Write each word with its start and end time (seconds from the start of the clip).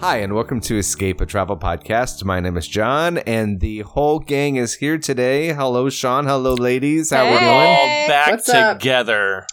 Hi, 0.00 0.18
and 0.18 0.32
welcome 0.34 0.60
to 0.62 0.78
Escape, 0.78 1.20
a 1.20 1.26
travel 1.26 1.56
podcast. 1.56 2.24
My 2.24 2.38
name 2.38 2.56
is 2.56 2.68
John, 2.68 3.18
and 3.18 3.58
the 3.60 3.80
whole 3.80 4.20
gang 4.20 4.54
is 4.56 4.74
here 4.74 4.96
today. 4.96 5.52
Hello, 5.52 5.90
Sean. 5.90 6.24
Hello, 6.26 6.54
ladies. 6.54 7.10
How 7.10 7.24
we 7.24 7.32
We're 7.32 7.38
doing? 7.40 7.50
all 7.50 8.08
back 8.08 8.30
What's 8.30 8.44
together. 8.50 9.44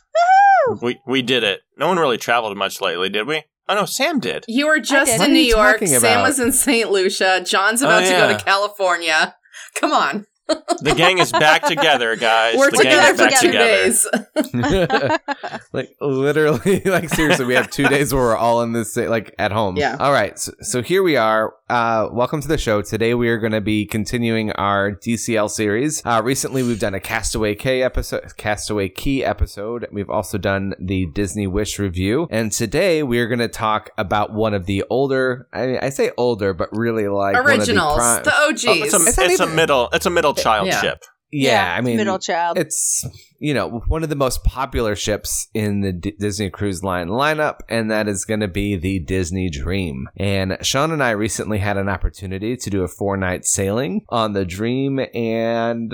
We 0.81 0.99
we 1.07 1.21
did 1.23 1.43
it. 1.43 1.61
No 1.77 1.87
one 1.87 1.97
really 1.97 2.17
traveled 2.17 2.55
much 2.57 2.79
lately, 2.79 3.09
did 3.09 3.27
we? 3.27 3.43
Oh 3.67 3.73
no, 3.75 3.85
Sam 3.85 4.19
did. 4.19 4.45
You 4.47 4.67
were 4.67 4.79
just 4.79 5.19
in 5.19 5.33
New 5.33 5.39
York. 5.39 5.79
Sam 5.85 6.21
was 6.21 6.39
in 6.39 6.51
St. 6.51 6.91
Lucia. 6.91 7.41
John's 7.43 7.81
about 7.81 8.03
Oh, 8.03 8.05
to 8.05 8.11
go 8.11 8.37
to 8.37 8.43
California. 8.43 9.35
Come 9.79 9.93
on. 9.93 10.25
The 10.47 10.93
gang 10.95 11.17
is 11.17 11.31
back 11.31 11.65
together, 11.65 12.15
guys. 12.15 12.57
We're 12.57 12.69
the 12.69 12.83
gang 12.83 13.13
together 13.13 13.13
is 13.13 13.19
for 13.19 13.29
back 13.29 13.39
two 13.41 13.47
together. 13.47 15.09
days. 15.09 15.59
like 15.73 15.95
literally, 15.99 16.81
like 16.85 17.09
seriously, 17.09 17.45
we 17.45 17.55
have 17.55 17.71
two 17.71 17.87
days 17.87 18.13
where 18.13 18.21
we're 18.21 18.37
all 18.37 18.61
in 18.61 18.73
this 18.73 18.95
like 18.95 19.33
at 19.39 19.51
home. 19.51 19.77
Yeah. 19.77 19.97
All 19.99 20.11
right. 20.11 20.37
So, 20.37 20.51
so 20.61 20.81
here 20.83 21.01
we 21.01 21.17
are. 21.17 21.55
Uh, 21.67 22.09
welcome 22.11 22.41
to 22.41 22.47
the 22.47 22.59
show. 22.59 22.83
Today 22.83 23.15
we 23.15 23.27
are 23.29 23.39
going 23.39 23.53
to 23.53 23.61
be 23.61 23.87
continuing 23.87 24.51
our 24.51 24.91
DCL 24.91 25.49
series. 25.49 26.05
Uh, 26.05 26.21
recently 26.23 26.61
we've 26.61 26.79
done 26.79 26.93
a 26.93 26.99
Castaway 26.99 27.55
K 27.55 27.81
episode, 27.81 28.37
Castaway 28.37 28.89
Cay 28.89 29.23
episode. 29.23 29.87
We've 29.91 30.09
also 30.09 30.37
done 30.37 30.75
the 30.79 31.07
Disney 31.07 31.47
Wish 31.47 31.79
review, 31.79 32.27
and 32.29 32.51
today 32.51 33.01
we 33.01 33.17
are 33.19 33.27
going 33.27 33.39
to 33.39 33.47
talk 33.47 33.89
about 33.97 34.31
one 34.31 34.53
of 34.53 34.67
the 34.67 34.83
older. 34.91 35.47
I 35.51 35.65
mean, 35.65 35.79
I 35.81 35.89
say 35.89 36.11
older, 36.17 36.53
but 36.53 36.69
really 36.71 37.07
like 37.07 37.33
one 37.33 37.39
of 37.41 37.45
the 37.45 37.53
Originals. 37.55 37.97
The 37.97 38.33
OGs. 38.47 38.65
Oh, 38.67 38.73
it's 38.73 38.93
a, 38.93 38.97
It's 38.97 39.17
not 39.17 39.31
it's 39.31 39.39
a 39.39 39.47
middle 39.47 39.89
it's 39.91 40.05
a 40.05 40.09
middle 40.11 40.34
child 40.35 40.67
Yeah. 40.67 40.81
ship. 40.81 41.03
yeah, 41.31 41.75
I 41.77 41.81
mean, 41.81 41.97
middle 41.97 42.19
child. 42.19 42.57
it's 42.57 43.05
you 43.39 43.53
know 43.53 43.81
one 43.87 44.03
of 44.03 44.09
the 44.09 44.15
most 44.15 44.43
popular 44.43 44.95
ships 44.95 45.47
in 45.53 45.81
the 45.81 45.91
D- 45.91 46.13
Disney 46.19 46.49
Cruise 46.49 46.83
Line 46.83 47.07
lineup, 47.09 47.59
and 47.67 47.91
that 47.91 48.07
is 48.07 48.23
going 48.25 48.39
to 48.41 48.47
be 48.47 48.75
the 48.77 48.99
Disney 48.99 49.49
Dream. 49.49 50.07
And 50.17 50.57
Sean 50.61 50.91
and 50.91 51.03
I 51.03 51.11
recently 51.11 51.57
had 51.57 51.77
an 51.77 51.89
opportunity 51.89 52.55
to 52.55 52.69
do 52.69 52.83
a 52.83 52.87
four 52.87 53.17
night 53.17 53.45
sailing 53.45 54.05
on 54.09 54.33
the 54.33 54.45
Dream, 54.45 54.99
and 55.13 55.93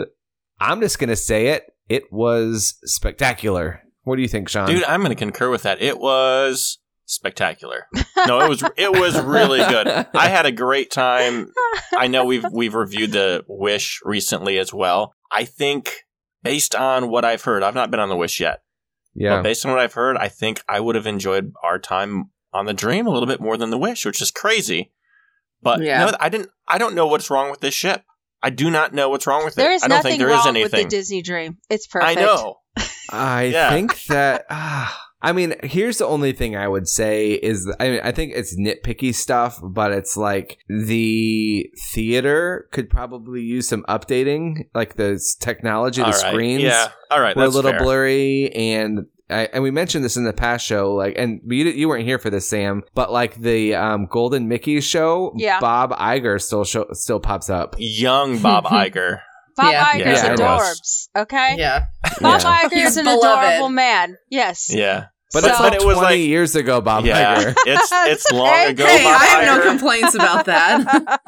I'm 0.60 0.80
just 0.82 1.00
going 1.00 1.10
to 1.10 1.16
say 1.16 1.48
it: 1.48 1.64
it 1.90 2.04
was 2.12 2.78
spectacular. 2.84 3.82
What 4.04 4.16
do 4.16 4.22
you 4.24 4.28
think, 4.28 4.50
Sean? 4.50 4.68
Dude, 4.68 4.84
I'm 4.84 5.02
gonna 5.04 5.16
concur 5.16 5.50
with 5.50 5.64
that. 5.64 5.82
It 5.82 6.00
was 6.00 6.80
spectacular. 7.12 7.88
No, 8.28 8.40
it 8.42 8.50
was 8.50 8.64
it 8.78 8.92
was 8.92 9.20
really 9.22 9.60
good. 9.60 9.88
I 9.88 10.28
had 10.30 10.46
a 10.46 10.52
great 10.52 10.92
time. 10.92 11.52
I 11.96 12.08
know 12.08 12.26
we've 12.26 12.46
we've 12.52 12.74
reviewed 12.76 13.12
the 13.12 13.44
Wish 13.48 14.00
recently 14.04 14.58
as 14.58 14.74
well. 14.74 15.14
I 15.32 15.46
think 15.46 16.06
based 16.44 16.76
on 16.76 17.10
what 17.10 17.26
I've 17.26 17.44
heard, 17.44 17.64
I've 17.64 17.76
not 17.76 17.92
been 17.92 18.00
on 18.00 18.10
the 18.10 18.16
Wish 18.18 18.40
yet. 18.40 18.62
yeah, 19.14 19.38
But 19.38 19.44
based 19.44 19.66
on 19.66 19.72
what 19.72 19.80
I've 19.82 19.94
heard, 19.94 20.18
I 20.18 20.28
think 20.28 20.64
I 20.68 20.80
would 20.80 20.96
have 20.96 21.08
enjoyed 21.08 21.54
our 21.64 21.80
time 21.80 22.32
on 22.54 22.66
the 22.66 22.74
Dream 22.74 23.08
a 23.08 23.12
little 23.12 23.28
bit 23.28 23.40
more 23.40 23.58
than 23.58 23.70
the 23.70 23.78
Wish, 23.78 24.06
which 24.06 24.22
is 24.22 24.32
crazy. 24.32 24.92
But 25.62 25.82
Yeah. 25.82 26.06
no, 26.06 26.18
I 26.20 26.30
didn't. 26.30 26.50
I 26.68 26.78
don't 26.78 26.96
know 26.96 27.08
what's 27.08 27.30
wrong 27.30 27.50
with 27.52 27.60
this 27.62 27.74
ship. 27.74 28.04
I 28.44 28.50
do 28.50 28.72
not 28.72 28.94
know 28.94 29.10
what's 29.10 29.28
wrong 29.28 29.46
with 29.46 29.54
There 29.56 29.72
it. 29.72 29.76
is 29.76 29.84
I 29.84 29.88
don't 29.88 29.98
nothing 29.98 30.10
think 30.14 30.20
there 30.20 30.30
wrong 30.30 30.56
is 30.56 30.64
with 30.64 30.72
the. 30.72 30.86
Disney 30.86 31.22
Dream. 31.22 31.58
It's 31.70 31.86
perfect. 31.88 32.18
I 32.18 32.22
know. 32.22 32.56
I 33.12 33.44
Yeah. 33.44 33.70
think 33.70 34.04
that. 34.06 34.46
ah, 34.50 35.00
I 35.24 35.34
mean, 35.34 35.56
here's 35.64 35.98
the 36.00 36.06
only 36.08 36.34
thing 36.34 36.56
I 36.56 36.68
would 36.68 36.88
say 36.88 37.32
is 37.34 37.72
I 37.80 37.90
mean, 37.90 38.02
I 38.04 38.12
think 38.12 38.34
it's 38.36 38.58
nitpicky 38.58 39.14
stuff, 39.14 39.60
but 39.62 39.92
it's 39.92 40.18
like 40.18 40.58
the 40.68 41.70
theater 41.94 42.68
could 42.72 42.90
probably 42.90 43.42
use 43.42 43.68
some 43.68 43.84
updating, 43.84 44.66
like 44.74 44.96
the 44.96 45.22
technology, 45.40 46.02
the 46.02 46.08
All 46.08 46.12
right. 46.12 46.20
screens 46.32 46.64
Yeah. 46.64 46.88
All 47.12 47.22
right. 47.22 47.36
were 47.36 47.44
a 47.44 47.50
little 47.50 47.72
fair. 47.72 47.80
blurry, 47.80 48.52
and 48.56 49.06
I, 49.30 49.48
and 49.54 49.64
we 49.64 49.72
mentioned 49.72 50.04
this 50.04 50.18
in 50.18 50.26
the 50.26 50.34
past 50.34 50.66
show, 50.66 50.94
like, 50.94 51.16
and 51.18 51.40
you 51.46 51.66
you 51.66 51.88
weren't 51.88 52.04
here 52.06 52.20
for 52.20 52.30
this, 52.30 52.50
Sam, 52.50 52.84
but 52.96 53.12
like 53.12 53.36
the 53.36 53.76
um, 53.76 54.08
Golden 54.08 54.48
Mickey 54.48 54.82
show, 54.82 55.34
Yeah. 55.38 55.60
Bob 55.60 55.92
Iger 55.92 56.42
still 56.42 56.64
show, 56.66 56.88
still 56.94 57.20
pops 57.20 57.50
up. 57.50 57.76
Young 57.78 58.40
Bob 58.40 58.64
Iger. 58.66 59.22
Bob 59.56 59.72
Yeah. 59.72 59.86
Iger's 59.86 60.24
Yeah, 60.24 60.36
adorbs. 60.36 61.08
Okay. 61.18 61.56
yeah. 61.58 61.84
Bob 62.20 62.42
Yeah. 62.42 62.60
Iger 62.64 62.72
He's 62.74 62.88
is 62.92 62.98
an 62.98 63.06
beloved. 63.06 63.44
adorable 63.48 63.70
man. 63.70 64.18
Yes. 64.30 64.68
Yeah. 64.74 65.06
But, 65.34 65.44
So- 65.44 65.50
it's 65.50 65.60
but 65.60 65.74
it 65.74 65.86
was 65.86 65.98
20 65.98 66.02
like 66.18 66.20
years 66.28 66.56
ago, 66.56 66.82
Bob 66.82 67.06
yeah. 67.06 67.36
Iger. 67.42 67.56
It's 67.66 67.90
it's 67.94 68.32
long 68.32 68.48
Okay. 68.50 68.72
ago. 68.72 68.86
Hey, 68.86 69.04
Bob 69.04 69.22
I 69.22 69.26
have 69.26 69.58
no 69.64 69.64
complaints 69.70 70.14
about 70.16 70.46
that. 70.46 71.20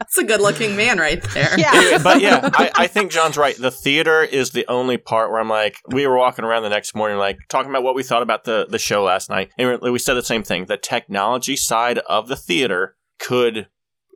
That's 0.00 0.18
a 0.18 0.24
good 0.24 0.40
looking 0.40 0.74
man 0.76 0.98
right 0.98 1.22
there. 1.34 1.50
Yeah. 1.58 1.80
Yeah, 1.90 1.98
but 2.02 2.20
yeah, 2.22 2.48
I, 2.54 2.70
I 2.76 2.86
think 2.86 3.10
John's 3.10 3.36
right. 3.36 3.54
The 3.56 3.70
theater 3.70 4.22
is 4.22 4.52
the 4.52 4.64
only 4.68 4.96
part 4.96 5.30
where 5.30 5.38
I'm 5.40 5.48
like, 5.50 5.76
we 5.88 6.06
were 6.06 6.16
walking 6.16 6.44
around 6.46 6.62
the 6.62 6.68
next 6.70 6.94
morning, 6.94 7.18
like 7.18 7.36
talking 7.50 7.70
about 7.70 7.82
what 7.82 7.94
we 7.94 8.02
thought 8.02 8.22
about 8.22 8.44
the 8.44 8.66
the 8.70 8.78
show 8.78 9.02
last 9.02 9.28
night, 9.28 9.50
and 9.58 9.78
we 9.82 9.90
we 9.90 9.98
said 9.98 10.14
the 10.14 10.22
same 10.22 10.42
thing. 10.44 10.64
The 10.66 10.78
technology 10.78 11.56
side 11.56 11.98
of 12.08 12.28
the 12.28 12.36
theater 12.36 12.94
could 13.18 13.66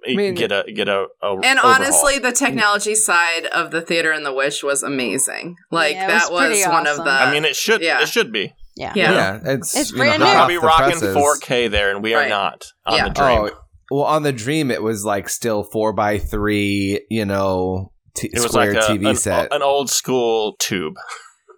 eh, 0.07 0.15
mean- 0.15 0.35
get 0.35 0.53
a 0.53 0.65
get 0.73 0.89
a, 0.89 1.07
a 1.23 1.35
And 1.37 1.59
overhaul. 1.59 1.71
honestly, 1.75 2.19
the 2.19 2.33
technology 2.33 2.95
side 2.95 3.47
of 3.47 3.71
the 3.71 3.81
theater 3.81 4.11
and 4.13 4.25
the 4.27 4.33
Wish 4.33 4.63
was 4.63 4.83
amazing. 4.83 5.57
Like 5.71 5.95
Yeah, 5.95 6.05
it 6.11 6.13
was 6.15 6.23
that 6.23 6.33
was, 6.33 6.41
pretty 6.47 6.63
one 6.71 6.87
of 6.87 6.97
the. 6.99 7.11
I 7.11 7.31
mean, 7.33 7.45
it 7.45 7.57
should 7.57 7.81
yeah. 7.83 8.03
it 8.03 8.09
should 8.09 8.33
be. 8.33 8.53
Yeah. 8.75 8.93
Yeah. 8.97 9.13
Yeah, 9.13 9.41
it's 9.45 9.77
It's 9.77 9.91
you 9.93 9.99
know, 9.99 10.05
brand 10.05 10.23
hot 10.23 10.49
new. 10.49 10.61
We're 10.61 10.69
off 10.71 10.79
gonna 10.81 10.93
be 10.95 11.01
the 11.01 11.13
rocking 11.13 11.15
presses. 11.15 11.17
4K 11.45 11.71
there, 11.71 11.91
and 11.95 12.03
we 12.03 12.15
Right. 12.15 12.27
are 12.27 12.29
not 12.31 12.65
on 12.87 12.97
Yeah. 12.97 13.09
the 13.09 13.15
dream. 13.15 13.39
Oh, 13.39 13.59
well, 13.91 14.05
on 14.07 14.23
the 14.23 14.33
Dream, 14.33 14.71
it 14.71 14.83
was 14.83 15.05
like 15.05 15.29
still 15.29 15.63
four 15.65 15.93
by 15.93 16.17
three, 16.19 17.05
you 17.11 17.27
know, 17.27 17.93
t- 18.15 18.29
it 18.33 18.41
was 18.41 18.53
square 18.53 18.73
like 18.73 18.83
a, 18.85 18.87
TV 18.93 19.11
an, 19.11 19.17
set. 19.17 19.53
an 19.53 19.61
old 19.63 19.91
school 19.91 20.57
tube. 20.59 20.95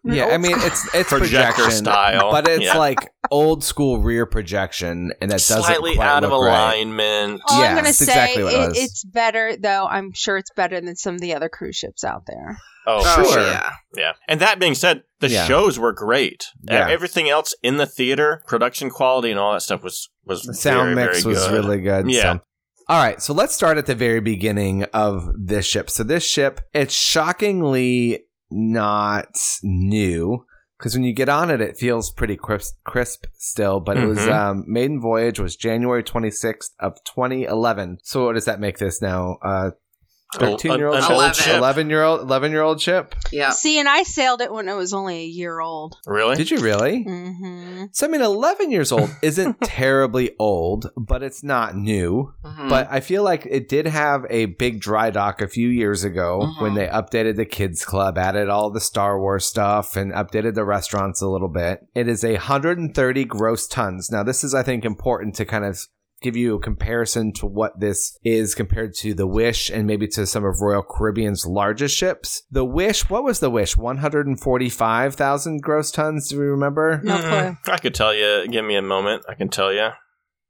Yeah, 0.04 0.26
I 0.26 0.38
mean, 0.38 0.56
it's 0.56 0.84
it's 0.94 1.08
Projector 1.08 1.54
projection 1.54 1.70
style, 1.70 2.30
but 2.30 2.46
it's 2.46 2.64
yeah. 2.64 2.78
like 2.78 3.10
old 3.30 3.64
school 3.64 4.00
rear 4.00 4.26
projection, 4.26 5.12
and 5.20 5.30
that 5.30 5.36
doesn't 5.38 5.62
Slightly 5.62 5.94
quite 5.96 6.06
out 6.06 6.24
of 6.24 6.30
look 6.30 6.44
right. 6.44 6.74
alignment. 6.74 7.40
All 7.48 7.60
Yeah, 7.60 7.68
I'm 7.68 7.74
going 7.74 7.86
to 7.86 7.92
say, 7.92 8.04
exactly 8.04 8.54
it 8.54 8.70
it, 8.70 8.76
it's 8.76 9.04
better, 9.04 9.56
though. 9.56 9.86
I'm 9.86 10.12
sure 10.12 10.36
it's 10.36 10.50
better 10.54 10.80
than 10.80 10.96
some 10.96 11.14
of 11.14 11.20
the 11.20 11.34
other 11.34 11.48
cruise 11.48 11.76
ships 11.76 12.04
out 12.04 12.24
there. 12.26 12.58
Oh, 12.86 13.02
Oh, 13.02 13.32
Sure. 13.32 13.42
yeah. 13.42 13.70
Yeah. 13.96 14.12
And 14.28 14.40
that 14.40 14.58
being 14.58 14.74
said, 14.74 15.04
the 15.20 15.30
Yeah. 15.30 15.46
shows 15.46 15.78
were 15.78 15.92
great. 15.92 16.44
Yeah. 16.62 16.88
Everything 16.88 17.30
else 17.30 17.54
in 17.62 17.78
the 17.78 17.86
theater, 17.86 18.42
production 18.46 18.90
quality 18.90 19.30
and 19.30 19.40
all 19.40 19.54
that 19.54 19.62
stuff 19.62 19.82
was 19.82 20.10
was 20.26 20.42
The 20.42 20.52
sound 20.54 20.94
very, 20.94 21.06
mix 21.06 21.22
very 21.22 21.34
was 21.34 21.48
really 21.48 21.80
good. 21.80 22.10
Yeah. 22.10 22.22
so. 22.34 22.40
All 22.86 23.02
right, 23.02 23.22
so 23.22 23.32
let's 23.32 23.54
start 23.54 23.78
at 23.78 23.86
the 23.86 23.94
very 23.94 24.20
beginning 24.20 24.82
of 24.92 25.26
this 25.34 25.64
ship. 25.64 25.88
So 25.88 26.02
this 26.04 26.22
ship, 26.22 26.60
it's 26.74 26.92
shockingly 26.92 28.23
not 28.50 29.36
new 29.62 30.44
because 30.78 30.94
when 30.94 31.04
you 31.04 31.12
get 31.14 31.28
on 31.28 31.50
it, 31.50 31.60
it 31.60 31.76
feels 31.78 32.10
pretty 32.10 32.36
crisp, 32.36 32.74
crisp 32.84 33.26
still. 33.38 33.80
But 33.80 33.96
it 33.96 34.06
was 34.06 34.18
Mhm. 34.18 34.32
um, 34.32 34.64
maiden 34.66 35.00
voyage 35.00 35.38
was 35.40 35.56
January 35.56 36.02
twenty 36.02 36.30
sixth 36.30 36.72
of 36.80 37.02
twenty 37.04 37.44
eleven. 37.44 37.98
So 38.02 38.26
what 38.26 38.34
does 38.34 38.44
that 38.46 38.60
make 38.60 38.78
this 38.78 39.00
now? 39.00 39.38
Uh, 39.42 39.70
Thirteen 40.40 40.78
year 40.78 40.88
old 40.88 40.96
An 40.96 41.02
ship, 41.02 41.10
old 41.10 41.18
Eleven. 41.20 41.34
ship. 41.34 41.56
eleven 41.56 41.90
year 41.90 42.02
old, 42.02 42.20
eleven 42.20 42.52
year 42.52 42.62
old 42.62 42.80
ship. 42.80 43.14
Yeah. 43.32 43.50
See, 43.50 43.78
and 43.78 43.88
I 43.88 44.02
sailed 44.02 44.40
it 44.40 44.52
when 44.52 44.68
it 44.68 44.74
was 44.74 44.92
only 44.92 45.22
a 45.22 45.26
year 45.26 45.60
old. 45.60 45.96
Really? 46.06 46.36
Did 46.36 46.50
you 46.50 46.58
really? 46.58 47.02
hmm 47.04 47.84
So 47.92 48.06
I 48.06 48.10
mean, 48.10 48.20
eleven 48.22 48.70
years 48.70 48.92
old 48.92 49.10
isn't 49.22 49.60
terribly 49.62 50.32
old, 50.38 50.90
but 50.96 51.22
it's 51.22 51.42
not 51.42 51.76
new. 51.76 52.32
Mhm. 52.44 52.68
But 52.68 52.88
I 52.90 53.00
feel 53.00 53.22
like 53.22 53.46
it 53.50 53.68
did 53.68 53.86
have 53.86 54.24
a 54.30 54.46
big 54.46 54.80
dry 54.80 55.10
dock 55.10 55.40
a 55.40 55.48
few 55.48 55.68
years 55.68 56.04
ago 56.04 56.40
Mhm. 56.42 56.62
when 56.62 56.74
they 56.74 56.86
updated 56.86 57.36
the 57.36 57.44
kids 57.46 57.84
club, 57.84 58.18
added 58.18 58.48
all 58.48 58.70
the 58.70 58.80
Star 58.80 59.18
Wars 59.18 59.44
stuff, 59.44 59.96
and 59.96 60.12
updated 60.12 60.54
the 60.54 60.64
restaurants 60.64 61.20
a 61.20 61.28
little 61.28 61.48
bit. 61.48 61.80
It 61.94 62.08
is 62.08 62.24
a 62.24 62.34
130 62.36 63.24
gross 63.24 63.66
tons. 63.66 64.10
Now, 64.10 64.22
this 64.22 64.44
is, 64.44 64.54
I 64.54 64.62
think, 64.62 64.84
important 64.84 65.34
to 65.36 65.44
kind 65.44 65.64
of 65.64 65.78
give 66.24 66.36
you 66.36 66.56
a 66.56 66.60
comparison 66.60 67.32
to 67.34 67.46
what 67.46 67.78
this 67.78 68.18
is 68.24 68.54
compared 68.54 68.94
to 68.94 69.12
the 69.14 69.26
Wish 69.26 69.70
and 69.70 69.86
maybe 69.86 70.08
to 70.08 70.26
some 70.26 70.44
of 70.44 70.60
Royal 70.60 70.82
Caribbean's 70.82 71.46
largest 71.46 71.94
ships. 71.94 72.42
The 72.50 72.64
Wish, 72.64 73.08
what 73.10 73.22
was 73.22 73.40
the 73.40 73.50
Wish? 73.50 73.76
145,000 73.76 75.62
gross 75.62 75.90
tons, 75.90 76.28
do 76.28 76.38
we 76.40 76.46
remember? 76.46 77.00
No 77.04 77.14
Mm, 77.18 77.60
clue. 77.62 77.72
I 77.74 77.78
could 77.78 77.94
tell 77.94 78.14
you. 78.14 78.48
Give 78.48 78.64
me 78.64 78.74
a 78.76 78.82
moment. 78.82 79.24
I 79.28 79.34
can 79.34 79.48
tell 79.48 79.72
you. 79.72 79.90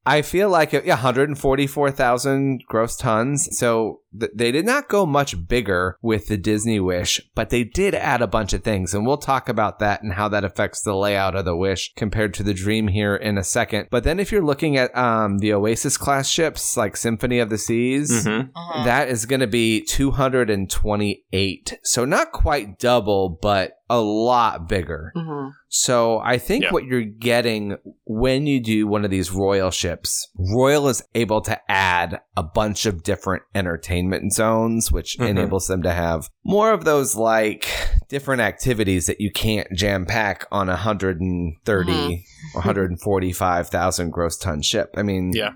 I 0.07 0.21
feel 0.23 0.51
like 0.51 0.75
it, 0.75 0.85
yeah, 0.85 0.95
144,000 0.97 2.63
gross 2.67 2.97
tons. 2.97 3.49
So 3.57 4.01
th- 4.19 4.33
they 4.35 4.53
did 4.53 4.67
not 4.67 4.89
go 4.89 5.07
much 5.07 5.49
bigger 5.49 5.99
with 6.03 6.27
the 6.29 6.37
Disney 6.37 6.79
Wish, 6.79 7.21
but 7.35 7.49
they 7.51 7.65
did 7.65 7.95
add 7.95 8.21
a 8.21 8.27
bunch 8.27 8.53
of 8.53 8.63
things. 8.63 8.93
And 8.93 9.07
we'll 9.07 9.17
talk 9.17 9.49
about 9.49 9.79
that 9.79 10.03
and 10.03 10.13
how 10.13 10.29
that 10.29 10.45
affects 10.45 10.83
the 10.83 10.95
layout 10.95 11.35
of 11.35 11.45
the 11.47 11.57
Wish 11.57 11.95
compared 11.97 12.35
to 12.35 12.43
the 12.43 12.53
Dream 12.55 12.89
here 12.89 13.17
in 13.17 13.39
a 13.39 13.45
second. 13.45 13.89
But 13.91 14.05
then 14.05 14.21
if 14.21 14.31
you're 14.31 14.45
looking 14.45 14.77
at 14.77 14.95
um, 14.97 15.39
the 15.39 15.53
Oasis 15.55 15.97
class 15.97 16.29
ships 16.29 16.77
like 16.77 16.97
Symphony 16.99 17.39
of 17.39 17.49
the 17.51 17.59
Seas, 17.59 18.11
Mhm. 18.27 18.51
Uh-huh. 18.55 18.85
that 18.85 19.09
is 19.09 19.25
going 19.27 19.41
to 19.41 19.47
be 19.47 19.81
228. 19.81 21.79
So 21.83 22.05
not 22.05 22.33
quite 22.33 22.79
double, 22.79 23.31
but 23.41 23.79
a 23.91 24.01
lot 24.01 24.67
bigger. 24.69 25.13
Mhm. 25.15 25.51
So 25.69 26.19
I 26.21 26.39
think 26.39 26.65
Yeah. 26.65 26.71
what 26.73 26.85
you're 26.85 27.03
getting 27.03 27.77
when 28.07 28.47
you 28.47 28.61
do 28.61 28.87
one 28.87 29.05
of 29.05 29.11
these 29.11 29.31
Royal 29.31 29.71
ships, 29.71 30.29
Royal 30.39 30.89
is 30.89 31.03
able 31.15 31.41
to 31.43 31.59
add 31.71 32.21
a 32.37 32.43
bunch 32.43 32.87
of 32.87 33.03
different 33.03 33.43
entertainment 33.55 34.33
zones, 34.33 34.91
which 34.91 35.19
Mhm. 35.19 35.29
enables 35.29 35.67
them 35.67 35.83
to 35.83 35.91
have 35.93 36.31
more 36.45 36.73
of 36.73 36.85
those 36.85 37.15
like 37.17 37.67
different 38.09 38.41
activities 38.41 39.07
that 39.07 39.21
you 39.21 39.31
can't 39.31 39.69
jam 39.75 40.07
pack 40.07 40.47
on 40.51 40.69
a 40.71 40.77
130 40.77 42.25
or 42.55 42.63
145,000 42.63 44.11
gross 44.11 44.37
ton 44.37 44.63
ship. 44.63 44.95
I 44.97 45.03
mean, 45.03 45.33
Yeah. 45.35 45.51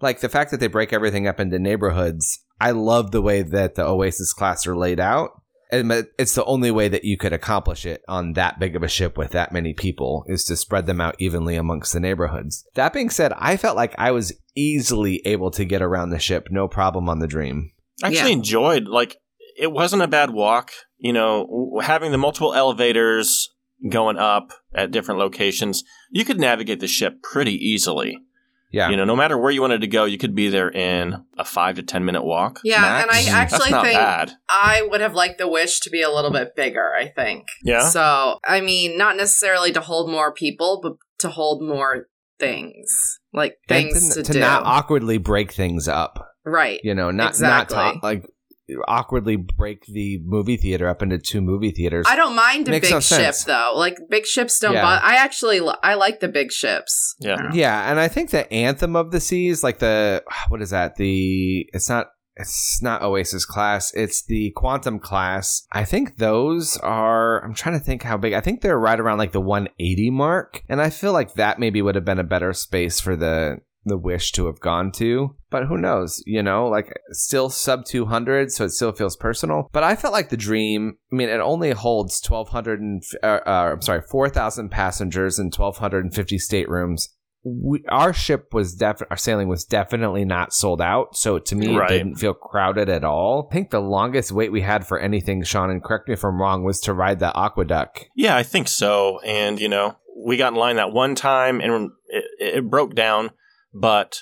like 0.00 0.20
the 0.20 0.28
fact 0.28 0.50
that 0.50 0.60
they 0.60 0.66
break 0.68 0.92
everything 0.92 1.26
up 1.26 1.40
into 1.40 1.58
neighborhoods. 1.58 2.40
I 2.60 2.70
love 2.70 3.10
the 3.10 3.22
way 3.22 3.42
that 3.42 3.74
the 3.74 3.84
Oasis 3.84 4.32
class 4.32 4.66
are 4.66 4.76
laid 4.76 5.00
out. 5.00 5.30
And 5.72 6.06
it's 6.18 6.34
the 6.34 6.44
only 6.44 6.70
way 6.70 6.88
that 6.88 7.04
you 7.04 7.16
could 7.16 7.32
accomplish 7.32 7.86
it 7.86 8.02
on 8.06 8.34
that 8.34 8.58
big 8.58 8.76
of 8.76 8.82
a 8.82 8.88
ship 8.88 9.16
with 9.16 9.30
that 9.30 9.52
many 9.52 9.72
people 9.72 10.24
is 10.26 10.44
to 10.44 10.56
spread 10.56 10.84
them 10.84 11.00
out 11.00 11.16
evenly 11.18 11.56
amongst 11.56 11.94
the 11.94 12.00
neighborhoods. 12.00 12.64
That 12.74 12.92
being 12.92 13.08
said, 13.08 13.32
I 13.38 13.56
felt 13.56 13.74
like 13.74 13.94
I 13.96 14.10
was 14.10 14.34
easily 14.54 15.22
able 15.24 15.50
to 15.52 15.64
get 15.64 15.80
around 15.80 16.10
the 16.10 16.18
ship, 16.18 16.48
no 16.50 16.68
problem 16.68 17.08
on 17.08 17.20
the 17.20 17.26
Dream. 17.26 17.72
I 18.04 18.08
actually 18.08 18.32
enjoyed 18.32 18.86
like 18.86 19.16
it 19.58 19.72
wasn't 19.72 20.02
a 20.02 20.08
bad 20.08 20.30
walk. 20.30 20.72
You 20.98 21.14
know, 21.14 21.80
having 21.82 22.12
the 22.12 22.18
multiple 22.18 22.52
elevators 22.52 23.48
going 23.88 24.18
up 24.18 24.52
at 24.74 24.90
different 24.90 25.20
locations, 25.20 25.82
you 26.10 26.24
could 26.24 26.38
navigate 26.38 26.80
the 26.80 26.86
ship 26.86 27.22
pretty 27.22 27.54
easily. 27.54 28.18
Yeah. 28.72 28.88
You 28.88 28.96
know, 28.96 29.04
no 29.04 29.14
matter 29.14 29.36
where 29.36 29.50
you 29.50 29.60
wanted 29.60 29.82
to 29.82 29.86
go, 29.86 30.04
you 30.04 30.18
could 30.18 30.34
be 30.34 30.48
there 30.48 30.70
in 30.70 31.24
a 31.38 31.44
five 31.44 31.76
to 31.76 31.82
ten 31.82 32.04
minute 32.04 32.24
walk. 32.24 32.60
Yeah, 32.64 32.80
Max? 32.80 33.02
and 33.02 33.10
I 33.10 33.20
mm-hmm. 33.22 33.34
actually 33.34 33.58
That's 33.58 33.70
not 33.70 33.84
think 33.84 33.98
bad. 33.98 34.32
I 34.48 34.82
would 34.90 35.00
have 35.00 35.14
liked 35.14 35.38
the 35.38 35.48
wish 35.48 35.80
to 35.80 35.90
be 35.90 36.02
a 36.02 36.10
little 36.10 36.32
bit 36.32 36.56
bigger, 36.56 36.92
I 36.94 37.08
think. 37.08 37.46
Yeah. 37.62 37.88
So, 37.88 38.38
I 38.44 38.60
mean, 38.60 38.96
not 38.96 39.16
necessarily 39.16 39.72
to 39.72 39.80
hold 39.80 40.10
more 40.10 40.32
people, 40.32 40.80
but 40.82 40.94
to 41.18 41.28
hold 41.28 41.62
more 41.62 42.08
things. 42.38 43.20
Like 43.32 43.58
things 43.68 44.14
to, 44.14 44.22
to, 44.22 44.22
to 44.24 44.32
do. 44.32 44.40
not 44.40 44.64
awkwardly 44.64 45.18
break 45.18 45.52
things 45.52 45.86
up. 45.88 46.28
right. 46.44 46.80
You 46.82 46.94
know, 46.94 47.10
not 47.10 47.30
Exactly. 47.30 47.76
not 47.76 47.92
talk, 47.94 48.02
like 48.02 48.26
awkwardly 48.88 49.36
break 49.36 49.84
the 49.86 50.20
movie 50.24 50.56
theater 50.56 50.88
up 50.88 51.02
into 51.02 51.18
two 51.18 51.40
movie 51.40 51.70
theaters. 51.70 52.06
I 52.08 52.16
don't 52.16 52.36
mind 52.36 52.68
a 52.68 52.72
big 52.72 52.84
no 52.84 53.00
ship 53.00 53.02
sense. 53.02 53.44
though. 53.44 53.72
Like 53.74 53.98
big 54.08 54.26
ships 54.26 54.58
don't. 54.58 54.74
Yeah. 54.74 54.82
But 54.82 55.02
I 55.02 55.16
actually 55.16 55.60
I 55.82 55.94
like 55.94 56.20
the 56.20 56.28
big 56.28 56.52
ships. 56.52 57.14
Yeah. 57.20 57.34
I 57.34 57.36
don't 57.36 57.48
know. 57.50 57.54
Yeah, 57.54 57.90
and 57.90 58.00
I 58.00 58.08
think 58.08 58.30
the 58.30 58.50
anthem 58.52 58.96
of 58.96 59.10
the 59.10 59.20
seas, 59.20 59.62
like 59.62 59.78
the 59.78 60.22
what 60.48 60.62
is 60.62 60.70
that? 60.70 60.96
The 60.96 61.68
it's 61.72 61.88
not 61.88 62.08
it's 62.36 62.80
not 62.82 63.02
Oasis 63.02 63.44
class. 63.44 63.92
It's 63.94 64.22
the 64.22 64.50
Quantum 64.52 64.98
class. 64.98 65.66
I 65.72 65.84
think 65.84 66.16
those 66.16 66.76
are. 66.78 67.44
I'm 67.44 67.54
trying 67.54 67.78
to 67.78 67.84
think 67.84 68.02
how 68.02 68.16
big. 68.16 68.32
I 68.32 68.40
think 68.40 68.60
they're 68.60 68.78
right 68.78 68.98
around 68.98 69.18
like 69.18 69.32
the 69.32 69.40
180 69.40 70.10
mark, 70.10 70.62
and 70.68 70.80
I 70.80 70.90
feel 70.90 71.12
like 71.12 71.34
that 71.34 71.58
maybe 71.58 71.82
would 71.82 71.94
have 71.94 72.04
been 72.04 72.18
a 72.18 72.24
better 72.24 72.52
space 72.52 73.00
for 73.00 73.16
the 73.16 73.58
the 73.84 73.96
wish 73.98 74.32
to 74.32 74.46
have 74.46 74.60
gone 74.60 74.92
to. 74.92 75.36
But 75.50 75.66
who 75.66 75.76
knows? 75.76 76.22
You 76.26 76.42
know, 76.42 76.68
like 76.68 76.92
still 77.10 77.50
sub 77.50 77.84
200, 77.84 78.50
so 78.52 78.64
it 78.64 78.70
still 78.70 78.92
feels 78.92 79.16
personal. 79.16 79.68
But 79.72 79.84
I 79.84 79.96
felt 79.96 80.12
like 80.12 80.28
the 80.30 80.36
dream. 80.36 80.96
I 81.12 81.16
mean, 81.16 81.28
it 81.28 81.40
only 81.40 81.72
holds 81.72 82.22
1,200. 82.26 82.80
And, 82.80 83.02
uh, 83.22 83.40
uh, 83.46 83.70
I'm 83.74 83.82
sorry, 83.82 84.02
4,000 84.10 84.70
passengers 84.70 85.38
and 85.38 85.52
1,250 85.54 86.38
staterooms 86.38 87.08
we, 87.44 87.82
our 87.88 88.12
ship 88.12 88.54
was 88.54 88.76
def 88.76 89.02
our 89.10 89.16
sailing 89.16 89.48
was 89.48 89.64
definitely 89.64 90.24
not 90.24 90.52
sold 90.52 90.80
out 90.80 91.16
so 91.16 91.40
to 91.40 91.56
me 91.56 91.76
Right. 91.76 91.90
it 91.90 91.98
didn't 91.98 92.14
feel 92.14 92.34
crowded 92.34 92.88
at 92.88 93.02
all 93.02 93.48
i 93.50 93.52
think 93.52 93.70
the 93.70 93.80
longest 93.80 94.30
wait 94.30 94.52
we 94.52 94.60
had 94.60 94.86
for 94.86 94.96
anything 95.00 95.42
sean 95.42 95.68
and 95.68 95.82
correct 95.82 96.06
me 96.06 96.14
if 96.14 96.22
i'm 96.24 96.40
wrong 96.40 96.62
was 96.62 96.78
to 96.82 96.94
ride 96.94 97.18
the 97.18 97.32
AquaDuck 97.34 98.04
Yeah, 98.14 98.36
I 98.36 98.44
think 98.44 98.68
so. 98.68 99.18
And 99.24 99.58
you 99.60 99.68
know, 99.68 99.96
we 100.24 100.36
got 100.36 100.52
in 100.52 100.58
line 100.58 100.76
that 100.76 100.92
one 100.92 101.16
time, 101.16 101.60
and 101.60 101.90
it, 102.06 102.24
it 102.38 102.70
broke 102.70 102.94
down, 102.94 103.30
but 103.72 104.18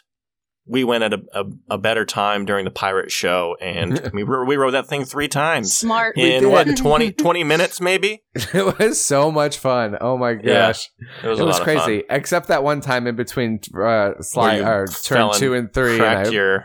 we 0.67 0.85
went 0.85 1.03
at 1.03 1.13
a, 1.13 1.21
a, 1.33 1.45
a 1.71 1.79
better 1.79 2.05
time 2.05 2.45
during 2.45 2.65
the 2.65 2.71
pirate 2.71 3.11
show, 3.11 3.57
and 3.61 4.11
we 4.15 4.23
ro- 4.23 4.45
we 4.45 4.57
rode 4.57 4.73
that 4.73 4.87
thing 4.87 5.05
three 5.05 5.27
times 5.27 5.77
Smart. 5.77 6.17
in 6.17 6.49
what 6.51 6.77
20, 6.77 7.13
20 7.13 7.45
minutes, 7.45 7.81
maybe. 7.81 8.23
it 8.35 8.79
was 8.79 9.05
so 9.05 9.33
much 9.33 9.59
fun 9.59 9.97
oh 10.01 10.17
my 10.17 10.33
Yeah, 10.33 10.69
gosh 10.69 10.89
It 11.25 11.27
was, 11.27 11.39
it 11.41 11.43
a 11.43 11.47
was 11.47 11.59
lot 11.59 11.61
of 11.69 11.75
fun. 11.75 11.85
crazy 11.85 12.05
except 12.09 12.47
that 12.49 12.63
one 12.63 12.81
time 12.81 13.09
in 13.09 13.17
between 13.17 13.59
uh 13.83 14.13
slide 14.21 14.59
you 14.59 14.65
or 14.65 14.87
turn 15.03 15.33
two 15.35 15.55
and 15.55 15.73
three 15.75 15.95
and 15.95 16.05
I, 16.05 16.31
your, 16.31 16.65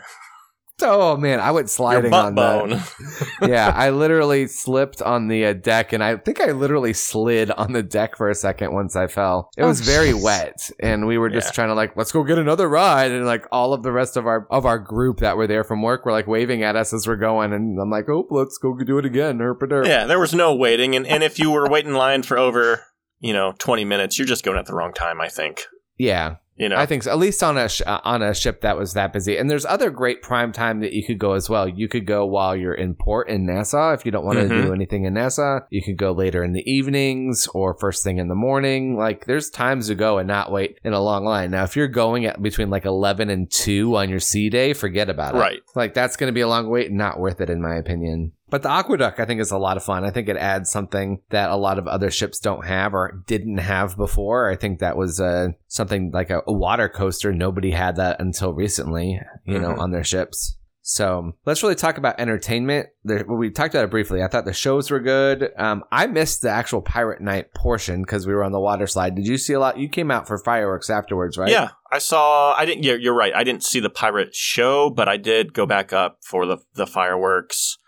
oh 0.81 1.15
man 1.15 1.39
i 1.39 1.51
went 1.51 1.69
sliding 1.69 2.13
on 2.13 2.35
bone. 2.35 2.69
that 2.71 3.27
yeah 3.49 3.71
i 3.75 3.89
literally 4.03 4.45
slipped 4.45 5.01
on 5.01 5.27
the 5.29 5.45
uh, 5.45 5.53
deck 5.53 5.93
and 5.93 6.03
i 6.03 6.17
think 6.17 6.41
i 6.41 6.51
literally 6.51 6.91
slid 6.91 7.49
on 7.51 7.71
the 7.71 7.81
deck 7.81 8.17
for 8.17 8.29
a 8.29 8.35
second 8.35 8.73
once 8.73 8.93
i 8.95 9.07
fell 9.07 9.49
it 9.57 9.63
Oh, 9.63 9.67
was 9.67 9.79
very 9.81 10.09
jeez. 10.11 10.21
wet 10.23 10.71
and 10.81 11.07
we 11.07 11.17
were 11.17 11.29
just 11.29 11.47
Yeah. 11.47 11.51
trying 11.53 11.67
to 11.69 11.75
like 11.75 11.95
let's 11.95 12.11
go 12.11 12.23
get 12.23 12.37
another 12.37 12.67
ride 12.67 13.11
and 13.11 13.25
like 13.25 13.45
all 13.53 13.73
of 13.73 13.83
the 13.83 13.91
rest 13.93 14.17
of 14.17 14.27
our 14.27 14.47
of 14.51 14.65
our 14.65 14.77
group 14.79 15.19
that 15.19 15.37
were 15.37 15.47
there 15.47 15.63
from 15.63 15.81
work 15.81 16.05
were 16.05 16.11
like 16.11 16.27
waving 16.27 16.63
at 16.63 16.75
us 16.75 16.91
as 16.93 17.07
we're 17.07 17.15
going 17.15 17.53
and 17.53 17.79
i'm 17.79 17.89
like 17.89 18.09
oh 18.09 18.27
let's 18.29 18.57
go 18.57 18.77
do 18.77 18.97
it 18.97 19.05
again 19.05 19.37
herp 19.39 19.59
derp. 19.59 19.85
yeah, 19.87 20.05
there 20.05 20.19
was 20.19 20.33
no 20.33 20.53
waiting, 20.53 20.95
and, 20.95 21.07
and 21.07 21.23
if 21.23 21.39
you 21.39 21.49
were 21.51 21.69
waiting 21.69 21.91
in 21.91 21.97
line 21.97 22.21
for 22.21 22.37
over, 22.37 22.83
you 23.19 23.31
know, 23.33 23.53
twenty 23.57 23.85
minutes, 23.85 24.17
you're 24.19 24.27
just 24.27 24.43
going 24.43 24.57
at 24.57 24.65
the 24.65 24.75
wrong 24.75 24.93
time. 24.93 25.21
I 25.21 25.29
think. 25.29 25.61
yeah 25.97 26.35
You 26.57 26.69
know, 26.69 26.77
I 26.77 26.85
think 26.85 27.03
so. 27.03 27.11
At 27.11 27.17
least 27.17 27.43
on 27.43 27.57
a 27.57 27.67
sh- 27.67 27.81
uh, 27.85 27.99
on 28.05 28.21
a 28.21 28.33
ship 28.33 28.61
that 28.61 28.77
was 28.77 28.93
that 28.93 29.11
busy. 29.11 29.35
And 29.37 29.49
there's 29.49 29.65
other 29.65 29.89
great 29.89 30.21
prime 30.21 30.53
time 30.53 30.79
that 30.79 30.93
you 30.93 31.05
could 31.05 31.19
go 31.19 31.33
as 31.33 31.49
well. 31.49 31.67
You 31.67 31.89
could 31.89 32.05
go 32.05 32.25
while 32.25 32.55
you're 32.55 32.73
in 32.73 32.95
port 32.95 33.27
in 33.27 33.45
Nassau 33.45 33.91
if 33.91 34.05
you 34.05 34.11
don't 34.11 34.23
want 34.25 34.39
to 34.39 34.45
Mhm. 34.45 34.63
do 34.67 34.73
anything 34.73 35.03
in 35.03 35.15
Nassau. 35.15 35.59
You 35.69 35.83
could 35.83 35.97
go 35.97 36.13
later 36.13 36.45
in 36.45 36.53
the 36.53 36.63
evenings 36.71 37.47
or 37.53 37.73
first 37.77 38.05
thing 38.05 38.19
in 38.19 38.29
the 38.29 38.35
morning. 38.35 38.95
Like 38.95 39.25
there's 39.25 39.49
times 39.49 39.87
to 39.87 39.95
go 39.95 40.17
and 40.17 40.29
not 40.29 40.49
wait 40.49 40.79
in 40.85 40.93
a 40.93 41.01
long 41.01 41.25
line. 41.25 41.51
Now 41.51 41.65
if 41.65 41.75
you're 41.75 41.89
going 41.89 42.25
at 42.25 42.41
between 42.41 42.69
like 42.69 42.85
11 42.85 43.29
and 43.29 43.51
2 43.51 43.97
on 43.97 44.09
your 44.09 44.21
sea 44.21 44.49
day, 44.49 44.71
forget 44.71 45.09
about 45.09 45.35
it. 45.35 45.39
Right. 45.39 45.59
Like 45.75 45.93
that's 45.93 46.15
going 46.15 46.29
to 46.29 46.33
be 46.33 46.39
a 46.41 46.47
long 46.47 46.69
wait 46.69 46.87
and 46.87 46.97
not 46.97 47.19
worth 47.19 47.41
it 47.41 47.49
in 47.49 47.61
my 47.61 47.75
opinion. 47.75 48.31
But 48.49 48.61
the 48.61 48.69
AquaDuck, 48.69 49.19
I 49.19 49.25
think, 49.25 49.41
is 49.41 49.51
a 49.51 49.57
lot 49.57 49.75
of 49.77 49.83
fun. 49.83 50.03
I 50.03 50.11
think 50.11 50.29
it 50.29 50.37
adds 50.37 50.69
something 50.69 51.21
that 51.31 51.49
a 51.49 51.55
lot 51.55 51.79
of 51.79 51.87
other 51.87 52.11
ships 52.11 52.39
don't 52.39 52.65
have 52.65 52.93
or 52.93 53.23
didn't 53.25 53.57
have 53.57 53.97
before. 53.97 54.49
I 54.49 54.55
think 54.55 54.79
that 54.79 54.95
was 54.97 55.19
uh, 55.19 55.49
something 55.67 56.11
like 56.13 56.29
a, 56.29 56.41
a 56.47 56.53
water 56.53 56.87
coaster. 56.87 57.33
Nobody 57.33 57.71
had 57.71 57.95
that 57.95 58.19
until 58.21 58.53
recently, 58.53 59.19
you 59.45 59.59
know, 59.59 59.69
Mhm. 59.73 59.79
on 59.79 59.91
their 59.91 60.03
ships. 60.03 60.57
So 60.87 61.31
let's 61.47 61.63
really 61.63 61.73
talk 61.73 61.97
about 61.97 62.19
entertainment. 62.19 62.89
There, 63.03 63.25
well, 63.27 63.37
we 63.39 63.49
talked 63.49 63.73
about 63.73 63.85
it 63.85 63.89
briefly. 63.89 64.21
I 64.21 64.27
thought 64.27 64.45
the 64.45 64.53
shows 64.53 64.91
were 64.91 64.99
good. 64.99 65.49
Um, 65.57 65.83
I 65.91 66.05
missed 66.05 66.43
the 66.43 66.51
actual 66.51 66.83
pirate 66.83 67.21
night 67.21 67.55
portion 67.55 68.03
because 68.03 68.27
we 68.27 68.35
were 68.35 68.43
on 68.43 68.51
the 68.51 68.59
water 68.59 68.85
slide. 68.85 69.15
Did 69.15 69.25
you 69.25 69.39
see 69.39 69.53
a 69.53 69.59
lot? 69.59 69.79
You 69.79 69.89
came 69.89 70.11
out 70.11 70.27
for 70.27 70.37
fireworks 70.37 70.91
afterwards, 70.91 71.39
right? 71.39 71.49
Yeah, 71.49 71.69
I 71.91 71.97
saw. 71.97 72.53
I 72.53 72.65
didn't. 72.65 72.83
You're, 72.83 72.99
you're 72.99 73.15
right. 73.15 73.33
I 73.33 73.43
didn't 73.43 73.63
see 73.63 73.79
the 73.79 73.89
pirate 73.89 74.35
show, 74.35 74.91
but 74.91 75.09
I 75.09 75.17
did 75.17 75.53
go 75.55 75.65
back 75.65 75.91
up 75.91 76.19
for 76.21 76.45
the 76.45 76.57
the 76.75 76.85
fireworks, 76.85 77.79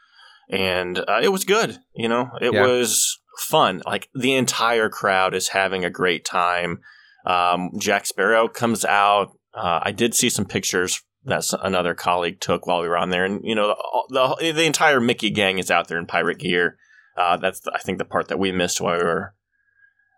and 0.50 1.00
uh, 1.00 1.20
it 1.22 1.30
was 1.30 1.44
good. 1.46 1.78
You 1.96 2.10
know, 2.10 2.30
it 2.42 2.54
Yeah. 2.54 2.66
was 2.66 3.20
fun. 3.40 3.82
Like 3.86 4.10
the 4.16 4.34
entire 4.36 4.90
crowd 4.90 5.34
is 5.34 5.50
having 5.50 5.86
a 5.86 5.90
great 5.90 6.26
time. 6.26 6.80
Um, 7.26 7.72
Jack 7.80 8.06
Sparrow 8.06 8.48
comes 8.48 8.86
out. 8.86 9.38
Uh, 9.54 9.80
I 9.84 9.92
did 9.92 10.14
see 10.16 10.30
some 10.30 10.46
pictures 10.46 11.02
that 11.26 11.44
another 11.62 11.94
colleague 11.94 12.40
took 12.40 12.66
while 12.68 12.82
we 12.82 12.88
were 12.88 12.98
on 12.98 13.10
there, 13.10 13.26
and 13.26 13.42
you 13.44 13.54
know, 13.56 13.76
the 14.10 14.36
the, 14.40 14.52
the 14.54 14.64
entire 14.66 15.00
Mickey 15.02 15.30
gang 15.30 15.60
is 15.60 15.70
out 15.70 15.88
there 15.88 15.98
in 15.98 16.06
pirate 16.06 16.40
gear. 16.40 16.78
Uh, 17.18 17.36
that's 17.38 17.62
I 17.74 17.80
think 17.80 17.98
the 17.98 18.06
part 18.06 18.28
that 18.30 18.40
we 18.40 18.52
missed 18.52 18.80
while 18.80 18.98
we 18.98 19.04
were 19.04 19.34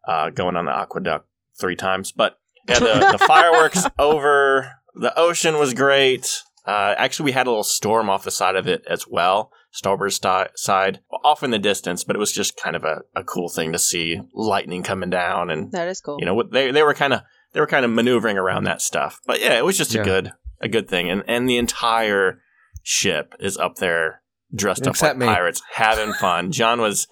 uh, 0.07 0.29
going 0.29 0.55
on 0.55 0.65
the 0.65 0.71
AquaDuck 0.71 1.21
three 1.59 1.75
times, 1.75 2.12
but 2.12 2.38
yeah, 2.67 2.79
the, 2.79 3.17
the 3.17 3.17
fireworks 3.27 3.86
over 3.98 4.71
the 4.95 5.17
ocean 5.17 5.57
was 5.57 5.74
great. 5.74 6.43
Uh, 6.65 6.93
actually, 6.98 7.25
we 7.25 7.31
had 7.31 7.48
a 7.48 7.50
little 7.50 7.63
storm 7.63 8.09
off 8.09 8.24
the 8.24 8.31
side 8.31 8.55
of 8.55 8.67
it 8.67 8.83
as 8.88 9.05
well, 9.07 9.51
starboard 9.72 10.12
sti- 10.14 10.50
side, 10.56 11.00
off 11.24 11.44
in 11.44 11.52
the 11.52 11.60
distance, 11.60 12.04
but 12.04 12.16
it 12.16 12.20
was 12.20 12.32
just 12.32 12.58
kind 12.58 12.76
of 12.76 12.84
a, 12.84 13.02
a 13.16 13.24
cool 13.24 13.50
thing 13.50 13.72
to 13.72 13.80
see 13.80 14.20
lightning 14.34 14.84
coming 14.84 15.10
down, 15.10 15.50
and 15.50 15.72
That 15.72 15.88
is 15.88 16.02
cool. 16.02 16.18
you 16.20 16.26
know 16.26 16.34
what 16.36 16.52
they 16.52 16.72
they 16.72 16.84
were 16.84 16.94
kind 16.94 17.14
of 17.14 17.22
they 17.54 17.60
were 17.60 17.68
kind 17.68 17.86
of 17.86 17.92
maneuvering 17.92 18.38
around 18.38 18.64
that 18.66 18.82
stuff. 18.82 19.20
But 19.26 19.40
yeah, 19.42 19.58
it 19.58 19.66
was 19.66 19.78
just 19.78 19.94
Yeah. 19.94 20.02
a 20.02 20.04
good 20.06 20.32
a 20.62 20.68
good 20.68 20.88
thing, 20.90 21.10
and 21.10 21.24
and 21.28 21.48
the 21.50 21.58
entire 21.58 22.42
ship 22.84 23.34
is 23.40 23.58
up 23.58 23.76
there 23.76 24.22
dressed 24.56 24.86
Except 24.88 25.12
up 25.12 25.18
me. 25.18 25.26
like 25.28 25.36
pirates, 25.36 25.62
having 25.74 26.14
fun. 26.14 26.52
John 26.60 26.82
was 26.82 27.08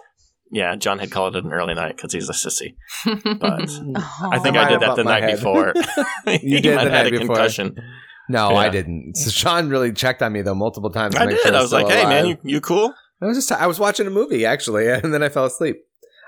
Yeah, 0.51 0.75
John 0.75 0.97
had 0.99 1.11
called 1.11 1.35
it 1.35 1.43
an 1.45 1.53
early 1.53 1.75
night 1.75 1.95
because 1.95 2.13
he's 2.13 2.29
a 2.29 2.33
sissy. 2.33 2.75
But 3.39 3.69
Oh. 3.69 4.29
I 4.31 4.39
think 4.39 4.55
might 4.55 4.67
I 4.67 4.69
did 4.69 4.79
that 4.79 4.95
the 4.95 5.03
night 5.03 5.23
head. 5.23 5.35
before. 5.35 5.73
You 6.27 6.39
He 6.39 6.61
did 6.61 6.75
might 6.75 6.85
the 6.85 6.89
have 6.89 6.91
had 6.91 7.03
night 7.03 7.07
a 7.13 7.19
before. 7.19 7.35
concussion. 7.35 7.75
No, 8.29 8.51
Yeah. 8.51 8.57
I 8.57 8.69
didn't. 8.69 9.15
So 9.17 9.29
Sean 9.31 9.69
really 9.69 9.91
checked 9.93 10.21
on 10.21 10.33
me 10.33 10.41
though 10.41 10.55
multiple 10.55 10.89
times. 10.89 11.15
to 11.15 11.21
I 11.21 11.25
did. 11.27 11.39
sure 11.39 11.55
I 11.55 11.61
was 11.61 11.71
like, 11.73 11.87
"Hey, 11.87 12.03
man, 12.05 12.27
you, 12.27 12.37
you 12.43 12.61
cool?" 12.61 12.93
I 13.21 13.25
was 13.25 13.37
just 13.37 13.51
I 13.51 13.67
was 13.67 13.79
watching 13.79 14.05
a 14.07 14.11
movie 14.11 14.45
actually, 14.45 14.87
and 14.91 15.13
then 15.13 15.23
I 15.23 15.29
fell 15.29 15.45
asleep. 15.45 15.77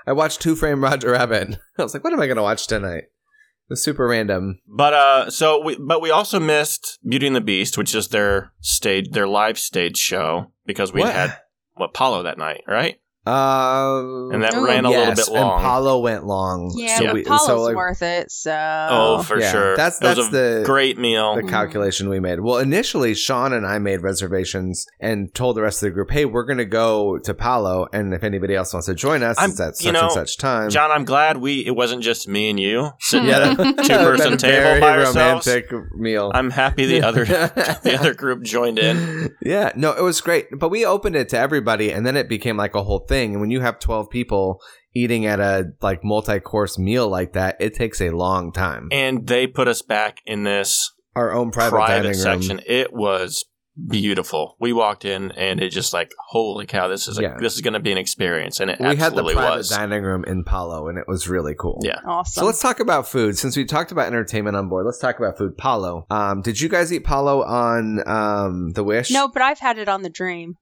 I 0.06 0.12
watched 0.12 0.42
Who 0.44 0.56
Framed 0.56 0.82
Roger 0.82 1.10
Rabbit. 1.12 1.58
I 1.78 1.82
was 1.82 1.92
like, 1.94 2.02
what 2.02 2.12
am 2.12 2.20
I 2.20 2.26
going 2.26 2.36
to 2.38 2.42
watch 2.42 2.66
tonight? 2.66 3.04
It 3.04 3.74
was 3.74 3.82
super 3.84 4.06
random. 4.08 4.58
But 4.66 4.94
uh, 4.94 5.30
so 5.30 5.62
we 5.62 5.76
but 5.76 6.00
we 6.02 6.10
also 6.10 6.40
missed 6.40 6.98
Beauty 7.08 7.26
and 7.26 7.36
the 7.36 7.40
Beast, 7.40 7.78
which 7.78 7.94
is 7.94 8.08
their 8.08 8.52
stage, 8.60 9.10
their 9.12 9.28
live 9.28 9.58
stage 9.58 9.96
show 9.96 10.52
because 10.66 10.92
we 10.92 11.00
What? 11.00 11.12
had 11.14 11.36
what 11.74 11.86
a 11.90 11.92
Palo 11.92 12.22
that 12.24 12.36
night, 12.38 12.62
right? 12.66 12.99
Um, 13.26 14.30
And 14.32 14.42
that 14.42 14.54
Ooh. 14.54 14.64
ran 14.64 14.86
a 14.86 14.90
yes, 14.90 15.18
little 15.18 15.34
bit 15.34 15.40
long. 15.40 15.52
And 15.54 15.62
Palo 15.62 15.98
went 16.00 16.26
long. 16.26 16.72
Yeah, 16.74 16.98
so 16.98 17.04
but 17.06 17.14
we, 17.14 17.22
Palo's 17.24 17.46
so 17.46 17.62
like, 17.62 17.76
worth 17.76 18.02
it. 18.02 18.30
So 18.30 18.52
oh, 18.90 19.22
for 19.22 19.38
yeah, 19.38 19.52
sure. 19.52 19.76
That's 19.76 20.00
It 20.00 20.04
was 20.06 20.16
that's 20.16 20.28
a 20.28 20.30
the 20.30 20.62
great 20.64 20.98
meal. 20.98 21.36
the 21.36 21.42
calculation 21.42 22.08
we 22.08 22.18
made. 22.18 22.40
Well, 22.40 22.58
initially, 22.58 23.14
Sean 23.14 23.52
and 23.52 23.66
I 23.66 23.78
made 23.78 24.02
reservations 24.02 24.86
and 25.00 25.34
told 25.34 25.56
the 25.56 25.62
rest 25.62 25.82
of 25.82 25.88
the 25.88 25.90
group, 25.90 26.10
"Hey, 26.10 26.24
we're 26.24 26.44
going 26.44 26.58
to 26.58 26.64
go 26.64 27.18
to 27.18 27.34
Palo, 27.34 27.88
and 27.92 28.14
if 28.14 28.24
anybody 28.24 28.54
else 28.54 28.72
wants 28.72 28.86
to 28.86 28.94
join 28.94 29.22
us, 29.22 29.38
I'm- 29.38 29.50
it's 29.50 29.60
at 29.60 29.76
such 29.76 29.86
you 29.86 29.92
know, 29.92 30.02
and 30.04 30.12
such 30.12 30.38
time." 30.38 30.70
John, 30.70 30.90
I'm 30.90 31.04
glad 31.04 31.36
we 31.36 31.64
it 31.66 31.76
wasn't 31.76 32.02
just 32.02 32.26
me 32.26 32.48
and 32.50 32.58
you 32.58 32.90
sitting 33.00 33.28
at 33.30 33.42
a 33.42 33.54
two 33.82 33.88
person 33.96 34.38
table 34.38 34.62
very 34.62 34.80
by 34.80 34.98
ourselves. 34.98 35.46
romantic 35.46 35.70
meal. 35.94 36.30
I'm 36.34 36.50
happy 36.50 36.86
the 36.86 37.02
other 37.02 37.24
the 37.26 37.96
other 37.98 38.14
group 38.14 38.42
joined 38.44 38.78
in. 38.78 39.34
Yeah, 39.42 39.72
no, 39.76 39.92
it 39.92 40.02
was 40.02 40.20
great. 40.22 40.46
But 40.58 40.70
we 40.70 40.86
opened 40.86 41.16
it 41.16 41.28
to 41.30 41.38
everybody 41.38 41.90
and 41.92 42.06
then 42.06 42.16
it 42.16 42.28
became 42.28 42.56
like 42.56 42.74
a 42.74 42.82
whole 42.82 43.00
thing. 43.10 43.32
And 43.32 43.40
when 43.42 43.50
you 43.50 43.60
have 43.60 43.78
12 43.78 44.08
people 44.08 44.60
eating 44.94 45.26
at 45.26 45.38
a 45.40 45.66
like 45.82 46.02
multi-course 46.02 46.78
meal 46.78 47.08
like 47.08 47.34
that, 47.34 47.56
it 47.60 47.74
takes 47.74 48.00
a 48.00 48.10
long 48.10 48.52
time. 48.52 48.88
And 48.90 49.26
they 49.26 49.46
put 49.46 49.68
us 49.68 49.82
back 49.82 50.18
in 50.24 50.44
this 50.44 50.90
Our 51.14 51.32
own 51.32 51.50
private, 51.50 51.76
private, 51.76 51.92
dining 52.04 52.10
room. 52.12 52.42
section. 52.42 52.60
It 52.66 52.92
was 52.94 53.44
beautiful. 53.88 54.56
We 54.60 54.72
walked 54.72 55.04
in 55.04 55.30
and 55.32 55.60
it 55.62 55.70
just 55.70 55.92
like, 55.94 56.12
holy 56.28 56.66
cow, 56.66 56.88
this 56.88 57.08
is 57.08 57.18
a, 57.18 57.22
Yeah. 57.22 57.36
this 57.40 57.54
is 57.54 57.60
going 57.60 57.74
to 57.74 57.80
be 57.80 57.92
an 57.92 57.98
experience, 57.98 58.60
and 58.60 58.70
it 58.70 58.78
We 58.80 58.96
had 58.96 59.14
the 59.14 59.22
private 59.22 59.56
was. 59.58 59.68
dining 59.70 60.02
room 60.02 60.24
in 60.24 60.44
Palo 60.44 60.88
and 60.88 60.98
it 60.98 61.04
was 61.08 61.28
really 61.28 61.54
cool. 61.58 61.80
Yeah. 61.82 61.98
awesome. 62.04 62.40
So 62.42 62.46
let's 62.46 62.60
talk 62.60 62.80
about 62.80 63.08
food. 63.08 63.38
Since 63.38 63.56
we 63.56 63.64
talked 63.64 63.92
about 63.92 64.06
entertainment 64.06 64.56
on 64.56 64.68
board, 64.68 64.86
let's 64.86 64.98
talk 64.98 65.18
about 65.18 65.38
food. 65.38 65.56
Palo. 65.56 66.04
Um, 66.10 66.42
did 66.42 66.60
you 66.60 66.68
guys 66.68 66.92
eat 66.92 67.04
Palo 67.04 67.42
on 67.42 68.02
um, 68.06 68.70
the 68.72 68.84
Wish? 68.84 69.10
no, 69.10 69.28
but 69.28 69.40
I've 69.42 69.60
had 69.60 69.78
it 69.78 69.88
on 69.88 70.02
the 70.02 70.10
Dream. 70.10 70.54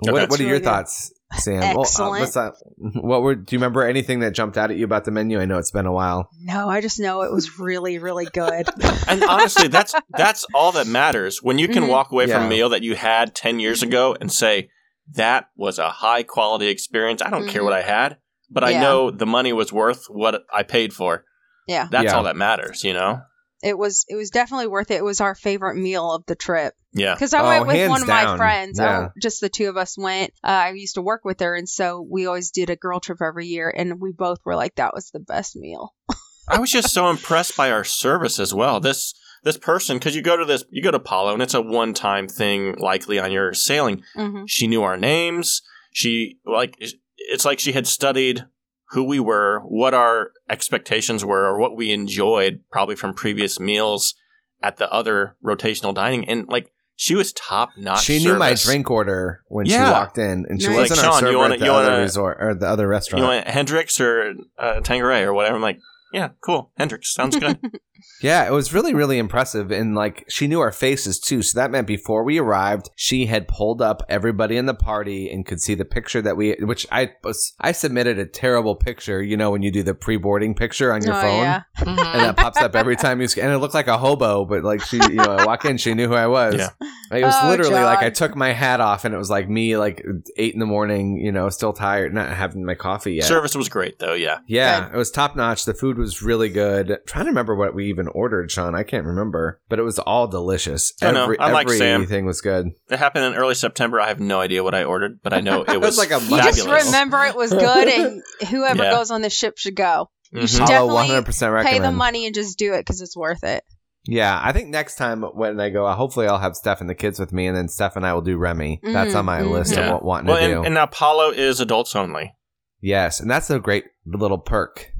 What, 0.00 0.14
Okay. 0.14 0.20
what 0.22 0.30
are 0.30 0.34
It's 0.34 0.40
your 0.50 0.58
good. 0.58 0.64
thoughts, 0.64 1.12
Sam? 1.34 1.60
Well, 1.60 1.78
uh, 1.78 1.82
Excellent. 1.82 2.20
what's 2.20 2.34
that? 2.34 2.54
What 3.02 3.22
were? 3.22 3.34
Do 3.34 3.54
you 3.54 3.58
remember 3.58 3.82
anything 3.86 4.20
that 4.20 4.32
jumped 4.34 4.56
out 4.58 4.70
at 4.70 4.76
you 4.76 4.84
about 4.84 5.04
the 5.04 5.10
menu? 5.10 5.40
I 5.40 5.44
know 5.44 5.58
it's 5.58 5.70
been 5.70 5.86
a 5.86 5.92
while. 5.92 6.28
No, 6.40 6.68
I 6.68 6.80
just 6.80 6.98
know 7.00 7.22
it 7.22 7.32
was 7.32 7.58
really, 7.58 7.98
really 7.98 8.26
good. 8.26 8.68
And 9.08 9.22
honestly, 9.24 9.68
that's 9.68 9.94
that's 10.10 10.44
all 10.54 10.72
that 10.72 10.86
matters. 10.86 11.42
When 11.42 11.58
you 11.58 11.68
can 11.68 11.84
Mhm. 11.84 11.88
walk 11.88 12.12
away 12.12 12.26
from 12.26 12.44
a 12.44 12.48
meal 12.48 12.68
that 12.70 12.82
you 12.82 12.94
had 12.94 13.34
ten 13.34 13.60
years 13.60 13.82
ago 13.82 14.16
and 14.20 14.30
say 14.32 14.68
that 15.14 15.46
was 15.56 15.78
a 15.78 15.88
high 15.90 16.22
quality 16.22 16.68
experience. 16.68 17.20
I 17.22 17.30
don't 17.30 17.48
care 17.48 17.62
Mhm. 17.62 17.66
what 17.66 17.72
I 17.74 17.82
had, 17.82 18.16
but 18.50 18.64
I 18.64 18.72
know 18.80 19.10
the 19.10 19.26
money 19.26 19.52
was 19.52 19.72
worth 19.72 20.06
what 20.08 20.42
I 20.52 20.62
paid 20.62 20.92
for. 20.92 21.24
yeah, 21.68 21.86
That's 21.90 22.06
Yeah. 22.06 22.16
all 22.16 22.24
that 22.24 22.36
matters, 22.36 22.82
you 22.84 22.92
know. 22.92 23.20
It 23.62 23.78
was. 23.78 24.04
It 24.08 24.16
was 24.16 24.30
definitely 24.30 24.66
worth 24.66 24.90
it. 24.90 24.94
It 24.96 25.04
was 25.04 25.20
our 25.20 25.34
favorite 25.34 25.76
meal 25.76 26.10
of 26.12 26.24
the 26.26 26.34
trip 26.34 26.74
Yeah. 26.92 27.14
because 27.14 27.32
I 27.32 27.40
Oh, 27.40 27.46
went 27.48 27.66
with 27.68 27.76
hands 27.76 27.90
one 27.90 28.02
of 28.02 28.08
down. 28.08 28.26
my 28.30 28.36
friends. 28.36 28.78
Yeah. 28.78 28.98
went- 29.00 29.12
just 29.22 29.40
the 29.40 29.48
two 29.48 29.68
of 29.68 29.76
us 29.76 29.96
went. 29.96 30.32
Uh, 30.42 30.48
I 30.48 30.70
used 30.72 30.94
to 30.96 31.02
work 31.02 31.24
with 31.24 31.40
her, 31.40 31.54
and 31.54 31.68
so 31.68 32.00
we 32.00 32.26
always 32.26 32.50
did 32.50 32.70
a 32.70 32.76
girl 32.76 32.98
trip 33.00 33.22
every 33.22 33.46
year, 33.46 33.72
and 33.74 34.00
we 34.00 34.12
both 34.12 34.38
were 34.44 34.56
like, 34.56 34.74
"That 34.76 34.94
was 34.94 35.10
the 35.10 35.20
best 35.20 35.54
meal." 35.56 35.94
I 36.48 36.58
was 36.58 36.72
just 36.72 36.92
so 36.92 37.08
impressed 37.08 37.56
by 37.56 37.70
our 37.70 37.84
service 37.84 38.38
as 38.40 38.52
well. 38.52 38.80
This 38.80 39.14
this 39.44 39.56
person, 39.58 39.98
because 39.98 40.14
you 40.16 40.22
go 40.22 40.36
to 40.36 40.44
this, 40.44 40.64
you 40.70 40.82
go 40.82 40.90
to 40.92 40.98
Palo, 41.00 41.32
and 41.32 41.42
it's 41.42 41.54
a 41.54 41.60
one 41.60 41.94
time 41.94 42.28
thing, 42.28 42.74
likely 42.78 43.18
on 43.18 43.30
your 43.32 43.54
sailing. 43.54 44.02
hmm 44.14 44.44
She 44.46 44.66
knew 44.66 44.82
our 44.82 44.96
names. 44.96 45.62
She 45.92 46.38
like 46.44 46.76
it's 47.16 47.44
like 47.44 47.58
she 47.60 47.72
had 47.72 47.86
studied 47.86 48.44
who 48.92 49.02
we 49.04 49.18
were, 49.20 49.60
what 49.60 49.94
our 49.94 50.32
expectations 50.48 51.24
were, 51.24 51.44
or 51.46 51.58
what 51.58 51.76
we 51.76 51.90
enjoyed, 51.92 52.60
probably 52.70 52.94
from 52.96 53.14
previous 53.14 53.58
meals 53.58 54.14
at 54.62 54.76
the 54.76 54.90
other 54.92 55.36
rotational 55.44 55.94
dining, 55.94 56.28
and 56.28 56.46
like 56.48 56.70
she 56.94 57.14
was 57.14 57.32
top 57.32 57.70
notch. 57.76 58.04
she 58.04 58.22
knew 58.22 58.36
my 58.38 58.54
drink 58.54 58.90
order 58.90 59.42
when 59.48 59.66
she 59.66 59.76
walked 59.78 60.18
in, 60.18 60.44
and 60.48 60.60
she 60.60 60.68
Nice. 60.68 60.76
wasn't 60.90 60.98
Like, 61.00 61.06
our 61.08 61.12
Sean, 61.14 61.22
you 61.22 61.26
server 61.28 61.38
wanna- 61.38 61.54
at 61.54 61.60
the 61.60 61.66
you 61.66 61.72
other 61.72 61.90
wanna- 61.90 62.02
resort 62.02 62.36
or 62.40 62.54
the 62.54 62.68
other 62.68 62.86
restaurant. 62.86 63.22
You 63.22 63.28
want 63.28 63.48
Hendrick's 63.48 64.00
or 64.00 64.34
uh, 64.58 64.80
Tanqueray 64.80 65.22
or 65.22 65.32
whatever? 65.32 65.56
I'm 65.56 65.62
like, 65.62 65.78
yeah, 66.12 66.30
cool. 66.44 66.70
Hendrick's 66.76 67.12
sounds 67.12 67.36
good. 67.36 67.58
Yeah, 68.20 68.44
it 68.48 68.50
was 68.50 68.74
really, 68.74 68.94
really 68.94 69.16
impressive. 69.18 69.70
And 69.70 69.94
like, 69.94 70.24
she 70.28 70.48
knew 70.48 70.58
our 70.58 70.72
faces 70.72 71.20
too. 71.20 71.40
So 71.40 71.60
that 71.60 71.70
meant 71.70 71.86
before 71.86 72.24
we 72.24 72.38
arrived, 72.38 72.90
she 72.96 73.26
had 73.26 73.46
pulled 73.46 73.80
up 73.80 74.02
everybody 74.08 74.56
in 74.56 74.66
the 74.66 74.74
party 74.74 75.30
and 75.30 75.46
could 75.46 75.60
see 75.60 75.74
the 75.76 75.84
picture 75.84 76.20
that 76.20 76.36
we, 76.36 76.54
which 76.60 76.84
I 76.90 77.12
was, 77.22 77.52
I 77.60 77.70
submitted 77.70 78.18
a 78.18 78.26
terrible 78.26 78.74
picture, 78.74 79.22
you 79.22 79.36
know, 79.36 79.52
when 79.52 79.62
you 79.62 79.70
do 79.70 79.84
the 79.84 79.94
pre 79.94 80.16
boarding 80.16 80.52
picture 80.56 80.92
on 80.92 81.04
your 81.04 81.14
oh 81.14 81.20
phone. 81.20 81.42
yeah, 81.42 81.62
Mhm. 81.78 81.90
And 81.90 82.20
that 82.22 82.36
pops 82.36 82.60
up 82.60 82.74
every 82.74 82.96
time 82.96 83.20
you, 83.20 83.28
and 83.40 83.52
it 83.52 83.58
looked 83.58 83.74
like 83.74 83.86
a 83.88 83.98
hobo, 83.98 84.44
but 84.46 84.64
like 84.64 84.82
she, 84.82 84.96
you 84.96 85.14
know, 85.14 85.36
I 85.38 85.44
walk 85.46 85.64
in, 85.64 85.76
she 85.76 85.94
knew 85.94 86.08
who 86.08 86.14
I 86.14 86.26
was. 86.26 86.56
Yeah. 86.56 86.70
Like, 87.10 87.22
it 87.22 87.26
was 87.26 87.34
Oh, 87.40 87.48
literally 87.50 87.82
like 87.84 88.00
I 88.00 88.10
took 88.10 88.34
my 88.34 88.50
hat 88.52 88.80
off 88.80 89.04
and 89.04 89.14
it 89.14 89.18
was 89.18 89.30
like 89.30 89.48
me, 89.48 89.76
like 89.76 90.04
eight 90.36 90.54
in 90.54 90.60
the 90.60 90.66
morning, 90.66 91.18
you 91.18 91.30
know, 91.30 91.48
still 91.50 91.72
tired, 91.72 92.12
not 92.14 92.30
having 92.30 92.64
my 92.64 92.74
coffee 92.74 93.14
yet. 93.14 93.24
Service 93.26 93.54
was 93.54 93.68
great 93.68 94.00
though. 94.00 94.14
Yeah. 94.14 94.38
Yeah, 94.48 94.88
it 94.92 94.96
was 94.96 95.10
top 95.12 95.36
notch. 95.36 95.66
The 95.66 95.74
food 95.74 95.98
was 96.02 96.20
really 96.22 96.48
good. 96.50 96.98
trying 97.06 97.24
to 97.24 97.30
remember 97.30 97.54
what 97.54 97.74
we 97.74 97.86
even 97.88 98.08
ordered, 98.08 98.50
Sean. 98.50 98.74
I 98.74 98.82
can't 98.82 99.06
remember, 99.06 99.60
but 99.68 99.78
it 99.78 99.82
was 99.82 99.98
all 99.98 100.26
delicious. 100.28 100.92
I 101.00 101.12
know. 101.12 101.22
Every, 101.24 101.40
I'm 101.40 101.52
like 101.52 101.68
Sam. 101.70 102.02
everything 102.02 102.26
was 102.26 102.40
good. 102.42 102.66
It 102.90 102.98
happened 102.98 103.24
in 103.24 103.34
early 103.34 103.54
September. 103.54 104.00
I 104.00 104.08
have 104.08 104.20
no 104.20 104.40
idea 104.40 104.62
what 104.62 104.74
I 104.74 104.84
ordered, 104.84 105.20
but 105.22 105.32
I 105.32 105.40
know 105.40 105.62
it 105.62 105.68
It 105.72 105.80
was 105.80 105.96
was, 105.96 105.98
like 105.98 106.10
a 106.10 106.22
you 106.22 106.30
month 106.30 106.42
just 106.56 106.66
remember 106.66 107.24
it 107.24 107.34
was 107.36 107.50
good, 107.52 107.88
and 107.88 108.22
whoever 108.50 108.82
Yeah. 108.82 108.90
goes 108.90 109.10
on 109.10 109.22
the 109.22 109.30
ship 109.30 109.56
should 109.56 109.76
go. 109.76 110.10
You 110.32 110.40
Mhm. 110.40 110.48
should 110.50 110.58
definitely 110.66 110.94
100 110.94 111.24
percent 111.24 111.52
recommend. 111.52 111.82
Pay 111.82 111.88
the 111.88 111.92
money 111.92 112.26
and 112.26 112.34
just 112.34 112.58
do 112.58 112.74
it 112.74 112.80
because 112.80 113.00
it's 113.00 113.16
worth 113.16 113.44
it. 113.44 113.64
Yeah, 114.04 114.40
I 114.42 114.52
think 114.52 114.68
next 114.70 114.96
time 114.96 115.22
when 115.22 115.60
I 115.60 115.70
go, 115.70 115.88
hopefully 115.92 116.26
I'll 116.26 116.38
have 116.38 116.56
Steph 116.56 116.80
and 116.80 116.90
the 116.90 116.94
kids 116.94 117.20
with 117.20 117.32
me, 117.32 117.46
and 117.46 117.56
then 117.56 117.68
Steph 117.68 117.94
and 117.96 118.04
I 118.04 118.12
will 118.14 118.20
do 118.22 118.36
Remy. 118.36 118.80
That's 118.82 119.12
Mhm, 119.14 119.18
on 119.18 119.24
my 119.26 119.40
mhm. 119.42 119.50
list 119.50 119.74
Yeah. 119.76 119.86
of 119.86 119.92
what 119.92 120.04
wanting 120.04 120.26
Well, 120.28 120.40
to 120.40 120.46
do. 120.48 120.56
and, 120.58 120.66
and 120.66 120.74
now 120.74 120.86
Palo 120.86 121.30
is 121.30 121.60
adults 121.60 121.94
only. 121.94 122.34
yes, 122.80 123.20
and 123.20 123.30
that's 123.30 123.48
a 123.50 123.60
great 123.60 123.84
little 124.04 124.38
perk. 124.38 124.91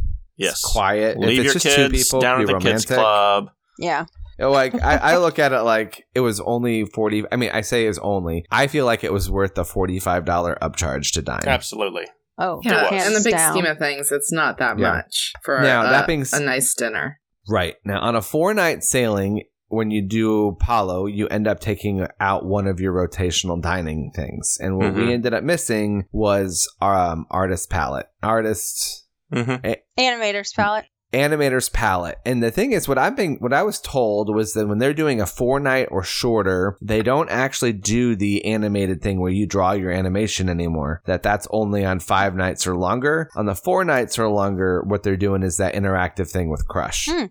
Yes. 0.43 0.53
It's 0.53 0.73
quiet. 0.73 1.17
If 1.19 1.25
Leave 1.25 1.39
it's 1.41 1.45
your 1.45 1.53
just 1.55 1.67
two 1.77 1.89
kids 1.89 2.05
people, 2.05 2.21
down 2.21 2.41
at 2.41 2.47
the 2.47 2.55
romantic. 2.55 2.73
kids 2.73 2.87
club. 2.87 3.51
Yeah. 3.79 4.05
like 4.39 4.75
I, 4.75 4.97
I 4.97 5.17
look 5.19 5.39
at 5.39 5.53
it 5.53 5.61
like 5.63 6.05
it 6.15 6.21
was 6.21 6.41
only 6.41 6.85
forty. 6.85 7.25
I 7.31 7.37
mean, 7.37 7.51
I 7.53 7.61
say 7.61 7.85
it 7.85 7.89
was 7.89 7.99
only. 7.99 8.45
I 8.51 8.67
feel 8.67 8.85
like 8.87 9.05
it 9.05 9.13
was 9.13 9.31
worth 9.31 9.55
the 9.55 9.65
forty-five 9.65 10.25
dollar 10.25 10.59
upcharge 10.61 11.13
to 11.15 11.23
dine. 11.23 11.43
Absolutely. 11.47 12.07
Oh, 12.39 12.61
Yeah, 12.65 12.91
was. 12.91 13.07
in 13.07 13.13
the 13.13 13.21
big 13.23 13.35
down. 13.35 13.53
scheme 13.53 13.67
of 13.67 13.79
things, 13.79 14.11
it's 14.11 14.33
not 14.33 14.59
that 14.59 14.79
Yeah. 14.79 14.93
much 14.95 15.33
for 15.43 15.61
Now, 15.61 15.83
a, 15.87 15.91
that 15.91 16.07
being 16.07 16.23
s- 16.23 16.33
a 16.33 16.41
nice 16.43 16.75
dinner. 16.75 17.21
Right. 17.49 17.75
Now, 17.85 18.01
on 18.01 18.17
a 18.17 18.23
four 18.23 18.55
night 18.55 18.83
sailing, 18.83 19.45
when 19.69 19.91
you 19.91 20.03
do 20.03 20.57
Palo, 20.59 21.07
you 21.07 21.29
end 21.29 21.47
up 21.47 21.61
taking 21.61 22.07
out 22.21 22.45
one 22.45 22.67
of 22.67 22.81
your 22.81 22.93
rotational 22.95 23.61
dining 23.63 24.11
things. 24.15 24.57
And 24.61 24.77
what 24.79 24.95
we 24.95 25.03
Mhm. 25.03 25.13
ended 25.13 25.35
up 25.35 25.45
missing 25.45 26.05
was 26.11 26.69
um, 26.81 27.27
artist 27.31 27.69
palette. 27.71 28.07
Artist 28.23 29.02
hmm 29.33 29.57
Animator's 29.99 30.53
palette. 30.53 30.85
animator's 31.13 31.69
palette. 31.69 32.19
And 32.25 32.43
the 32.43 32.51
thing 32.51 32.73
is, 32.73 32.89
what 32.89 32.97
I've 32.99 33.17
been, 33.17 33.37
what 33.37 33.53
I 33.53 33.63
was 33.63 33.81
told 33.81 34.35
was 34.35 34.55
that 34.55 34.67
when 34.67 34.79
they're 34.79 34.95
doing 34.95 35.21
a 35.21 35.27
four 35.27 35.61
night 35.61 35.89
or 35.91 36.03
shorter, 36.03 36.77
they 36.81 37.03
don't 37.03 37.29
actually 37.31 37.75
do 37.75 38.17
the 38.17 38.45
animated 38.47 39.03
thing 39.03 39.21
where 39.21 39.31
you 39.31 39.47
draw 39.47 39.73
your 39.73 39.91
animation 39.91 40.49
anymore. 40.49 41.03
That 41.07 41.23
that's 41.23 41.47
only 41.51 41.85
on 41.85 42.01
five 42.01 42.35
nights 42.35 42.67
or 42.67 42.77
longer. 42.77 43.29
On 43.37 43.47
the 43.47 43.55
four 43.55 43.85
nights 43.85 44.19
or 44.19 44.29
longer, 44.29 44.83
what 44.87 45.03
they're 45.03 45.17
doing 45.19 45.43
is 45.43 45.59
that 45.59 45.75
interactive 45.75 46.31
thing 46.31 46.51
with 46.51 46.67
Crush. 46.67 47.09
Hmm. 47.11 47.27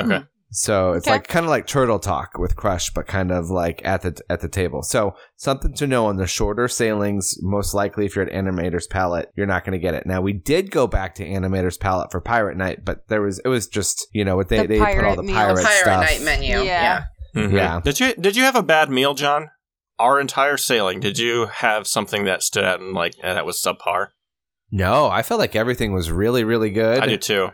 Okay. 0.00 0.24
So 0.50 0.92
it's 0.92 1.06
Okay. 1.06 1.16
like 1.16 1.28
kind 1.28 1.44
of 1.44 1.50
like 1.50 1.66
Turtle 1.66 1.98
Talk 1.98 2.38
with 2.38 2.56
Crush, 2.56 2.90
but 2.94 3.06
kind 3.06 3.30
of 3.30 3.50
like 3.50 3.82
at 3.84 4.00
the 4.00 4.18
at 4.30 4.40
the 4.40 4.48
table. 4.48 4.82
So 4.82 5.14
something 5.36 5.74
to 5.74 5.86
know 5.86 6.06
on 6.06 6.16
the 6.16 6.26
shorter 6.26 6.68
sailings. 6.68 7.34
Most 7.42 7.74
likely, 7.74 8.06
if 8.06 8.16
you're 8.16 8.24
at 8.26 8.32
Animator's 8.32 8.86
Palette, 8.86 9.30
you're 9.36 9.46
not 9.46 9.64
going 9.64 9.72
to 9.72 9.78
get 9.78 9.92
it. 9.94 10.06
Now 10.06 10.22
we 10.22 10.32
did 10.32 10.70
go 10.70 10.86
back 10.86 11.14
to 11.16 11.24
Animator's 11.26 11.76
Palette 11.76 12.10
for 12.10 12.20
Pirate 12.22 12.56
Night, 12.56 12.82
but 12.84 13.06
there 13.08 13.20
was 13.20 13.40
it 13.40 13.48
was 13.48 13.66
just 13.66 14.06
you 14.12 14.24
know 14.24 14.36
what 14.36 14.48
they 14.48 14.62
The 14.62 14.66
they 14.66 14.78
put 14.94 15.04
all 15.04 15.16
the 15.16 15.22
meal. 15.22 15.34
pirate, 15.36 15.64
Pirate 15.64 15.80
stuff. 15.82 16.00
night 16.02 16.22
menu. 16.22 16.56
Yeah. 16.62 16.62
Yeah. 17.34 17.42
Mhm. 17.42 17.52
Yeah. 17.52 17.80
Did 17.84 18.00
you 18.00 18.14
did 18.14 18.34
you 18.36 18.44
have 18.44 18.56
a 18.56 18.62
bad 18.62 18.88
meal, 18.88 19.12
John? 19.12 19.50
Our 19.98 20.18
entire 20.18 20.56
sailing. 20.56 21.00
Did 21.00 21.18
you 21.18 21.46
have 21.46 21.86
something 21.86 22.24
that 22.24 22.42
stood 22.42 22.64
out 22.64 22.80
and 22.80 22.94
like 22.94 23.12
eh, 23.22 23.34
that 23.34 23.44
was 23.44 23.60
subpar? 23.60 24.08
No, 24.70 25.08
I 25.08 25.22
felt 25.22 25.40
like 25.40 25.54
everything 25.56 25.92
was 25.92 26.10
really 26.10 26.42
really 26.44 26.70
good. 26.70 27.00
I 27.00 27.06
do 27.06 27.16
too. 27.18 27.48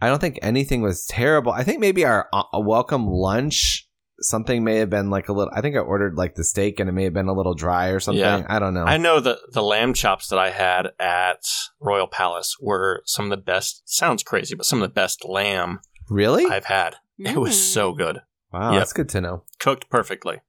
I 0.00 0.08
don't 0.08 0.20
think 0.20 0.38
anything 0.42 0.82
was 0.82 1.04
terrible. 1.06 1.52
I 1.52 1.64
think 1.64 1.80
maybe 1.80 2.04
our 2.04 2.28
uh, 2.32 2.42
welcome 2.54 3.06
lunch 3.06 3.86
something 4.20 4.64
may 4.64 4.76
have 4.76 4.90
been 4.90 5.10
like 5.10 5.28
a 5.28 5.32
little. 5.32 5.52
I 5.54 5.60
think 5.60 5.76
I 5.76 5.80
ordered 5.80 6.16
like 6.16 6.34
the 6.34 6.42
steak 6.44 6.80
and 6.80 6.88
it 6.88 6.92
may 6.92 7.04
have 7.04 7.12
been 7.14 7.28
a 7.28 7.32
little 7.32 7.54
dry 7.54 7.88
or 7.88 8.00
something. 8.00 8.20
Yeah. 8.20 8.44
I 8.48 8.58
don't 8.58 8.74
know. 8.74 8.84
I 8.84 8.96
know 8.96 9.20
the 9.20 9.38
the 9.52 9.62
lamb 9.62 9.94
chops 9.94 10.28
that 10.28 10.38
I 10.38 10.50
had 10.50 10.88
at 10.98 11.42
Royal 11.80 12.06
Palace 12.08 12.56
were 12.60 13.02
some 13.06 13.26
of 13.26 13.30
the 13.30 13.36
best. 13.36 13.82
Sounds 13.86 14.22
crazy, 14.22 14.54
but 14.56 14.66
some 14.66 14.82
of 14.82 14.88
the 14.88 14.94
best 14.94 15.24
lamb 15.24 15.80
really? 16.08 16.46
I've 16.46 16.64
had. 16.64 16.96
It 17.18 17.36
was 17.38 17.54
Mm. 17.54 17.72
so 17.72 17.92
good, 17.92 18.18
wow, 18.52 18.72
Yep. 18.72 18.80
that's 18.80 18.92
good 18.92 19.08
to 19.10 19.20
know. 19.20 19.44
cooked 19.58 19.90
perfectly. 19.90 20.40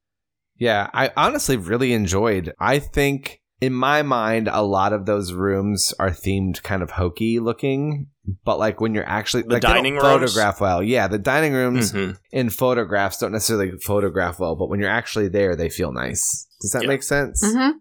Yeah, 0.56 0.90
I 0.94 1.12
honestly 1.18 1.56
really 1.58 1.94
enjoyed. 1.94 2.54
I 2.60 2.80
think 2.80 3.39
in 3.62 3.74
my 3.74 4.02
mind, 4.04 4.48
a 4.52 4.62
lot 4.62 4.94
of 4.94 5.06
those 5.06 5.34
rooms 5.34 5.94
are 6.00 6.10
themed 6.12 6.64
kind 6.64 6.82
of 6.82 6.92
hokey 6.92 7.40
looking, 7.40 8.08
but 8.46 8.58
like 8.60 8.80
when 8.80 8.94
you're 8.94 9.08
actually 9.08 9.44
The 9.44 9.50
like 9.54 9.62
they 9.64 9.68
dining 9.68 9.94
rooms? 9.96 10.04
photograph 10.04 10.62
well. 10.62 10.82
Yeah, 10.82 11.08
the 11.08 11.18
dining 11.20 11.54
rooms 11.54 11.92
Mhm. 11.92 12.18
in 12.32 12.50
photographs 12.50 13.18
don't 13.18 13.32
necessarily 13.34 13.72
photograph 13.80 14.40
well, 14.40 14.56
but 14.56 14.70
when 14.70 14.80
you're 14.80 14.90
actually 14.90 15.28
there, 15.28 15.56
they 15.56 15.70
feel 15.70 15.92
nice. 15.92 16.48
Does 16.62 16.72
that 16.72 16.84
Yeah. 16.84 16.88
make 16.90 17.04
sense? 17.04 17.42
hmm 17.44 17.72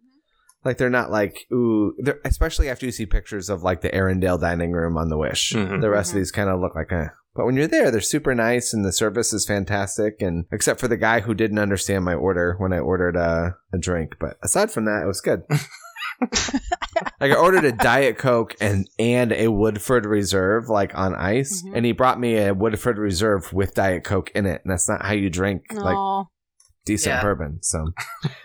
Like 0.64 0.76
they're 0.78 0.90
not 0.90 1.10
like 1.12 1.46
ooh, 1.52 1.94
they're, 1.98 2.18
especially 2.24 2.68
after 2.68 2.84
you 2.84 2.92
see 2.92 3.06
pictures 3.06 3.48
of 3.48 3.62
like 3.62 3.80
the 3.80 3.90
Arendelle 3.90 4.40
dining 4.40 4.72
room 4.72 4.96
on 4.98 5.08
the 5.08 5.16
Wish. 5.16 5.52
Mhm. 5.52 5.80
The 5.80 5.88
rest 5.90 6.10
of 6.12 6.16
these 6.16 6.32
kind 6.32 6.50
of 6.50 6.60
look 6.60 6.74
like 6.74 6.90
eh. 6.92 7.08
But 7.34 7.46
when 7.46 7.54
you're 7.56 7.68
there, 7.68 7.90
they're 7.90 8.00
super 8.00 8.34
nice 8.34 8.74
and 8.74 8.84
the 8.84 8.92
service 8.92 9.32
is 9.32 9.46
fantastic. 9.46 10.16
And 10.20 10.46
except 10.50 10.80
for 10.80 10.88
the 10.88 10.96
guy 10.96 11.20
who 11.20 11.34
didn't 11.34 11.58
understand 11.60 12.04
my 12.04 12.14
order 12.14 12.56
when 12.58 12.72
I 12.72 12.78
ordered 12.80 13.14
a, 13.16 13.54
a 13.72 13.78
drink, 13.78 14.14
but 14.18 14.36
aside 14.42 14.70
from 14.72 14.86
that, 14.86 15.02
it 15.04 15.06
was 15.06 15.20
good. 15.20 15.42
like 17.20 17.30
I 17.32 17.34
ordered 17.36 17.64
a 17.64 17.72
Diet 17.72 18.18
Coke 18.18 18.56
and 18.60 18.88
and 18.98 19.32
a 19.32 19.48
Woodford 19.48 20.04
Reserve 20.04 20.68
like 20.68 20.96
on 20.96 21.14
ice, 21.14 21.62
Mhm. 21.64 21.76
and 21.76 21.86
he 21.86 21.92
brought 21.92 22.18
me 22.18 22.38
a 22.38 22.54
Woodford 22.54 22.98
Reserve 22.98 23.52
with 23.52 23.74
Diet 23.74 24.02
Coke 24.04 24.30
in 24.34 24.46
it, 24.46 24.60
and 24.64 24.72
that's 24.72 24.88
not 24.88 25.04
how 25.04 25.12
you 25.12 25.30
drink 25.30 25.62
like 25.72 26.26
decent 26.86 27.14
Yeah. 27.16 27.22
bourbon. 27.22 27.60
So 27.62 27.92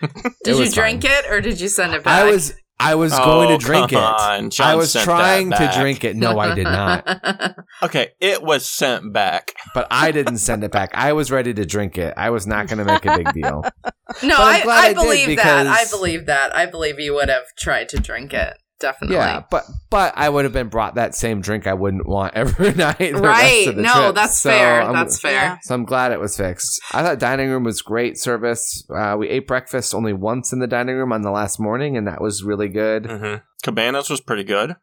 Did 0.44 0.58
you 0.58 0.70
drink 0.70 1.02
fine. 1.02 1.10
it 1.12 1.30
or 1.30 1.40
did 1.40 1.60
you 1.60 1.68
send 1.68 1.94
it 1.94 2.04
back? 2.04 2.22
I 2.22 2.30
was 2.30 2.54
I 2.80 2.96
was 2.96 3.12
going 3.12 3.50
Oh, 3.52 3.58
to 3.58 3.64
drink 3.64 3.92
it. 3.92 3.98
on. 3.98 4.50
John 4.50 4.66
I 4.66 4.74
was 4.74 4.92
sent 4.92 5.04
trying 5.04 5.48
that 5.50 5.72
to 5.72 5.80
drink 5.80 6.04
it. 6.04 6.16
No, 6.16 6.38
I 6.38 6.54
did 6.54 6.64
not. 6.64 7.56
Okay, 7.82 8.12
it 8.20 8.42
was 8.42 8.66
sent 8.66 9.12
back. 9.12 9.52
But 9.74 9.88
I 9.90 10.10
didn't 10.12 10.38
send 10.38 10.64
it 10.64 10.70
back. 10.70 10.90
I 10.94 11.12
was 11.12 11.30
ready 11.30 11.52
to 11.54 11.66
drink 11.66 11.98
it. 11.98 12.14
I 12.16 12.30
was 12.30 12.46
not 12.46 12.66
going 12.68 12.78
to 12.78 12.84
make 12.84 13.04
a 13.04 13.16
big 13.18 13.32
deal. 13.32 13.62
no, 14.22 14.36
I'm 14.36 14.60
I, 14.60 14.62
glad 14.62 14.84
I 14.84 14.88
I 14.88 14.94
believe 14.94 15.36
that. 15.36 15.66
I 15.66 15.84
believe 15.90 16.26
that. 16.26 16.54
I 16.56 16.66
believe 16.66 16.98
you 17.00 17.14
would 17.14 17.28
have 17.28 17.44
tried 17.58 17.88
to 17.90 17.98
drink 17.98 18.32
it. 18.32 18.56
Definitely. 18.84 19.16
Yeah, 19.16 19.42
but 19.50 19.64
but 19.90 20.12
I 20.14 20.28
would 20.28 20.44
have 20.44 20.52
been 20.52 20.68
brought 20.68 20.96
that 20.96 21.14
same 21.14 21.40
drink. 21.40 21.66
I 21.66 21.72
wouldn't 21.72 22.06
want 22.06 22.34
every 22.36 22.74
night. 22.74 22.98
the 22.98 23.12
rest 23.14 23.22
right. 23.24 23.68
of 23.68 23.76
the 23.76 23.82
No, 23.82 23.92
trip. 23.94 24.14
that's 24.14 24.38
So 24.38 24.50
fair. 24.50 24.82
I'm- 24.82 24.92
that's 24.92 25.18
fair. 25.20 25.58
So 25.62 25.74
I'm 25.74 25.84
glad 25.86 26.12
it 26.12 26.20
was 26.20 26.36
fixed. 26.36 26.82
I 26.92 27.02
thought 27.02 27.18
dining 27.18 27.48
room 27.48 27.64
was 27.64 27.80
great 27.80 28.18
service. 28.18 28.84
Uh, 28.94 29.16
we 29.18 29.28
ate 29.30 29.46
breakfast 29.46 29.94
only 29.94 30.12
once 30.12 30.52
in 30.52 30.58
the 30.58 30.66
dining 30.66 30.96
room 30.96 31.12
on 31.12 31.22
the 31.22 31.30
last 31.30 31.58
morning, 31.58 31.96
and 31.96 32.06
that 32.06 32.20
was 32.20 32.44
really 32.44 32.68
good. 32.68 33.06
hmm 33.06 33.34
Cabanas 33.62 34.10
was 34.10 34.20
pretty 34.20 34.44
good. 34.44 34.76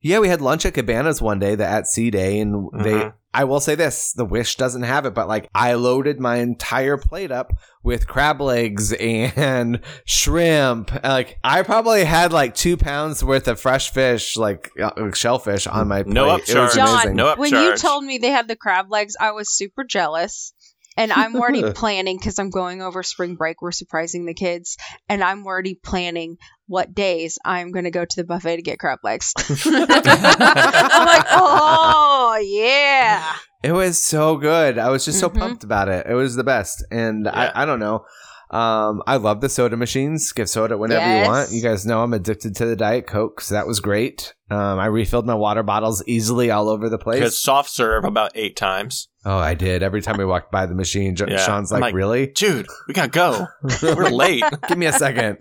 Yeah, 0.00 0.20
we 0.20 0.28
had 0.28 0.40
lunch 0.40 0.64
at 0.64 0.74
Cabanas 0.74 1.20
one 1.20 1.38
day, 1.38 1.54
the 1.54 1.66
at 1.66 1.86
sea 1.86 2.10
day, 2.10 2.38
and 2.40 2.68
they. 2.72 2.92
Mhm. 2.92 3.12
I 3.34 3.44
will 3.44 3.60
say 3.60 3.74
this: 3.74 4.12
the 4.12 4.24
Wish 4.24 4.56
doesn't 4.56 4.82
have 4.84 5.04
it, 5.06 5.14
but 5.14 5.28
like 5.28 5.48
I 5.54 5.74
loaded 5.74 6.18
my 6.18 6.36
entire 6.36 6.96
plate 6.96 7.30
up 7.30 7.52
with 7.82 8.08
crab 8.08 8.40
legs 8.40 8.92
and 8.92 9.80
shrimp. 10.06 10.90
Like 11.04 11.38
I 11.44 11.62
probably 11.62 12.04
had 12.04 12.32
like 12.32 12.54
two 12.54 12.76
pounds 12.76 13.22
worth 13.22 13.46
of 13.48 13.60
fresh 13.60 13.90
fish, 13.92 14.36
like 14.36 14.70
uh, 14.80 15.10
shellfish, 15.12 15.66
on 15.66 15.88
my 15.88 16.04
plate. 16.04 16.14
No 16.14 16.34
It 16.36 16.40
was 16.40 16.48
upcharge. 16.48 16.74
John, 16.74 16.88
amazing. 16.94 17.16
No 17.16 17.34
when 17.36 17.52
you 17.52 17.76
told 17.76 18.04
me 18.04 18.18
they 18.18 18.30
had 18.30 18.48
the 18.48 18.56
crab 18.56 18.90
legs, 18.90 19.14
I 19.20 19.32
was 19.32 19.50
super 19.54 19.84
jealous. 19.84 20.52
And 20.98 21.12
I'm 21.12 21.34
already 21.36 21.62
planning 21.72 22.18
because 22.18 22.38
I'm 22.38 22.50
going 22.50 22.82
over 22.82 23.02
spring 23.02 23.36
break. 23.36 23.62
We're 23.62 23.70
surprising 23.72 24.26
the 24.26 24.34
kids, 24.34 24.76
and 25.08 25.22
I'm 25.24 25.46
already 25.46 25.74
planning 25.74 26.36
what 26.66 26.92
days 26.94 27.38
I'm 27.44 27.70
going 27.72 27.84
to 27.84 27.90
go 27.90 28.04
to 28.04 28.16
the 28.16 28.24
buffet 28.24 28.56
to 28.56 28.62
get 28.62 28.78
crab 28.78 28.98
legs. 29.02 29.32
I'm 29.64 31.06
like, 31.06 31.26
oh 31.30 32.38
yeah. 32.44 33.32
It 33.62 33.72
was 33.72 34.02
so 34.02 34.36
good. 34.36 34.78
I 34.78 34.90
was 34.90 35.04
just 35.04 35.18
so 35.18 35.30
Mhm. 35.30 35.38
pumped 35.38 35.64
about 35.64 35.88
it. 35.88 36.06
It 36.06 36.14
was 36.14 36.36
the 36.36 36.44
best. 36.44 36.84
And 36.90 37.24
Yeah. 37.24 37.52
I, 37.54 37.62
I 37.62 37.64
don't 37.64 37.80
know. 37.80 38.04
Um, 38.50 39.02
I 39.06 39.16
love 39.16 39.40
the 39.42 39.48
soda 39.48 39.76
machines. 39.76 40.32
Give 40.32 40.48
soda 40.48 40.78
whenever 40.78 41.00
Yes. 41.04 41.26
you 41.26 41.30
want. 41.30 41.50
You 41.52 41.62
guys 41.62 41.84
know 41.84 42.02
I'm 42.02 42.14
addicted 42.14 42.56
to 42.56 42.66
the 42.66 42.76
Diet 42.76 43.06
Coke, 43.06 43.40
so 43.42 43.54
that 43.54 43.66
was 43.66 43.80
great. 43.80 44.34
Um, 44.50 44.78
I 44.78 44.86
refilled 44.86 45.26
my 45.26 45.34
water 45.34 45.62
bottles 45.62 46.02
easily 46.06 46.50
all 46.50 46.68
over 46.70 46.88
the 46.88 46.96
Because 46.96 47.18
place. 47.20 47.38
soft 47.38 47.68
serve 47.70 48.04
about 48.04 48.32
eight 48.34 48.56
times. 48.56 49.08
Oh, 49.26 49.36
I 49.36 49.52
did. 49.54 49.82
Every 49.82 50.00
time 50.00 50.16
we 50.16 50.24
walked 50.24 50.50
by 50.50 50.64
the 50.64 50.74
machine, 50.74 51.14
Jo- 51.14 51.26
Yeah. 51.28 51.36
Sean's 51.44 51.70
like, 51.70 51.82
like, 51.82 51.94
"Really? 51.94 52.28
Dude, 52.28 52.66
we 52.86 52.94
gotta 52.94 53.08
go. 53.10 53.46
We're 53.82 54.08
late. 54.08 54.42
Give 54.68 54.78
me 54.78 54.86
a 54.86 54.92
second. 54.94 55.36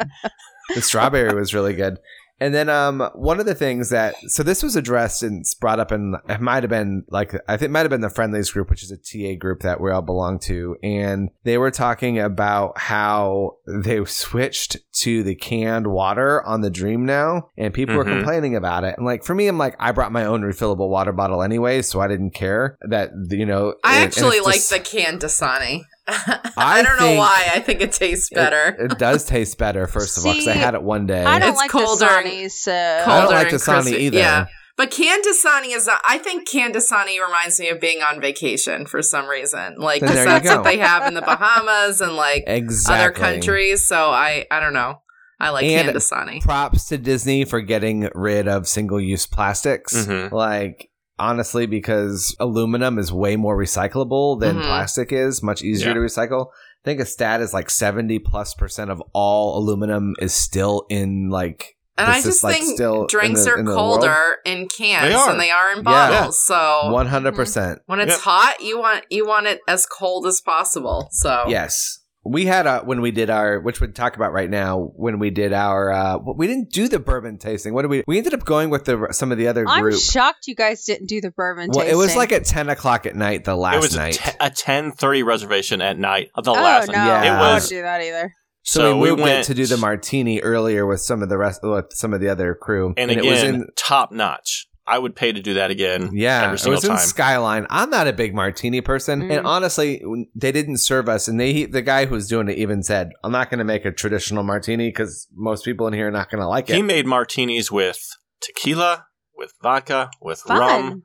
the 0.75 0.81
strawberry 0.81 1.33
was 1.33 1.53
really 1.53 1.73
good. 1.75 1.99
And 2.39 2.53
then 2.53 2.69
um 2.69 3.09
one 3.15 3.39
of 3.39 3.45
the 3.45 3.55
things 3.55 3.89
that 3.89 4.15
so 4.27 4.43
this 4.43 4.61
was 4.61 4.75
addressed 4.75 5.23
and 5.23 5.41
it's 5.41 5.55
brought 5.55 5.79
up 5.79 5.91
in 5.91 6.15
it 6.29 6.39
might 6.41 6.63
have 6.63 6.69
been 6.69 7.03
like 7.09 7.33
I 7.47 7.57
think 7.57 7.69
it 7.69 7.71
might 7.71 7.79
have 7.81 7.89
been 7.89 8.01
the 8.01 8.09
friendlies 8.09 8.51
group, 8.51 8.69
which 8.69 8.83
is 8.83 8.91
a 8.91 8.97
TA 8.97 9.37
group 9.39 9.61
that 9.61 9.81
we 9.81 9.91
all 9.91 10.01
belong 10.03 10.37
to, 10.39 10.75
and 10.83 11.29
they 11.43 11.57
were 11.57 11.71
talking 11.71 12.19
about 12.19 12.77
how 12.77 13.57
they 13.67 14.03
switched 14.05 14.77
to 15.01 15.23
the 15.23 15.35
canned 15.35 15.87
water 15.87 16.43
on 16.43 16.61
the 16.61 16.69
Dream 16.69 17.05
now, 17.05 17.49
and 17.57 17.73
people 17.73 17.95
were 17.95 18.05
Mhm. 18.05 18.17
complaining 18.17 18.55
about 18.55 18.83
it. 18.83 18.95
And 18.97 19.05
like 19.05 19.23
for 19.23 19.33
me, 19.35 19.47
I'm 19.47 19.57
like 19.57 19.75
I 19.79 19.91
brought 19.91 20.11
my 20.11 20.25
own 20.25 20.41
refillable 20.43 20.89
water 20.89 21.11
bottle 21.13 21.41
anyway, 21.41 21.81
so 21.81 21.99
I 22.01 22.07
didn't 22.07 22.31
care 22.31 22.77
that 22.87 23.11
you 23.29 23.45
know. 23.45 23.73
I 23.83 23.95
and- 23.95 24.03
and 24.03 24.13
actually 24.13 24.37
it's 24.37 24.45
like 24.45 24.55
just- 24.55 24.69
the 24.69 24.79
canned 24.79 25.21
Dasani. 25.21 25.81
I, 26.09 26.39
I 26.57 26.81
don't 26.83 26.99
know 26.99 27.15
why. 27.19 27.49
I 27.53 27.59
think 27.59 27.81
it 27.81 27.91
tastes 27.91 28.29
better. 28.29 28.75
It, 28.79 28.91
it 28.93 28.97
does 28.97 29.25
taste 29.25 29.57
better, 29.57 29.87
first 29.87 30.17
of 30.17 30.25
all, 30.25 30.31
because 30.33 30.47
I 30.47 30.53
had 30.53 30.73
it 30.73 30.81
one 30.83 31.05
day. 31.05 31.23
I 31.23 31.39
don't 31.39 31.49
It's 31.49 31.57
like 31.57 31.69
colder- 31.71 32.05
Dasani's. 32.05 32.67
Uh, 32.67 33.03
I 33.05 33.21
don't 33.21 33.31
like 33.31 33.47
Dasani 33.49 33.97
either. 33.99 34.17
Yeah. 34.17 34.45
But 34.77 34.91
canned 34.91 35.23
Dasani 35.25 35.75
is. 35.75 35.87
A, 35.87 35.93
I 36.07 36.19
think 36.19 36.47
canned 36.47 36.75
Dasani 36.75 37.19
reminds 37.19 37.59
me 37.59 37.69
of 37.69 37.81
being 37.81 38.01
on 38.03 38.21
vacation 38.21 38.85
for 38.85 39.01
some 39.01 39.25
reason. 39.27 39.75
Like 39.79 40.01
Then 40.01 40.09
'cause 40.09 40.15
there 40.17 40.25
you 40.25 40.29
that's 40.31 40.47
go. 40.49 40.55
what 40.57 40.63
they 40.65 40.77
have 40.77 41.07
in 41.07 41.13
the 41.15 41.21
Bahamas 41.21 41.99
and 41.99 42.15
like 42.15 42.43
exactly. 42.47 43.03
other 43.03 43.11
countries. 43.11 43.87
So 43.87 44.11
I, 44.11 44.45
I 44.51 44.59
don't 44.59 44.73
know. 44.73 45.01
I 45.39 45.49
like 45.49 45.65
And- 45.65 45.85
canned 45.87 45.97
Dasani. 45.97 46.41
props 46.41 46.87
to 46.89 46.97
Disney 46.99 47.43
for 47.43 47.59
getting 47.61 48.07
rid 48.13 48.47
of 48.47 48.67
single 48.67 49.01
use 49.01 49.25
plastics. 49.25 49.95
Mhm. 49.95 50.31
Like, 50.31 50.89
honestly, 51.19 51.65
because 51.65 52.35
aluminum 52.39 52.97
is 52.99 53.11
way 53.11 53.35
more 53.35 53.57
recyclable 53.57 54.39
than 54.39 54.57
Mhm. 54.57 54.63
plastic 54.65 55.11
is, 55.11 55.41
much 55.43 55.61
easier 55.61 55.89
Yeah. 55.89 55.93
to 55.95 55.99
recycle. 55.99 56.47
I 56.51 56.83
think 56.85 56.99
a 57.01 57.05
stat 57.05 57.41
is 57.41 57.53
like 57.53 57.69
70 57.69 58.19
plus 58.19 58.53
percent 58.53 58.91
of 58.91 59.01
all 59.13 59.57
aluminum 59.57 60.13
is 60.21 60.33
still 60.33 60.85
in 60.89 61.29
like. 61.29 61.75
And 61.99 62.07
I 62.07 62.17
this 62.17 62.25
is, 62.27 62.33
just 62.35 62.43
like, 62.43 62.57
think 62.57 62.75
still 62.75 63.07
drinks 63.07 63.43
the- 63.43 63.51
are 63.53 63.57
in 63.59 63.65
colder 63.65 64.37
in 64.45 64.67
cans 64.67 65.03
They 65.11 65.13
than 65.31 65.39
they 65.39 65.49
are 65.49 65.71
in 65.71 65.77
Yeah. 65.79 65.83
bottles. 65.83 66.39
So 66.39 66.89
100%. 66.91 67.81
when 67.87 67.99
it's 67.99 68.11
Yep. 68.13 68.19
hot, 68.21 68.61
you 68.61 68.77
want 68.79 69.05
you 69.09 69.25
want 69.27 69.47
it 69.47 69.61
as 69.67 69.85
cold 69.87 70.27
as 70.27 70.39
possible. 70.39 71.07
So 71.11 71.45
Yes. 71.47 71.99
We 72.29 72.45
had 72.45 72.67
a 72.67 72.79
when 72.79 73.01
we 73.01 73.11
did 73.11 73.29
our 73.29 73.59
which 73.59 73.79
we'd 73.81 73.95
talk 73.95 74.15
about 74.15 74.33
right 74.33 74.49
now 74.49 74.91
when 74.95 75.19
we 75.19 75.29
did 75.29 75.53
our 75.53 75.91
uh 75.91 76.17
we 76.17 76.47
didn't 76.47 76.71
do 76.71 76.87
the 76.87 76.99
bourbon 76.99 77.37
tasting. 77.37 77.73
What 77.73 77.83
did 77.83 77.91
we 77.91 78.03
we 78.07 78.17
ended 78.17 78.33
up 78.33 78.45
going 78.45 78.69
with 78.69 78.85
the 78.85 79.07
some 79.11 79.31
of 79.31 79.37
the 79.37 79.47
other 79.47 79.65
I'm 79.67 79.81
group. 79.81 79.99
shocked 79.99 80.47
you 80.47 80.55
guys 80.55 80.83
didn't 80.85 81.07
do 81.07 81.21
the 81.21 81.31
bourbon 81.31 81.69
Well, 81.73 81.87
it 81.87 81.95
was 81.95 82.15
like 82.15 82.31
at 82.31 82.45
ten 82.45 82.69
o'clock 82.69 83.05
at 83.05 83.15
night 83.15 83.43
the 83.45 83.55
last 83.55 83.75
it 83.75 83.81
was 83.81 83.95
night. 83.95 84.19
a, 84.19 84.31
te- 84.31 84.37
a 84.41 84.49
ten 84.49 84.91
thirty 84.91 85.23
reservation 85.23 85.81
at 85.81 85.97
night. 85.97 86.29
The 86.35 86.51
oh 86.51 86.53
last 86.53 86.87
no, 86.87 86.93
night. 86.93 87.05
Yeah. 87.07 87.23
It 87.23 87.29
I 87.29 87.53
was 87.53 87.63
wouldn't 87.63 87.69
do 87.69 87.81
that 87.83 88.01
either. 88.01 88.33
so, 88.63 88.79
so 88.79 88.97
we 88.97 89.03
we 89.03 89.09
moved 89.11 89.21
went 89.21 89.45
to 89.45 89.53
do 89.53 89.65
the 89.65 89.77
martini 89.77 90.39
earlier 90.41 90.85
with 90.85 91.01
some 91.01 91.23
of 91.23 91.29
the 91.29 91.37
rest 91.37 91.61
with 91.63 91.85
some 91.93 92.13
of 92.13 92.19
the 92.19 92.29
other 92.29 92.53
crew, 92.55 92.93
and, 92.97 93.09
it 93.09 93.23
was 93.23 93.41
in 93.41 93.67
top 93.77 94.11
notch. 94.11 94.66
I 94.87 94.97
would 94.99 95.15
pay 95.15 95.31
to 95.33 95.41
do 95.41 95.55
that 95.55 95.69
again. 95.69 96.11
yeah, 96.13 96.43
every 96.43 96.55
it 96.55 96.59
single 96.59 96.75
was 96.81 96.85
in. 96.89 96.97
Skyline. 96.97 97.67
I'm 97.69 97.89
not 97.89 98.07
a 98.07 98.13
big 98.13 98.33
martini 98.33 98.79
person, 98.81 99.23
Mm. 99.23 99.37
and 99.37 99.45
honestly, 99.47 100.01
they 100.33 100.51
didn't 100.51 100.77
serve 100.77 101.09
us. 101.09 101.27
And 101.27 101.39
they 101.39 101.65
the 101.65 101.81
guy 101.81 102.05
who 102.05 102.15
was 102.15 102.27
doing 102.27 102.47
it 102.47 102.57
even 102.57 102.83
said, 102.83 103.09
"I'm 103.23 103.31
not 103.33 103.49
going 103.49 103.59
to 103.59 103.65
make 103.65 103.83
a 103.85 103.91
traditional 103.91 104.43
martini 104.43 104.87
because 104.87 105.27
most 105.35 105.65
people 105.65 105.87
in 105.87 105.93
here 105.93 106.07
are 106.07 106.11
not 106.11 106.29
going 106.31 106.41
to 106.41 106.47
like 106.47 106.69
it." 106.69 106.75
He 106.75 106.81
made 106.81 107.05
martinis 107.05 107.69
with 107.71 107.99
tequila, 108.41 109.05
with 109.35 109.53
vodka, 109.61 110.09
with 110.21 110.39
Fun. 110.39 110.57
rum, 110.59 111.03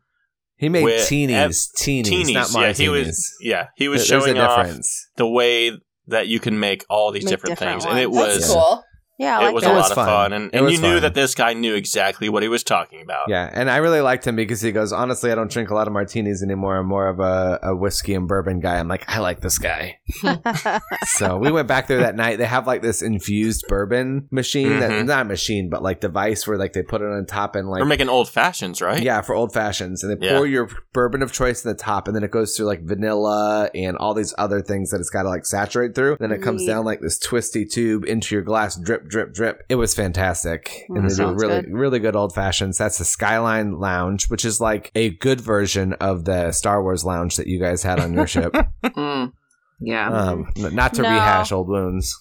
He 0.56 0.68
made 0.68 0.84
with 0.84 1.08
teenies, 1.08 1.70
teenies, 1.76 2.04
teenies. 2.06 2.34
not 2.34 2.48
yeah, 2.52 2.60
martinis. 2.60 2.78
he 2.78 2.88
was. 2.88 3.32
Yeah, 3.40 3.66
he 3.76 3.88
was 3.88 4.08
There- 4.08 4.18
There's 4.20 4.24
showing 4.34 4.38
off 4.40 4.64
difference. 4.64 5.08
the 5.16 5.26
way 5.26 5.72
that 6.06 6.28
you 6.28 6.38
can 6.40 6.58
make 6.60 6.84
all 6.88 7.10
these 7.10 7.24
Make 7.24 7.30
different, 7.30 7.58
different 7.58 7.82
things, 7.82 7.90
and 7.90 7.98
it 7.98 8.12
that's 8.12 8.36
was 8.38 8.52
cool. 8.52 8.84
Yeah, 9.18 9.38
I 9.38 9.42
it 9.42 9.44
like 9.46 9.54
was 9.54 9.64
that. 9.64 9.70
a 9.70 9.72
It 9.72 9.76
was 9.76 9.82
lot 9.82 9.90
of 9.90 9.94
fun. 9.96 10.06
fun, 10.06 10.32
and, 10.32 10.54
and 10.54 10.70
you 10.70 10.78
knew 10.78 10.92
fun. 10.94 11.02
that 11.02 11.14
this 11.14 11.34
guy 11.34 11.52
knew 11.52 11.74
exactly 11.74 12.28
what 12.28 12.42
he 12.42 12.48
was 12.48 12.64
talking 12.64 13.02
about. 13.02 13.28
Yeah, 13.28 13.48
and 13.52 13.70
I 13.70 13.76
really 13.76 14.00
liked 14.00 14.26
him 14.26 14.34
because 14.36 14.60
he 14.60 14.72
goes, 14.72 14.92
honestly, 14.92 15.30
I 15.30 15.34
don't 15.34 15.50
drink 15.50 15.70
a 15.70 15.74
lot 15.74 15.86
of 15.86 15.92
martinis 15.92 16.42
anymore. 16.42 16.76
I'm 16.78 16.86
more 16.86 17.06
of 17.08 17.20
a, 17.20 17.60
a 17.62 17.76
whiskey 17.76 18.14
and 18.14 18.26
bourbon 18.26 18.60
guy. 18.60 18.78
I'm 18.78 18.88
like, 18.88 19.04
I 19.08 19.18
like 19.20 19.40
this 19.40 19.58
guy. 19.58 19.98
so 21.04 21.36
we 21.36 21.50
went 21.52 21.68
back 21.68 21.86
there 21.86 22.00
that 22.00 22.16
night. 22.16 22.38
They 22.38 22.44
have 22.46 22.66
like 22.66 22.82
this 22.82 23.02
infused 23.02 23.64
bourbon 23.68 24.28
machine 24.30 24.80
that 24.80 24.90
Mhm. 24.90 25.06
not 25.06 25.26
machine, 25.26 25.68
but 25.70 25.82
like 25.82 26.00
device 26.00 26.46
where 26.46 26.56
like 26.58 26.72
they 26.72 26.82
put 26.82 27.00
it 27.02 27.06
on 27.06 27.26
top 27.26 27.54
and 27.56 27.68
like 27.68 27.80
We're 27.80 27.86
making 27.86 28.08
old 28.08 28.28
fashions, 28.28 28.80
right? 28.80 29.02
yeah 29.02 29.20
for 29.20 29.34
old 29.34 29.52
fashions, 29.52 30.02
and 30.02 30.10
they 30.20 30.26
Yeah. 30.26 30.36
pour 30.36 30.46
your 30.46 30.68
bourbon 30.92 31.22
of 31.22 31.32
choice 31.32 31.64
in 31.64 31.70
the 31.70 31.76
top, 31.76 32.06
and 32.08 32.16
then 32.16 32.24
it 32.24 32.30
goes 32.30 32.56
through 32.56 32.66
like 32.66 32.82
vanilla 32.82 33.70
and 33.74 33.96
all 33.98 34.14
these 34.14 34.34
other 34.38 34.60
things 34.62 34.90
that 34.90 35.00
it's 35.00 35.10
got 35.10 35.22
to 35.22 35.28
like 35.28 35.44
saturate 35.46 35.94
through. 35.94 36.16
Then 36.18 36.32
it 36.32 36.42
comes 36.42 36.62
Neat. 36.62 36.66
down 36.68 36.84
like 36.84 37.00
this 37.00 37.18
twisty 37.18 37.64
tube 37.64 38.04
into 38.04 38.34
your 38.34 38.42
glass, 38.42 38.76
drip, 38.80 39.08
drip, 39.12 39.32
drip. 39.32 39.62
It 39.68 39.76
was 39.76 39.94
fantastic, 39.94 40.84
Mm, 40.90 40.98
and 40.98 41.10
they 41.10 41.14
do 41.14 41.32
really, 41.34 41.62
good. 41.62 41.72
really 41.72 41.98
good 42.00 42.16
old 42.16 42.34
fashions. 42.34 42.78
That's 42.78 42.98
the 42.98 43.04
Skyline 43.04 43.78
Lounge, 43.78 44.28
which 44.28 44.44
is 44.44 44.60
like 44.60 44.90
a 44.96 45.10
good 45.10 45.40
version 45.40 45.92
of 45.94 46.24
the 46.24 46.50
Star 46.52 46.82
Wars 46.82 47.04
Lounge 47.04 47.36
that 47.36 47.46
you 47.46 47.60
guys 47.60 47.82
had 47.84 48.00
on 48.00 48.12
your 48.14 48.26
ship. 48.26 48.54
Mm. 48.82 49.32
Yeah. 49.84 50.10
um, 50.10 50.48
not 50.56 50.94
to 50.94 51.02
No. 51.02 51.08
rehash 51.10 51.50
old 51.52 51.68
wounds. 51.68 52.16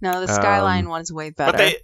No, 0.00 0.20
the 0.20 0.28
Skyline 0.32 0.84
Um, 0.84 0.90
one's 0.90 1.12
way 1.12 1.30
better. 1.30 1.52
But 1.52 1.58
they 1.58 1.76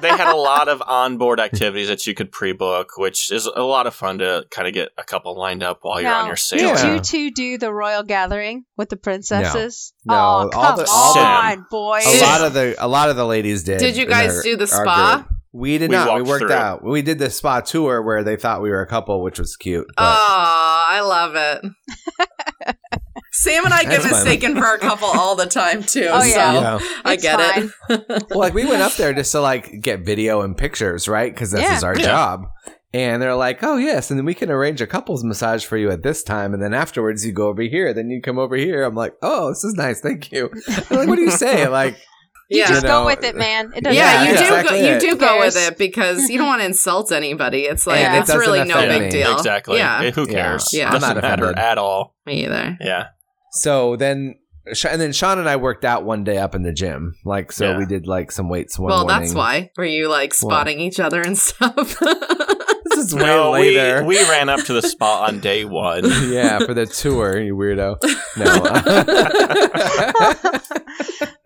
they 0.00 0.08
had 0.08 0.32
a 0.32 0.36
lot 0.36 0.68
of 0.68 0.82
onboard 0.86 1.40
activities 1.40 1.88
that 1.88 2.06
you 2.06 2.14
could 2.14 2.30
pre-book, 2.32 2.96
which 2.96 3.30
is 3.30 3.46
a 3.46 3.62
lot 3.62 3.86
of 3.86 3.94
fun 3.94 4.18
to 4.18 4.44
kind 4.50 4.66
of 4.68 4.74
get 4.74 4.90
a 4.98 5.04
couple 5.04 5.36
lined 5.38 5.62
up 5.62 5.78
while 5.82 6.00
you're 6.00 6.12
on 6.12 6.26
your 6.26 6.36
sailing. 6.36 6.74
Did 6.74 6.84
Yeah. 6.84 6.94
you 6.94 7.00
two 7.00 7.30
do 7.30 7.58
the 7.58 7.72
royal 7.72 8.02
gathering 8.02 8.64
with 8.76 8.88
the 8.90 8.96
princesses? 8.96 9.92
No. 10.04 10.14
Oh, 10.14 10.18
No, 10.18 10.22
all 10.22 10.48
come 10.50 10.76
the- 10.78 10.90
all 10.90 11.14
the- 11.14 11.20
on, 11.20 11.66
boys. 11.70 12.06
A 12.06 12.22
lot 12.24 12.40
of 12.42 12.52
the 12.54 12.74
a 12.78 12.88
lot 12.88 13.10
of 13.10 13.16
the 13.16 13.26
ladies 13.26 13.62
did. 13.64 13.78
Did 13.78 13.96
you 13.96 14.06
guys 14.06 14.36
our- 14.36 14.42
do 14.42 14.56
the 14.56 14.66
spa? 14.66 15.26
We 15.52 15.78
did 15.78 15.88
We 15.90 15.96
not. 15.96 16.14
We 16.16 16.22
worked 16.22 16.42
through. 16.42 16.52
out. 16.52 16.84
We 16.84 17.00
did 17.00 17.18
the 17.18 17.30
spa 17.30 17.60
tour 17.60 18.02
where 18.02 18.22
they 18.22 18.36
thought 18.36 18.60
we 18.60 18.68
were 18.68 18.82
a 18.82 18.86
couple, 18.86 19.22
which 19.22 19.38
was 19.38 19.56
cute. 19.56 19.86
Oh, 19.96 20.04
I 20.88 21.00
love 21.00 21.34
it. 21.34 21.64
Sam 23.38 23.64
and 23.64 23.74
I 23.74 23.82
get 23.84 24.02
mistaken 24.02 24.56
for 24.56 24.74
a 24.74 24.78
couple 24.78 25.08
all 25.08 25.36
the 25.36 25.46
time 25.46 25.82
too. 25.82 26.08
Oh, 26.10 26.20
so 26.20 26.26
yeah. 26.26 26.52
Yeah. 26.54 26.78
I 27.04 27.16
get 27.16 27.38
fine. 27.54 27.72
it. 27.90 28.24
well, 28.30 28.38
like 28.38 28.54
we 28.54 28.64
went 28.64 28.82
up 28.82 28.92
there 28.94 29.12
just 29.12 29.32
to 29.32 29.40
like 29.40 29.80
get 29.80 30.04
video 30.06 30.40
and 30.40 30.56
pictures, 30.56 31.06
right? 31.06 31.32
Because 31.32 31.50
this 31.50 31.60
Yeah. 31.62 31.76
is 31.76 31.84
our 31.84 31.96
Yeah. 31.98 32.04
job. 32.04 32.46
And 32.94 33.20
they're 33.20 33.34
like, 33.34 33.58
"Oh 33.62 33.76
yes," 33.76 34.10
and 34.10 34.18
then 34.18 34.24
we 34.24 34.32
can 34.32 34.50
arrange 34.50 34.80
a 34.80 34.86
couples 34.86 35.22
massage 35.22 35.64
for 35.66 35.76
you 35.76 35.90
at 35.90 36.02
this 36.02 36.22
time, 36.22 36.54
and 36.54 36.62
then 36.62 36.72
afterwards 36.72 37.26
you 37.26 37.32
go 37.32 37.48
over 37.48 37.60
here, 37.60 37.92
then 37.92 38.08
you 38.08 38.22
come 38.22 38.38
over 38.38 38.56
here. 38.56 38.84
I'm 38.84 38.94
like, 38.94 39.12
"Oh, 39.20 39.50
this 39.50 39.64
is 39.64 39.74
nice, 39.74 40.00
thank 40.00 40.32
you." 40.32 40.48
They're 40.66 41.00
like, 41.00 41.08
what 41.08 41.16
do 41.16 41.22
you 41.22 41.30
say? 41.30 41.66
Like, 41.68 41.96
You 42.48 42.60
yeah. 42.60 42.68
just 42.68 42.82
You 42.84 42.88
know, 42.88 43.00
go 43.00 43.06
with 43.06 43.22
it, 43.24 43.36
man. 43.36 43.72
It 43.76 43.82
doesn't 43.84 43.96
yeah, 43.96 44.22
Yeah, 44.22 44.28
you 44.28 44.34
matter. 44.34 44.36
do 44.38 44.54
exactly 44.54 44.80
go, 44.80 44.92
you 44.94 45.00
do 45.00 45.16
go 45.16 45.40
with 45.40 45.56
it 45.56 45.76
because 45.76 46.28
you 46.30 46.38
don't 46.38 46.46
want 46.46 46.60
to 46.62 46.66
insult 46.66 47.10
anybody. 47.12 47.62
It's 47.64 47.86
like 47.88 48.00
Yeah. 48.00 48.20
It's 48.20 48.28
doesn't 48.28 48.40
really 48.40 48.64
no 48.66 48.80
big 48.86 49.02
me. 49.02 49.10
deal. 49.10 49.32
Exactly. 49.36 49.78
Yeah. 49.78 50.10
Who 50.12 50.26
cares? 50.28 50.70
Yeah. 50.72 50.86
I'm 50.86 50.92
Doesn't 50.92 51.16
not 51.16 51.22
matter 51.22 51.44
offended. 51.46 51.58
at 51.64 51.76
all. 51.78 52.14
Me 52.24 52.44
either. 52.44 52.78
Yeah. 52.80 53.08
So 53.52 53.96
then, 53.96 54.34
and 54.88 55.00
then 55.00 55.12
Sean 55.12 55.38
and 55.38 55.48
I 55.48 55.56
worked 55.56 55.84
out 55.84 56.04
one 56.04 56.24
day 56.24 56.38
up 56.38 56.54
in 56.54 56.62
the 56.62 56.72
gym, 56.72 57.14
like 57.24 57.52
so 57.52 57.70
Yeah. 57.70 57.78
we 57.78 57.86
did 57.86 58.06
like 58.06 58.30
some 58.32 58.48
weights 58.48 58.78
one 58.78 58.88
Well, 58.90 59.06
morning. 59.06 59.20
that's 59.22 59.34
why. 59.34 59.70
Were 59.76 59.84
you 59.84 60.08
like 60.08 60.34
spotting 60.34 60.80
each 60.80 60.98
other 61.00 61.20
and 61.22 61.36
stuff? 61.38 62.00
This 62.88 63.06
is 63.06 63.14
way 63.16 63.22
No, 63.26 63.50
we, 63.50 63.76
later. 63.76 64.04
we 64.04 64.16
ran 64.28 64.48
up 64.48 64.60
to 64.66 64.72
the 64.72 64.80
spot 64.80 65.28
on 65.28 65.40
day 65.40 65.64
one. 65.66 66.04
yeah, 66.30 66.60
for 66.60 66.72
the 66.72 66.86
tour, 66.86 67.38
you 67.38 67.54
weirdo. 67.56 67.98
No. 68.36 69.56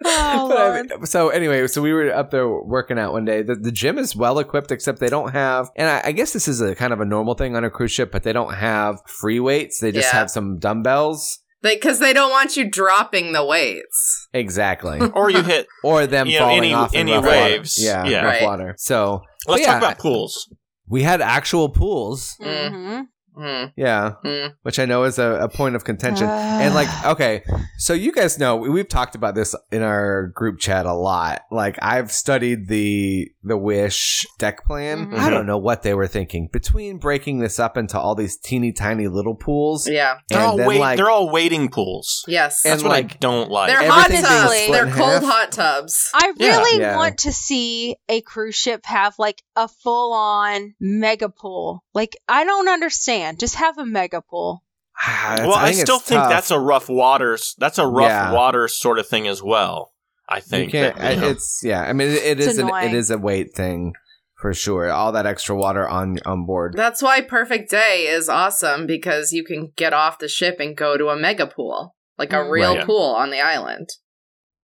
Oh, 0.02 0.48
But 0.48 0.58
I 0.58 0.82
mean, 0.82 0.90
oh, 0.92 1.04
so 1.04 1.28
anyway, 1.30 1.66
so 1.66 1.80
we 1.82 1.92
were 1.92 2.12
up 2.12 2.30
there 2.30 2.48
working 2.48 2.98
out 2.98 3.12
one 3.12 3.24
day. 3.24 3.42
The, 3.42 3.54
the 3.54 3.72
gym 3.72 3.98
is 3.98 4.14
well 4.16 4.38
equipped, 4.38 4.70
except 4.70 4.98
they 5.00 5.08
don't 5.08 5.32
have. 5.32 5.70
And 5.76 5.88
I, 5.88 6.02
I 6.06 6.12
guess 6.12 6.32
this 6.32 6.46
is 6.48 6.60
a 6.60 6.74
kind 6.74 6.92
of 6.92 7.00
a 7.00 7.04
normal 7.04 7.34
thing 7.34 7.56
on 7.56 7.64
a 7.64 7.70
cruise 7.70 7.92
ship, 7.92 8.10
but 8.12 8.22
they 8.22 8.32
don't 8.32 8.54
have 8.54 8.96
free 9.06 9.40
weights. 9.40 9.78
They 9.80 9.92
just 9.92 10.12
Yeah. 10.12 10.18
have 10.20 10.30
some 10.30 10.58
dumbbells. 10.58 11.38
Because 11.62 11.98
they 11.98 12.12
don't 12.12 12.30
want 12.30 12.56
you 12.56 12.68
dropping 12.70 13.32
the 13.32 13.44
weights. 13.44 14.28
Exactly. 14.32 14.98
or 15.14 15.30
you 15.30 15.42
hit. 15.42 15.66
or 15.84 16.06
them 16.06 16.26
You 16.26 16.38
know, 16.38 16.44
falling 16.46 16.58
any- 16.58 16.72
off 16.72 16.94
in 16.94 17.00
any 17.08 17.12
rough 17.12 17.24
waves. 17.26 17.78
Water. 17.80 17.86
Yeah, 17.88 18.04
Yeah. 18.06 18.24
rough 18.24 18.32
Right. 18.34 18.42
water. 18.42 18.74
So 18.78 19.22
Let's 19.46 19.62
But 19.62 19.66
talk 19.72 19.78
about 19.82 19.98
pools. 19.98 20.48
we 20.88 21.02
had 21.02 21.20
actual 21.22 21.68
pools. 21.70 22.36
Mhm. 22.42 23.06
Mm, 23.40 23.72
Yeah, 23.76 24.12
mm. 24.24 24.54
which 24.62 24.78
I 24.78 24.84
know 24.84 25.04
is 25.04 25.18
a, 25.18 25.40
a 25.42 25.48
point 25.48 25.74
of 25.76 25.84
contention. 25.84 26.28
and 26.28 26.74
like, 26.74 26.88
okay, 27.06 27.42
so 27.78 27.92
you 27.94 28.12
guys 28.12 28.38
know 28.38 28.56
we- 28.56 28.68
we've 28.68 28.88
talked 28.88 29.14
about 29.14 29.34
this 29.34 29.54
in 29.72 29.82
our 29.82 30.28
group 30.28 30.58
chat 30.58 30.86
a 30.86 30.92
lot. 30.94 31.42
Like, 31.50 31.78
I've 31.82 32.12
studied 32.12 32.68
the 32.68 33.30
the 33.42 33.56
Wish 33.56 34.26
deck 34.38 34.64
plan. 34.66 35.10
Mhm. 35.12 35.18
I 35.18 35.30
don't 35.30 35.46
know 35.46 35.56
what 35.58 35.82
they 35.82 35.94
were 35.94 36.06
thinking 36.06 36.48
between 36.52 36.98
breaking 36.98 37.38
this 37.38 37.58
up 37.58 37.76
into 37.78 37.98
all 37.98 38.14
these 38.14 38.36
teeny 38.36 38.72
tiny 38.72 39.08
little 39.08 39.34
pools. 39.34 39.88
Yeah. 39.88 40.16
They're 40.28 40.40
all 40.40 40.56
then, 40.58 40.66
wait, 40.66 40.78
like, 40.80 40.96
they're 40.98 41.08
all 41.10 41.30
waiting 41.30 41.70
pools. 41.70 42.22
Yes. 42.28 42.64
And 42.66 42.72
That's 42.72 42.82
what 42.82 42.90
like- 42.90 43.12
I 43.14 43.16
don't 43.20 43.50
like. 43.50 43.68
They're 43.70 43.90
hot 43.90 44.10
tubs. 44.10 44.66
They're 44.68 44.84
cold 44.92 45.22
half. 45.22 45.24
hot 45.24 45.52
tubs. 45.52 46.10
I 46.14 46.32
Yeah. 46.36 46.58
really 46.58 46.80
Yeah. 46.80 46.96
want 46.96 47.18
to 47.20 47.32
see 47.32 47.96
a 48.08 48.20
cruise 48.20 48.56
ship 48.56 48.84
have 48.84 49.14
like 49.18 49.42
a 49.56 49.68
full 49.68 50.12
on 50.12 50.74
mega 50.78 51.28
pool. 51.30 51.82
Like, 51.94 52.16
I 52.28 52.44
don't 52.44 52.68
understand. 52.68 53.29
Just 53.38 53.56
have 53.56 53.78
a 53.78 53.86
mega 53.86 54.20
pool. 54.22 54.62
Ah, 55.02 55.36
well, 55.40 55.54
I, 55.54 55.72
think 55.72 55.86
still 55.86 55.98
think 55.98 56.20
tough. 56.20 56.30
that's 56.30 56.50
a 56.50 56.58
rough 56.58 56.88
waters. 56.88 57.54
That's 57.58 57.78
a 57.78 57.86
rough 57.86 58.08
Yeah. 58.10 58.32
waters 58.32 58.76
sort 58.78 58.98
of 58.98 59.06
thing 59.08 59.26
as 59.26 59.42
well. 59.42 59.92
I 60.28 60.36
you 60.36 60.42
think 60.42 60.72
can't. 60.72 60.96
that, 60.96 61.14
you 61.16 61.20
know, 61.22 61.28
it's 61.30 61.60
yeah. 61.64 61.80
I 61.82 61.92
mean, 61.92 62.08
it, 62.08 62.22
it 62.22 62.40
It's 62.40 62.58
an, 62.58 62.66
it 62.66 62.68
annoying. 62.68 62.94
is 62.94 63.10
a 63.10 63.18
weight 63.18 63.54
thing 63.54 63.94
for 64.36 64.52
sure. 64.54 64.90
All 64.90 65.12
that 65.12 65.26
extra 65.26 65.56
water 65.56 65.88
on 65.88 66.18
on 66.26 66.44
board. 66.46 66.74
That's 66.76 67.00
why 67.02 67.20
Perfect 67.22 67.70
Day 67.70 68.06
is 68.08 68.28
awesome 68.28 68.86
because 68.86 69.32
you 69.32 69.44
can 69.44 69.72
get 69.76 69.92
off 69.92 70.18
the 70.18 70.28
ship 70.28 70.56
and 70.60 70.76
go 70.76 70.96
to 70.98 71.08
a 71.08 71.16
mega 71.16 71.46
pool, 71.46 71.96
like 72.18 72.32
a 72.32 72.36
Mm. 72.36 72.50
real 72.50 72.76
Right. 72.76 72.86
pool 72.86 73.14
on 73.14 73.30
the 73.30 73.40
island. 73.40 73.88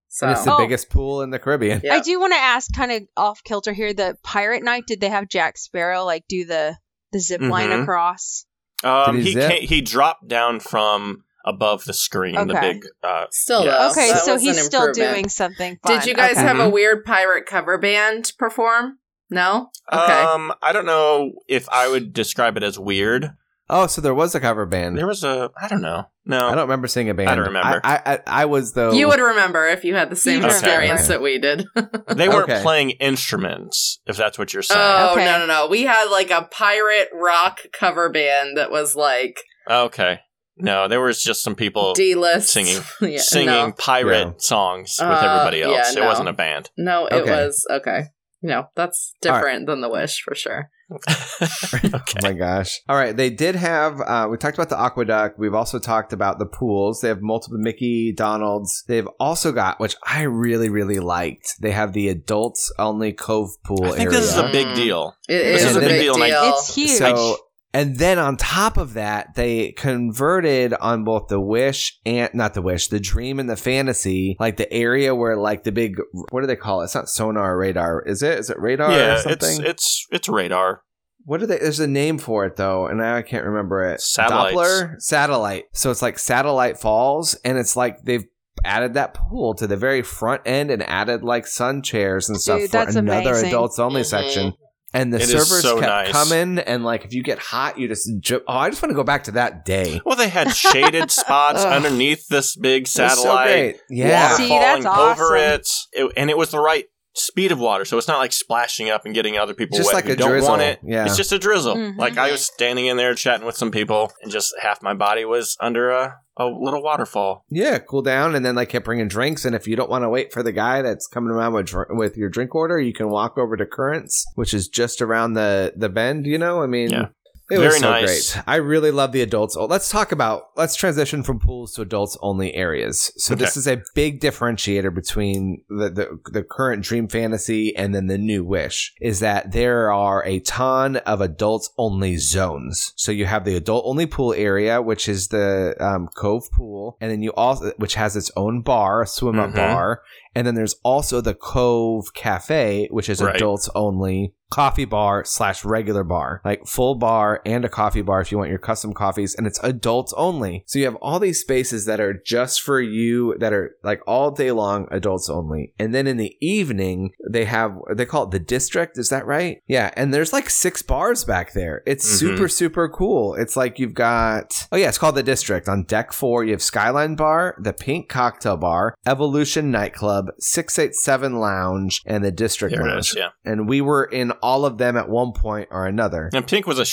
So 0.09 0.27
And 0.27 0.37
it's 0.37 0.45
the 0.45 0.55
Oh. 0.55 0.59
biggest 0.59 0.89
pool 0.89 1.21
in 1.23 1.31
the 1.31 1.39
Caribbean. 1.39 1.81
yeah. 1.85 1.95
I 1.95 2.01
do 2.01 2.19
want 2.21 2.33
to 2.33 2.39
ask, 2.39 2.73
kind 2.75 2.93
of 2.93 3.03
off 3.17 3.43
kilter 3.45 3.73
here, 3.73 3.93
the 3.93 4.17
pirate 4.23 4.63
night. 4.63 4.85
Did 4.87 5.01
they 5.01 5.09
have 5.11 5.29
Jack 5.29 5.59
Sparrow 5.59 6.05
like 6.05 6.25
do 6.29 6.45
the 6.45 6.77
the 7.13 7.21
zip 7.21 7.41
line 7.41 7.71
Mhm. 7.71 7.83
across? 7.83 8.45
Um, 8.85 9.17
he 9.19 9.23
he 9.25 9.33
zip? 9.33 9.51
came, 9.51 9.69
he 9.69 9.81
dropped 9.81 10.29
down 10.29 10.61
from 10.61 11.25
above 11.45 11.85
the 11.85 11.93
screen. 11.93 12.35
The 12.35 12.59
big. 12.61 12.85
Uh, 13.03 13.27
Still 13.31 13.65
Yeah. 13.65 13.91
Okay, 13.91 14.09
that 14.11 14.25
so 14.25 14.37
he's 14.39 14.61
still 14.65 14.93
doing 14.93 15.29
something. 15.29 15.79
Fun. 15.83 15.99
Did 16.01 16.07
you 16.07 16.15
guys 16.15 16.33
Okay. 16.33 16.41
have 16.43 16.59
a 16.59 16.69
weird 16.69 17.05
pirate 17.05 17.47
cover 17.47 17.79
band 17.79 18.33
perform? 18.39 18.99
No. 19.31 19.71
Okay. 19.93 20.13
Um, 20.23 20.53
I 20.63 20.73
don't 20.73 20.87
know 20.87 21.33
if 21.49 21.69
I 21.69 21.89
would 21.89 22.13
describe 22.13 22.57
it 22.57 22.63
as 22.63 22.79
weird. 22.79 23.31
Oh, 23.69 23.87
so 23.87 24.01
there 24.01 24.15
was 24.15 24.35
a 24.35 24.41
cover 24.41 24.67
band. 24.67 24.97
There 24.99 25.07
was 25.07 25.25
a. 25.25 25.51
I 25.61 25.69
don't 25.69 25.81
know. 25.83 26.07
No. 26.29 26.49
I 26.49 26.51
don't 26.57 26.63
remember 26.69 26.89
seeing 26.89 27.09
a 27.09 27.15
band. 27.15 27.29
I 27.31 27.35
don't 27.37 27.47
remember. 27.47 27.81
I 27.85 27.97
I, 27.97 28.01
I, 28.15 28.21
I 28.27 28.45
was 28.47 28.73
though. 28.73 28.93
you 28.93 29.07
would 29.09 29.21
remember 29.21 29.67
if 29.67 29.85
you 29.85 29.95
had 29.95 30.11
the 30.11 30.17
same 30.17 30.43
You'd 30.43 30.51
experience 30.51 31.07
that 31.09 31.23
we 31.23 31.39
did. 31.39 31.65
They 32.17 32.29
weren't 32.29 32.51
Okay. 32.51 32.63
playing 32.63 32.91
instruments, 33.31 34.01
if 34.07 34.17
that's 34.17 34.39
what 34.39 34.53
you're 34.53 34.63
saying. 34.63 34.81
oh 34.83 35.13
Okay. 35.13 35.25
no 35.25 35.39
no 35.41 35.47
no! 35.47 35.67
We 35.69 35.83
had 35.83 36.07
like 36.11 36.31
a 36.31 36.49
pirate 36.51 37.09
rock 37.13 37.59
cover 37.73 38.11
band 38.11 38.57
that 38.57 38.71
was 38.71 38.95
like 38.97 39.39
okay. 39.71 40.21
No, 40.59 40.89
there 40.89 41.03
was 41.03 41.23
just 41.23 41.43
some 41.43 41.55
people 41.55 41.93
D 41.93 42.15
list 42.15 42.49
singing- 42.51 42.83
yeah, 43.03 43.19
singing 43.19 43.47
No, 43.49 43.73
pirate 43.73 44.27
Yeah. 44.29 44.33
songs 44.39 44.97
with 44.99 45.09
Uh, 45.09 45.13
everybody 45.21 45.63
else. 45.63 45.95
yeah, 45.95 46.03
It 46.03 46.07
wasn't 46.07 46.31
a 46.31 46.33
band. 46.33 46.71
no, 46.79 47.07
it 47.07 47.13
Okay. 47.13 47.31
was 47.31 47.67
okay. 47.71 48.05
No, 48.43 48.69
that's 48.75 49.13
All 49.25 49.33
right. 49.33 49.39
different 49.39 49.67
than 49.67 49.81
the 49.83 49.89
wish 49.91 50.23
for 50.25 50.35
sure. 50.35 50.71
Okay. 50.93 51.15
Oh 51.93 52.01
my 52.23 52.33
gosh. 52.33 52.81
All 52.89 52.97
right. 52.97 53.15
They 53.17 53.29
did 53.31 53.57
have, 53.57 54.01
uh, 54.01 54.27
we 54.31 54.37
talked 54.39 54.57
about 54.59 54.69
the 54.71 54.77
AquaDuck. 54.77 55.33
We've 55.37 55.53
also 55.55 55.79
talked 55.79 56.13
about 56.13 56.39
the 56.39 56.47
pools. 56.47 57.01
They 57.01 57.09
have 57.09 57.21
multiple 57.21 57.59
Mickey 57.59 58.13
Donalds. 58.13 58.85
They've 58.89 59.07
also 59.21 59.53
got, 59.53 59.79
which 59.81 59.97
I 60.05 60.23
really, 60.23 60.69
really 60.71 60.99
liked, 60.99 61.57
they 61.61 61.73
have 61.73 61.93
the 61.93 62.09
adults 62.09 62.73
only 62.79 63.13
Cove 63.13 63.51
pool 63.65 63.85
I 63.85 63.91
think 63.91 64.01
area. 64.09 64.11
this 64.21 64.31
is 64.31 64.37
a 64.39 64.45
Mm. 64.45 64.53
big 64.53 64.75
deal. 64.75 65.15
It 65.29 65.43
This 65.43 65.63
is 65.65 65.71
is 65.71 65.77
a 65.77 65.79
a 65.79 65.83
big 65.83 65.89
big 65.91 66.01
deal. 66.03 66.15
deal, 66.15 66.23
I- 66.25 66.49
It's 66.55 66.75
huge. 66.75 66.91
So, 66.91 67.37
and 67.77 67.97
then 67.99 68.19
on 68.19 68.37
top 68.39 68.77
of 68.79 68.95
that, 68.95 69.35
they 69.35 69.73
converted 69.73 70.73
on 70.75 71.05
both 71.05 71.29
the 71.29 71.41
Wish 71.41 71.99
and 72.07 72.31
not 72.33 72.55
the 72.55 72.63
Wish, 72.63 72.89
the 72.89 72.99
Dream 73.01 73.39
and 73.39 73.51
the 73.51 73.57
Fantasy, 73.57 74.37
like 74.41 74.57
the 74.57 74.73
area 74.73 75.15
where 75.15 75.37
like 75.37 75.65
the 75.65 75.73
big, 75.73 75.97
what 76.31 76.41
do 76.41 76.47
they 76.47 76.57
call 76.57 76.81
it? 76.81 76.85
It's 76.85 76.95
not 76.95 77.09
sonar 77.09 77.55
or 77.55 77.59
radar, 77.59 78.03
is 78.03 78.23
it? 78.23 78.39
Is 78.39 78.49
it 78.51 78.59
radar 78.59 78.91
or 78.91 78.95
yeah, 78.95 79.17
something? 79.21 79.35
it's 79.37 79.59
it's 79.59 80.07
it's 80.11 80.29
radar. 80.29 80.81
What 81.25 81.43
are 81.43 81.47
they? 81.47 81.59
There's 81.59 81.81
a 81.81 81.87
name 81.87 82.19
for 82.19 82.47
it 82.47 82.57
though, 82.57 82.87
and 82.87 83.03
I 83.03 83.21
can't 83.23 83.45
remember 83.45 83.83
it. 83.85 84.01
Satellites. 84.01 84.57
Doppler 84.57 84.95
satellite. 85.01 85.65
So 85.73 85.91
it's 85.91 86.01
like 86.03 86.19
satellite 86.19 86.79
falls, 86.79 87.35
and 87.45 87.59
it's 87.59 87.77
like 87.77 88.03
they've 88.05 88.25
added 88.65 88.95
that 88.95 89.13
pool 89.15 89.55
to 89.55 89.67
the 89.67 89.77
very 89.77 90.03
front 90.03 90.43
end 90.47 90.71
and 90.71 90.83
added 90.85 91.23
like 91.23 91.47
sun 91.47 91.83
chairs 91.83 92.29
and 92.29 92.41
stuff 92.41 92.61
Dude, 92.61 92.71
for 92.71 92.79
another 92.99 93.31
amazing. 93.31 93.49
adults 93.49 93.79
only 93.79 94.01
Mhm. 94.03 94.07
section. 94.07 94.53
And 94.97 95.13
the 95.13 95.19
It 95.19 95.23
is 95.25 95.31
servers 95.31 95.63
so 95.63 95.79
kept 95.81 95.89
nice. 95.89 96.13
coming, 96.13 96.59
and 96.59 96.85
like 96.85 97.05
if 97.05 97.13
you 97.13 97.23
get 97.23 97.39
hot, 97.39 97.79
you 97.79 97.87
just 97.89 98.09
ju- 98.21 98.41
oh, 98.49 98.55
I 98.57 98.71
just 98.71 98.81
want 98.83 98.91
to 98.91 98.95
go 98.97 99.05
back 99.05 99.25
to 99.25 99.33
that 99.33 99.65
day. 99.65 100.01
Well, 100.05 100.17
they 100.17 100.29
had 100.29 100.55
shaded 100.55 101.11
spots 101.11 101.65
underneath 101.65 102.29
this 102.29 102.57
big 102.57 102.83
It 102.83 102.85
was 102.85 102.91
so 102.93 103.09
satellite. 103.09 103.81
Yeah, 103.91 104.31
Water 104.31 104.43
See, 104.43 104.49
falling 104.49 104.83
that's 104.83 104.87
awesome. 104.87 105.23
over 105.25 105.37
it. 105.37 105.69
It- 105.93 106.13
and 106.17 106.31
it 106.31 106.39
was 106.39 106.51
the 106.51 106.61
right 106.61 106.87
speed 107.15 107.51
of 107.53 107.59
water, 107.59 107.85
so 107.85 107.97
it's 107.99 108.09
not 108.09 108.19
like 108.19 108.33
splashing 108.33 108.91
up 108.91 109.05
and 109.07 109.15
getting 109.15 109.39
other 109.39 109.55
people 109.55 109.77
Just 109.79 109.87
wet. 109.89 109.95
like 109.97 110.05
who 110.07 110.13
a 110.13 110.17
don't 110.17 110.31
drizzle, 110.31 110.51
want 110.51 110.63
it. 110.63 110.81
yeah. 110.83 111.05
It's 111.07 111.17
just 111.17 111.33
a 111.33 111.39
drizzle. 111.39 111.75
Mhm. 111.77 111.97
Like 111.99 112.17
I 112.19 112.31
was 112.33 112.45
standing 112.45 112.87
in 112.87 112.97
there 112.97 113.15
chatting 113.15 113.47
with 113.47 113.57
some 113.57 113.71
people, 113.71 114.13
and 114.23 114.31
just 114.33 114.55
half 114.61 114.83
my 114.83 114.95
body 114.95 115.25
was 115.25 115.57
under 115.61 115.91
a, 115.91 116.15
a 116.37 116.47
little 116.47 116.83
waterfall. 116.83 117.45
Yeah, 117.49 117.79
cool 117.79 118.03
down, 118.03 118.35
and 118.35 118.45
then 118.45 118.55
like 118.55 118.69
kept 118.69 118.85
bringing 118.85 119.09
drinks. 119.09 119.45
And 119.45 119.55
if 119.55 119.67
you 119.67 119.77
don't 119.77 119.91
want 119.91 120.05
to 120.05 120.09
wait 120.09 120.33
for 120.33 120.43
the 120.43 120.53
guy 120.53 120.83
that's 120.83 121.07
coming 121.07 121.31
around 121.31 121.55
with 121.55 121.75
with 121.91 122.17
your 122.17 122.29
drink 122.29 122.55
order, 122.55 122.79
you 122.79 122.93
can 122.93 123.09
walk 123.09 123.39
over 123.39 123.57
to 123.57 123.67
Currents, 123.67 124.27
which 124.35 124.53
is 124.53 124.69
just 124.69 125.01
around 125.01 125.35
the 125.35 125.73
the 125.77 125.89
bend. 125.89 126.27
You 126.27 126.39
know, 126.39 126.63
I 126.63 126.67
mean, 126.67 126.91
Yeah. 126.91 127.07
It 127.51 127.57
Very 127.57 127.67
was 127.69 127.79
so 127.79 127.91
nice. 127.91 128.33
great. 128.35 128.45
I 128.47 128.57
really 128.57 128.91
love 128.91 129.13
the 129.13 129.23
adults. 129.23 129.57
Oh, 129.57 129.67
let's 129.67 129.89
talk 129.89 130.11
about 130.13 130.49
let's 130.57 130.75
transition 130.75 131.23
from 131.23 131.39
pools 131.39 131.75
to 131.75 131.83
adults 131.83 132.17
only 132.21 132.55
areas. 132.55 133.13
So 133.17 133.35
this 133.35 133.57
is 133.57 133.67
a 133.69 133.83
big 133.95 134.21
differentiator 134.21 134.93
between 134.95 135.63
the, 135.69 135.91
the 135.91 136.31
the 136.33 136.43
current 136.43 136.83
Dream 136.83 137.09
Fantasy 137.09 137.75
and 137.77 137.95
then 137.95 138.07
the 138.07 138.19
new 138.19 138.45
Wish 138.45 138.95
is 139.01 139.21
that 139.21 139.53
there 139.53 139.93
are 139.93 140.25
a 140.25 140.41
ton 140.41 140.97
of 140.99 141.21
adults 141.21 141.71
only 141.79 142.17
zones. 142.17 142.93
So 142.97 143.13
you 143.13 143.27
have 143.27 143.45
the 143.45 143.57
adult 143.57 143.85
only 143.87 144.07
pool 144.07 144.33
area, 144.35 144.83
which 144.83 145.09
is 145.09 145.29
the 145.29 145.75
um, 145.79 146.09
Cove 146.17 146.51
Pool, 146.51 146.97
and 147.01 147.11
then 147.11 147.23
you 147.23 147.33
also 147.35 147.73
which 147.77 147.95
has 147.95 148.17
its 148.17 148.31
own 148.37 148.63
bar, 148.63 149.03
a 149.03 149.07
swim 149.07 149.39
up 149.39 149.51
Mhm. 149.51 149.57
bar, 149.57 150.03
and 150.35 150.47
then 150.47 150.55
there's 150.57 150.77
also 150.83 151.21
the 151.21 151.35
Cove 151.35 152.13
Cafe, 152.15 152.89
which 152.91 153.09
is 153.09 153.23
Right. 153.23 153.37
adults 153.37 153.71
only 153.75 154.35
coffee 154.51 154.85
bar 154.85 155.25
slash 155.25 155.65
regular 155.65 156.05
bar, 156.05 156.41
like 156.45 156.65
full 156.67 156.95
bar 156.95 157.36
and 157.45 157.65
a 157.65 157.69
coffee 157.69 158.03
bar 158.03 158.21
if 158.21 158.31
you 158.33 158.39
want 158.39 158.51
your 158.51 158.59
custom 158.59 158.93
coffees, 158.95 159.35
and 159.35 159.47
it's 159.47 159.61
adults 159.63 160.13
only. 160.17 160.65
So 160.67 160.79
you 160.79 160.85
have 160.87 160.97
all 160.97 161.19
these 161.19 161.41
spaces 161.41 161.85
that 161.87 162.01
are 162.01 162.15
just 162.15 162.63
for 162.63 162.81
you 162.81 163.37
that 163.39 163.53
are 163.53 163.77
like 163.83 164.01
all 164.07 164.31
day 164.31 164.53
long 164.53 164.87
adults 164.91 165.29
only. 165.29 165.73
And 165.79 165.95
then 165.95 166.07
in 166.07 166.17
the 166.17 166.37
evening, 166.41 167.13
they 167.29 167.45
have 167.45 167.77
they 167.95 168.07
call 168.07 168.25
it 168.25 168.31
the 168.31 168.39
district, 168.39 168.99
is 168.99 169.09
that 169.11 169.27
right? 169.27 169.63
Yeah, 169.67 169.91
and 169.97 170.13
there's 170.15 170.33
like 170.33 170.49
six 170.51 170.83
bars 170.83 171.25
back 171.25 171.53
there. 171.53 171.83
It's 171.87 172.07
Mhm. 172.07 172.19
super 172.19 172.49
super 172.49 172.89
cool. 172.89 173.35
It's 173.35 173.57
like 173.57 173.79
you've 173.79 173.95
got 173.95 174.69
oh 174.73 174.77
yeah, 174.77 174.89
it's 174.89 174.99
called 174.99 175.15
the 175.17 175.23
district. 175.23 175.69
On 175.69 175.83
deck 175.85 176.13
4, 176.13 176.45
you 176.45 176.53
have 176.53 176.63
Skyline 176.63 177.17
Bar, 177.17 177.57
the 177.61 177.73
Pink 177.73 178.09
Cocktail 178.09 178.57
Bar, 178.57 178.95
Evolution 179.07 179.71
Nightclub, 179.71 180.31
687 180.39 181.39
Lounge, 181.39 182.03
and 182.07 182.25
the 182.25 182.31
District 182.33 182.75
Here 182.75 182.85
it 182.87 182.91
Lounge 182.91 183.11
is. 183.11 183.17
Yeah. 183.17 183.29
and 183.45 183.69
we 183.69 183.81
were 183.81 184.05
in 184.05 184.31
all 184.43 184.65
of 184.65 184.79
them 184.79 184.97
at 184.97 185.09
one 185.09 185.33
point 185.33 185.69
or 185.71 185.87
another. 185.87 186.31
And 186.33 186.47
pink 186.47 186.67
was 186.67 186.79
a 186.79 186.85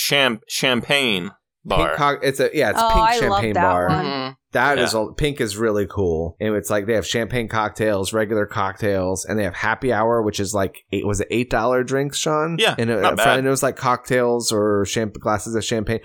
cham- 0.48 0.80
champagne 0.80 1.30
bar. 1.64 1.88
Pink 1.88 1.98
co- 1.98 2.18
it's 2.26 2.40
a 2.40 2.50
yeah, 2.54 2.70
it's 2.70 2.78
Oh, 2.80 2.88
pink 2.88 3.00
I 3.00 3.12
love 3.28 3.40
champagne 3.40 3.52
that 3.54 3.62
bar. 3.62 3.88
one. 3.88 4.04
Mhm. 4.04 4.36
That 4.52 4.78
Yeah. 4.78 4.84
is 4.84 4.94
a, 4.94 5.06
pink 5.16 5.40
is 5.40 5.56
really 5.56 5.86
cool, 5.88 6.36
and 6.40 6.54
it's 6.54 6.70
like 6.70 6.86
they 6.86 6.94
have 6.94 7.06
champagne 7.06 7.48
cocktails, 7.48 8.12
regular 8.12 8.46
cocktails, 8.46 9.24
and 9.24 9.36
they 9.38 9.42
have 9.44 9.54
happy 9.56 9.92
hour, 9.92 10.22
which 10.22 10.38
is 10.38 10.54
like 10.54 10.76
eight 10.92 11.06
was 11.06 11.20
it 11.20 11.28
eight 11.30 11.50
dollar 11.50 11.82
drinks, 11.82 12.18
Sean? 12.18 12.56
Yeah, 12.58 12.74
and 12.78 12.88
it, 12.90 13.00
not 13.00 13.16
bad. 13.16 13.38
and 13.38 13.46
it 13.46 13.50
was 13.50 13.62
like 13.62 13.76
cocktails 13.76 14.52
or 14.52 14.84
champ- 14.84 15.18
glasses 15.20 15.54
of 15.56 15.64
champagne. 15.64 16.00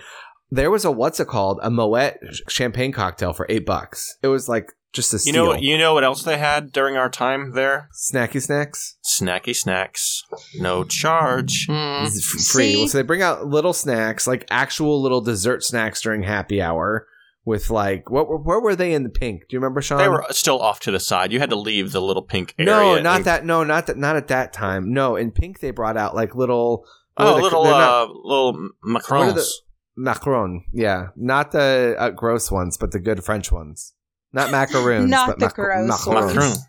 There 0.52 0.72
was 0.72 0.84
a 0.84 0.92
what's 0.92 1.20
it 1.20 1.28
called 1.28 1.60
a 1.62 1.70
Moet 1.70 2.14
champagne 2.48 2.92
cocktail 2.92 3.34
for 3.34 3.46
eight 3.50 3.68
bucks. 3.68 4.18
It 4.24 4.28
was 4.30 4.50
like 4.50 4.72
just 4.94 5.14
a 5.14 5.18
you 5.18 5.20
steal. 5.20 5.46
know, 5.46 5.54
you 5.56 5.78
know 5.78 5.94
what 5.94 6.04
else 6.04 6.24
they 6.24 6.38
had 6.38 6.72
during 6.72 6.96
our 6.98 7.10
time 7.10 7.52
there? 7.54 7.90
snacky 7.94 8.42
snacks. 8.42 8.98
Snacky 9.04 9.56
snacks, 9.56 10.24
no 10.60 10.84
charge. 10.84 11.68
Mm. 11.70 12.06
It's 12.08 12.18
f- 12.18 12.42
free. 12.54 12.74
See? 12.74 12.88
So 12.88 12.98
they 12.98 13.04
bring 13.04 13.22
out 13.22 13.46
little 13.46 13.74
snacks, 13.74 14.26
like 14.28 14.46
actual 14.50 15.02
little 15.02 15.22
dessert 15.22 15.64
snacks 15.64 16.02
during 16.02 16.24
happy 16.24 16.62
hour. 16.62 17.08
With 17.46 17.70
like, 17.72 18.12
what? 18.12 18.28
were- 18.28 18.38
Where 18.38 18.60
were 18.60 18.76
they 18.76 18.94
in 18.94 19.02
the 19.04 19.10
pink? 19.10 19.44
Do 19.50 19.56
you 19.56 19.60
remember, 19.60 19.82
Sean? 19.82 19.98
They 19.98 20.10
were 20.10 20.24
still 20.30 20.60
off 20.60 20.82
to 20.82 20.92
the 20.92 21.00
side. 21.00 21.32
You 21.32 21.40
had 21.40 21.50
to 21.50 21.56
leave 21.56 21.92
the 21.94 22.02
little 22.02 22.22
pink 22.22 22.54
area. 22.60 22.72
no, 22.72 23.00
not 23.02 23.16
and- 23.18 23.26
that. 23.26 23.46
No, 23.46 23.64
not 23.64 23.88
that. 23.88 23.98
Not 23.98 24.18
at 24.18 24.28
that 24.28 24.54
time. 24.54 24.94
No, 24.94 25.16
in 25.16 25.32
pink 25.32 25.60
they 25.60 25.72
brought 25.72 25.98
out 25.98 26.14
like 26.14 26.36
little. 26.36 26.86
Oh, 27.18 27.36
they- 27.38 27.42
little 27.42 27.64
not- 27.64 27.82
uh, 28.10 28.12
little 28.24 28.54
What 28.84 29.12
are 29.12 29.32
the- 29.32 29.42
macrons. 29.42 29.52
macaron. 29.98 30.60
Yeah, 30.74 31.08
not 31.16 31.52
the 31.52 31.96
uh, 31.98 32.10
gross 32.12 32.52
ones, 32.52 32.78
but 32.78 32.92
the 32.92 33.00
good 33.00 33.24
French 33.24 33.52
ones. 33.52 33.94
Not 34.34 34.52
macaroons. 34.52 35.10
Not 35.10 35.28
but 35.28 35.40
the 35.40 35.46
mac- 35.48 35.56
gross 35.56 36.06
macarons. 36.06 36.36
ones. 36.38 36.66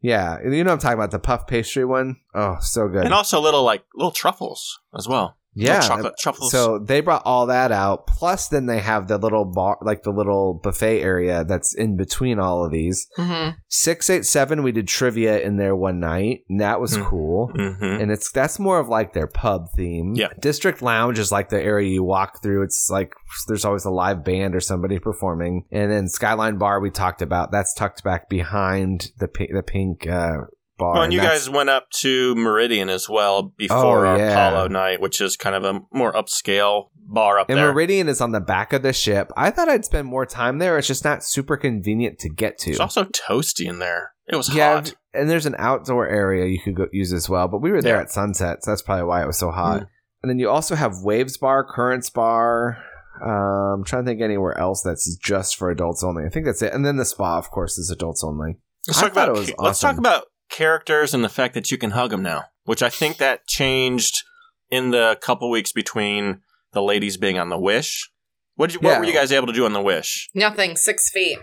Yeah, 0.00 0.38
you 0.42 0.50
know 0.62 0.70
what 0.70 0.74
I'm 0.74 0.78
talking 0.78 0.98
about 0.98 1.10
the 1.10 1.18
puff 1.18 1.46
pastry 1.46 1.84
one. 1.84 2.16
Oh, 2.34 2.58
so 2.60 2.88
good. 2.88 3.04
And 3.04 3.14
also 3.14 3.40
little 3.40 3.64
like 3.64 3.84
little 3.94 4.12
truffles 4.12 4.78
as 4.96 5.08
well. 5.08 5.36
Yeah, 5.54 5.74
Little 5.80 5.88
chocolate 5.88 6.14
truffles. 6.20 6.52
So 6.52 6.78
they 6.78 7.00
brought 7.00 7.22
all 7.24 7.46
that 7.46 7.72
out. 7.72 8.06
Plus, 8.06 8.48
then 8.48 8.66
they 8.66 8.78
have 8.80 9.08
the 9.08 9.18
little 9.18 9.44
bar, 9.44 9.76
like 9.82 10.02
the 10.02 10.10
little 10.12 10.54
buffet 10.62 11.00
area 11.02 11.44
that's 11.44 11.74
in 11.74 11.96
between 11.96 12.38
all 12.38 12.64
of 12.64 12.70
these. 12.70 13.08
Mhm. 13.18 13.56
Six 13.68 14.08
eight 14.10 14.24
seven. 14.26 14.62
We 14.62 14.72
did 14.72 14.86
trivia 14.88 15.40
in 15.40 15.56
there 15.56 15.74
one 15.74 15.98
night, 16.00 16.40
and 16.48 16.60
that 16.60 16.80
was 16.80 16.94
Hmm. 16.96 17.02
cool. 17.04 17.48
hmm 17.54 17.82
And 17.82 18.10
it's 18.12 18.30
that's 18.30 18.58
more 18.58 18.78
of 18.78 18.88
like 18.88 19.12
their 19.14 19.26
pub 19.26 19.66
theme. 19.76 20.14
Yeah. 20.14 20.28
District 20.40 20.80
Lounge 20.82 21.18
is 21.18 21.32
like 21.32 21.48
the 21.48 21.60
area 21.62 21.88
you 21.90 22.04
walk 22.04 22.42
through. 22.42 22.62
It's 22.62 22.88
like 22.90 23.12
there's 23.48 23.64
always 23.64 23.84
a 23.84 23.90
live 23.90 24.24
band 24.24 24.54
or 24.54 24.60
somebody 24.60 24.98
performing. 24.98 25.64
And 25.72 25.90
then 25.90 26.08
Skyline 26.08 26.58
Bar 26.58 26.80
we 26.80 26.90
talked 26.90 27.22
about. 27.22 27.50
That's 27.52 27.74
tucked 27.74 28.04
back 28.04 28.28
behind 28.28 29.10
the 29.18 29.28
the 29.52 29.62
pink 29.62 30.06
uh, 30.06 30.38
bar. 30.78 30.94
Well, 30.94 31.02
and 31.02 31.12
you 31.12 31.20
guys 31.20 31.50
went 31.50 31.68
up 31.68 31.90
to 32.00 32.34
Meridian 32.36 32.88
as 32.88 33.08
well 33.08 33.42
before 33.42 34.06
Oh, 34.06 34.16
yeah. 34.16 34.34
Palo 34.34 34.68
night, 34.68 35.00
which 35.00 35.20
is 35.20 35.36
kind 35.36 35.54
of 35.56 35.64
a 35.64 35.80
more 35.92 36.12
upscale 36.12 36.88
bar 36.96 37.38
up 37.38 37.48
And 37.50 37.58
there. 37.58 37.72
Meridian 37.72 38.08
is 38.08 38.20
on 38.20 38.32
the 38.32 38.40
back 38.40 38.72
of 38.72 38.82
the 38.82 38.92
ship. 38.92 39.30
I 39.36 39.50
thought 39.50 39.68
I'd 39.68 39.84
spend 39.84 40.06
more 40.08 40.24
time 40.26 40.58
there. 40.58 40.78
It's 40.78 40.86
just 40.88 41.04
not 41.04 41.24
super 41.24 41.56
convenient 41.56 42.18
to 42.20 42.28
get 42.28 42.58
to. 42.60 42.70
It's 42.70 42.80
also 42.80 43.04
toasty 43.04 43.66
in 43.68 43.78
there. 43.78 44.12
It 44.30 44.36
was 44.36 44.54
yeah, 44.54 44.74
hot. 44.74 44.94
and 45.14 45.28
there's 45.30 45.46
an 45.46 45.56
outdoor 45.58 46.06
area 46.08 46.46
you 46.46 46.60
could 46.60 46.74
go 46.76 46.86
use 46.92 47.12
as 47.12 47.28
well. 47.28 47.48
But 47.48 47.62
we 47.62 47.70
were 47.70 47.80
there 47.82 47.96
Yeah. 47.96 48.02
at 48.02 48.10
sunset, 48.12 48.58
so 48.62 48.70
that's 48.70 48.82
probably 48.82 49.04
why 49.04 49.22
it 49.22 49.26
was 49.26 49.38
so 49.38 49.50
hot. 49.50 49.80
Mm. 49.82 49.86
And 50.22 50.30
then 50.30 50.38
you 50.38 50.50
also 50.50 50.74
have 50.74 51.02
Waves 51.02 51.38
Bar, 51.38 51.64
Currents 51.64 52.10
Bar. 52.10 52.76
Um, 53.24 53.78
I'm 53.80 53.84
trying 53.84 54.04
to 54.04 54.10
think 54.10 54.20
anywhere 54.20 54.56
else 54.58 54.82
that's 54.82 55.16
just 55.16 55.56
for 55.56 55.70
adults 55.70 56.04
only. 56.04 56.24
I 56.24 56.28
think 56.28 56.44
that's 56.46 56.62
it. 56.62 56.72
And 56.72 56.84
then 56.84 56.96
the 56.98 57.04
spa, 57.04 57.38
of 57.38 57.50
course, 57.50 57.78
is 57.78 57.90
adults 57.90 58.22
only. 58.22 58.58
Let's 58.86 58.98
I 58.98 59.02
talk 59.02 59.12
about 59.12 59.28
it 59.28 59.32
was 59.32 59.52
let's 59.58 59.80
talk 59.80 59.98
about 59.98 60.24
characters 60.48 61.14
and 61.14 61.22
the 61.24 61.28
fact 61.28 61.54
that 61.54 61.70
you 61.70 61.78
can 61.78 61.90
hug 61.92 62.10
them 62.10 62.22
now, 62.22 62.44
which 62.64 62.82
I 62.82 62.88
think 62.88 63.18
that 63.18 63.46
changed 63.46 64.22
in 64.70 64.90
the 64.90 65.18
couple 65.20 65.50
weeks 65.50 65.72
between 65.72 66.40
the 66.72 66.82
ladies 66.82 67.16
being 67.16 67.38
on 67.38 67.48
the 67.48 67.58
Wish. 67.58 68.10
What 68.56 68.70
did 68.70 68.74
you, 68.74 68.80
Yeah. 68.82 68.94
what 68.94 69.00
were 69.00 69.06
you 69.06 69.12
guys 69.14 69.32
able 69.32 69.46
to 69.46 69.52
do 69.52 69.64
on 69.64 69.72
the 69.72 69.80
Wish? 69.80 70.28
Nothing. 70.34 70.76
Six 70.76 71.10
feet. 71.10 71.38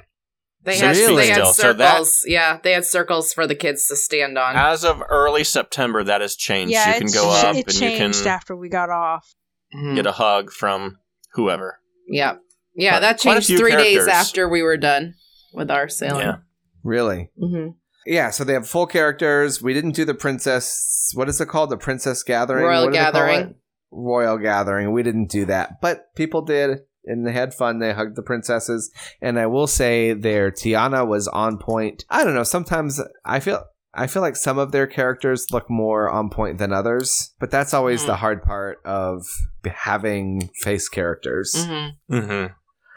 They 0.63 0.73
Six 0.77 0.81
had 0.81 1.07
feet 1.07 1.15
they 1.15 1.27
had 1.27 1.33
still, 1.35 1.53
so 1.53 1.73
that- 1.73 1.91
circles. 1.91 2.23
yeah, 2.25 2.59
they 2.63 2.71
had 2.71 2.85
circles 2.85 3.33
for 3.33 3.45
the 3.47 3.53
kids 3.55 3.87
to 3.87 3.95
stand 3.95 4.37
on. 4.37 4.55
As 4.55 4.83
of 4.83 5.01
early 5.09 5.43
September, 5.43 6.03
that 6.03 6.21
has 6.21 6.35
changed. 6.35 6.73
Yeah, 6.73 6.93
you 6.95 7.01
can 7.01 7.11
go 7.11 7.29
up 7.29 7.55
it 7.55 7.65
and 7.67 7.73
you 7.75 7.79
changed 7.79 8.23
can 8.23 8.31
after 8.31 8.55
we 8.55 8.67
got 8.69 8.89
off. 8.89 9.35
Mhm. 9.75 9.95
get 9.95 10.05
a 10.07 10.11
hug 10.13 10.51
from 10.51 10.97
whoever. 11.33 11.79
Yep. 12.07 12.39
Yeah, 12.75 12.95
But 12.95 12.99
that 13.01 13.19
changed 13.19 13.47
few 13.47 13.57
three 13.57 13.75
days 13.75 14.07
after 14.07 14.47
we 14.49 14.61
were 14.61 14.77
done 14.77 15.15
with 15.53 15.69
our 15.71 15.87
sailing. 15.89 16.21
Yeah. 16.25 16.35
Really? 16.83 17.29
hmm 17.39 17.69
Yeah. 18.05 18.29
So 18.29 18.43
they 18.43 18.53
have 18.53 18.67
full 18.67 18.87
characters. 18.87 19.61
We 19.61 19.73
didn't 19.73 19.91
do 19.95 20.05
the 20.05 20.13
princess. 20.13 21.11
What 21.13 21.29
is 21.29 21.39
it 21.41 21.47
called? 21.47 21.69
The 21.69 21.77
princess 21.77 22.23
gathering. 22.23 22.63
Royal 22.65 22.85
What 22.85 22.91
do 22.93 22.97
they 22.97 23.03
call 23.03 23.11
Gathering. 23.13 23.55
Royal 23.91 24.37
gathering. 24.37 24.91
We 24.91 25.03
didn't 25.03 25.29
do 25.29 25.45
that, 25.45 25.81
but 25.81 26.13
people 26.15 26.41
did. 26.41 26.79
And 27.07 27.25
they 27.25 27.31
had 27.33 27.53
fun. 27.53 27.77
They 27.79 27.93
hugged 27.93 28.15
the 28.15 28.23
princesses, 28.23 28.91
and 29.21 29.39
I 29.39 29.45
will 29.45 29.67
say 29.67 30.13
their 30.13 30.49
Tiana 30.49 31.07
was 31.07 31.27
on 31.27 31.59
point. 31.59 32.03
I 32.09 32.23
don't 32.23 32.33
know. 32.33 32.41
Sometimes 32.43 32.99
I 33.23 33.39
feel 33.39 33.63
I 33.93 34.07
feel 34.07 34.23
like 34.23 34.35
some 34.35 34.57
of 34.57 34.71
their 34.71 34.87
characters 34.87 35.45
look 35.51 35.69
more 35.69 36.09
on 36.09 36.29
point 36.31 36.57
than 36.57 36.73
others, 36.73 37.33
but 37.39 37.51
that's 37.51 37.73
always 37.75 38.01
Mhm. 38.03 38.07
the 38.07 38.15
hard 38.15 38.41
part 38.43 38.79
of 38.85 39.23
having 39.65 40.49
face 40.63 40.89
characters. 40.89 41.53
hmm 41.55 41.87
Mm-hmm. 42.11 42.53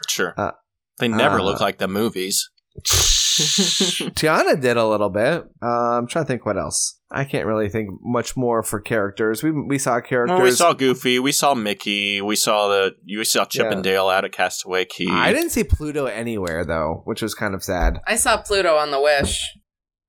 Sure. 0.07 0.33
Uh, 0.35 0.51
they 0.97 1.07
never 1.07 1.39
uh, 1.39 1.43
look 1.43 1.61
like 1.61 1.77
the 1.77 1.87
movies. 1.87 2.49
Tiana 4.15 4.59
did 4.59 4.77
a 4.77 4.85
little 4.87 5.09
bit. 5.09 5.43
Uh, 5.61 5.97
I'm 5.97 6.07
trying 6.07 6.25
to 6.25 6.27
think 6.27 6.45
what 6.45 6.57
else. 6.57 6.99
I 7.11 7.23
can't 7.23 7.45
really 7.45 7.69
think 7.69 7.89
much 8.03 8.37
more 8.37 8.61
for 8.61 8.79
characters. 8.79 9.41
We 9.41 9.51
we 9.51 9.77
saw 9.79 9.99
characters. 10.01 10.35
Well, 10.35 10.43
we 10.43 10.51
saw 10.51 10.73
Goofy, 10.73 11.17
we 11.19 11.31
saw 11.31 11.55
Mickey, 11.55 12.21
we 12.21 12.35
saw 12.35 12.67
the 12.67 12.91
you 13.03 13.23
saw 13.23 13.45
Chip 13.45 13.65
Yeah. 13.65 13.71
and 13.71 13.83
Dale 13.83 14.09
out 14.09 14.25
at 14.25 14.31
Castaway 14.31 14.85
Cay. 14.85 15.07
I 15.09 15.33
didn't 15.33 15.49
see 15.49 15.63
Pluto 15.63 16.05
anywhere 16.05 16.63
though, 16.65 17.01
which 17.05 17.21
was 17.21 17.33
kind 17.33 17.55
of 17.55 17.63
sad. 17.63 17.99
I 18.05 18.15
saw 18.15 18.37
Pluto 18.41 18.75
on 18.75 18.91
the 18.91 19.01
Wish. 19.01 19.41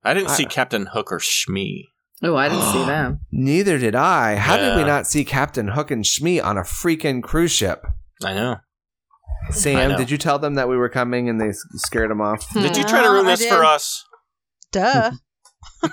I 0.03 0.13
didn't 0.13 0.29
see 0.29 0.45
Captain 0.45 0.87
Hook 0.87 1.11
or 1.11 1.19
Shmee. 1.19 1.85
Oh, 2.23 2.35
I 2.35 2.49
didn't 2.49 2.71
see 2.71 2.85
them. 2.85 3.21
Neither 3.31 3.77
did 3.79 3.95
I. 3.95 4.35
How 4.35 4.57
did 4.57 4.75
we 4.77 4.83
not 4.83 5.07
see 5.07 5.23
Captain 5.25 5.69
Hook 5.69 5.89
and 5.89 6.03
Shmee 6.03 6.43
on 6.43 6.57
a 6.57 6.61
freaking 6.61 7.23
cruise 7.23 7.51
ship? 7.51 7.83
I 8.23 8.33
know. 8.33 8.57
I 9.47 9.51
Sam, 9.51 9.97
did 9.97 10.09
you 10.09 10.17
tell 10.17 10.39
them 10.39 10.55
that 10.55 10.69
we 10.69 10.77
were 10.77 10.89
coming 10.89 11.29
and 11.29 11.39
they 11.39 11.51
scared 11.75 12.09
them 12.09 12.21
off? 12.21 12.45
Hmm. 12.49 12.61
Did 12.61 12.77
you 12.77 12.83
try 12.83 13.01
to 13.03 13.09
ruin 13.09 13.25
I 13.25 13.31
this 13.31 13.45
for 13.45 13.55
did. 13.55 13.65
us? 13.65 14.05
Duh. 14.71 15.11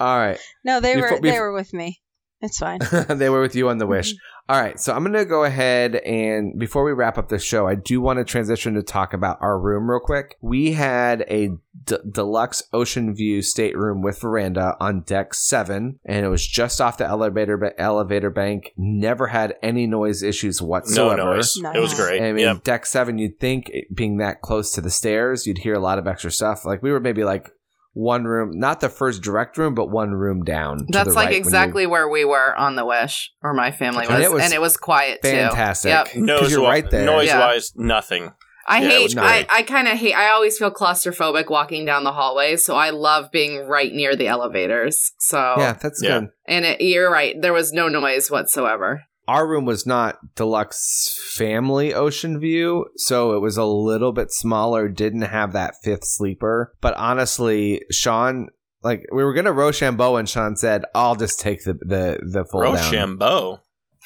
All 0.00 0.18
right. 0.18 0.38
no, 0.64 0.80
they 0.80 0.94
Before- 0.94 1.12
were 1.12 1.20
they 1.20 1.38
were 1.38 1.52
with 1.52 1.72
me. 1.72 2.00
It's 2.40 2.58
fine. 2.58 2.80
they 3.08 3.30
were 3.30 3.40
with 3.40 3.54
you 3.54 3.68
on 3.68 3.78
the 3.78 3.84
mm-hmm. 3.84 3.92
wish. 3.92 4.14
All 4.46 4.60
right, 4.60 4.78
so 4.78 4.92
I'm 4.92 5.02
going 5.02 5.14
to 5.14 5.24
go 5.24 5.44
ahead 5.44 5.94
and 5.96 6.58
before 6.58 6.84
we 6.84 6.92
wrap 6.92 7.16
up 7.16 7.30
the 7.30 7.38
show, 7.38 7.66
I 7.66 7.76
do 7.76 8.02
want 8.02 8.18
to 8.18 8.24
transition 8.26 8.74
to 8.74 8.82
talk 8.82 9.14
about 9.14 9.38
our 9.40 9.58
room 9.58 9.88
real 9.90 10.00
quick. 10.00 10.36
We 10.42 10.72
had 10.72 11.22
a 11.30 11.48
d- 11.86 11.96
deluxe 12.10 12.62
ocean 12.70 13.14
view 13.14 13.40
stateroom 13.40 14.02
with 14.02 14.20
veranda 14.20 14.76
on 14.80 15.00
deck 15.00 15.32
seven, 15.32 15.98
and 16.04 16.26
it 16.26 16.28
was 16.28 16.46
just 16.46 16.78
off 16.78 16.98
the 16.98 17.06
elevator 17.06 17.56
ba- 17.56 17.72
elevator 17.80 18.28
bank. 18.28 18.72
Never 18.76 19.28
had 19.28 19.54
any 19.62 19.86
noise 19.86 20.22
issues 20.22 20.60
whatsoever. 20.60 21.16
No 21.16 21.26
whatsoever. 21.36 21.72
noise. 21.72 21.76
It 21.78 21.80
was 21.80 21.98
Nice. 21.98 22.06
great. 22.06 22.22
I 22.22 22.32
mean, 22.34 22.44
Yep. 22.44 22.64
deck 22.64 22.84
seven, 22.84 23.16
you'd 23.16 23.40
think 23.40 23.72
being 23.94 24.18
that 24.18 24.42
close 24.42 24.72
to 24.72 24.82
the 24.82 24.90
stairs, 24.90 25.46
you'd 25.46 25.58
hear 25.58 25.72
a 25.74 25.80
lot 25.80 25.98
of 25.98 26.06
extra 26.06 26.30
stuff. 26.30 26.66
Like 26.66 26.82
we 26.82 26.92
were 26.92 27.00
maybe 27.00 27.24
like 27.24 27.50
one 27.94 28.24
room, 28.24 28.50
not 28.54 28.80
the 28.80 28.88
first 28.88 29.22
direct 29.22 29.56
room, 29.56 29.74
but 29.74 29.88
one 29.88 30.10
room 30.12 30.42
down. 30.44 30.78
to 30.80 30.84
That's 30.90 31.08
the 31.08 31.14
like 31.14 31.16
right 31.16 31.24
when 31.26 31.32
you- 31.34 31.38
exactly 31.38 31.86
where 31.86 32.08
we 32.08 32.24
were 32.24 32.54
on 32.56 32.76
the 32.76 32.84
Wish, 32.84 33.30
or 33.42 33.54
my 33.54 33.70
family 33.70 34.04
And 34.06 34.14
was, 34.16 34.24
it 34.24 34.32
was 34.32 34.42
and 34.44 34.52
it 34.52 34.60
was 34.60 34.76
quiet 34.76 35.20
fantastic. 35.22 35.90
too. 35.90 35.94
Yep. 35.94 36.06
'Cause 36.12 36.16
Noise, 36.42 36.50
you're 36.52 36.62
right 36.62 36.90
there. 36.90 37.04
Noise 37.06 37.28
yeah. 37.28 37.38
wise, 37.38 37.72
nothing. 37.76 38.32
I 38.66 38.80
Yeah, 38.82 38.88
hate. 38.88 39.18
I. 39.18 39.46
I 39.50 39.62
kind 39.62 39.86
of 39.88 39.98
hate. 39.98 40.14
I 40.14 40.30
always 40.30 40.56
feel 40.56 40.70
claustrophobic 40.70 41.50
walking 41.50 41.84
down 41.84 42.02
the 42.02 42.12
hallways, 42.12 42.64
so 42.64 42.74
I 42.76 42.90
love 42.90 43.30
being 43.30 43.66
right 43.66 43.92
near 43.92 44.16
the 44.16 44.26
elevators. 44.26 45.12
So 45.18 45.54
Yeah, 45.58 45.74
that's 45.74 46.02
Yeah. 46.02 46.20
good. 46.20 46.28
and 46.48 46.64
it, 46.64 46.80
you're 46.80 47.10
right. 47.10 47.36
There 47.40 47.52
was 47.52 47.72
no 47.74 47.88
noise 47.88 48.30
whatsoever. 48.30 49.02
Our 49.26 49.46
room 49.46 49.64
was 49.64 49.86
not 49.86 50.18
deluxe 50.36 51.18
family 51.34 51.94
ocean 51.94 52.38
view, 52.38 52.86
so 52.96 53.32
it 53.34 53.40
was 53.40 53.56
a 53.56 53.64
little 53.64 54.12
bit 54.12 54.30
smaller, 54.32 54.88
didn't 54.88 55.22
have 55.22 55.52
that 55.52 55.74
fifth 55.82 56.04
sleeper. 56.04 56.72
But 56.80 56.94
honestly, 56.96 57.82
Sean, 57.90 58.48
like 58.82 59.04
we 59.12 59.24
were 59.24 59.32
gonna 59.34 59.52
Rochambeau, 59.52 60.16
and 60.16 60.28
Sean 60.28 60.56
said, 60.56 60.84
"I'll 60.94 61.16
just 61.16 61.40
take 61.40 61.64
the 61.64 61.74
the 61.74 62.18
the 62.22 62.44
full 62.44 62.62
down." 62.62 62.74
Rochambeau. 62.74 63.60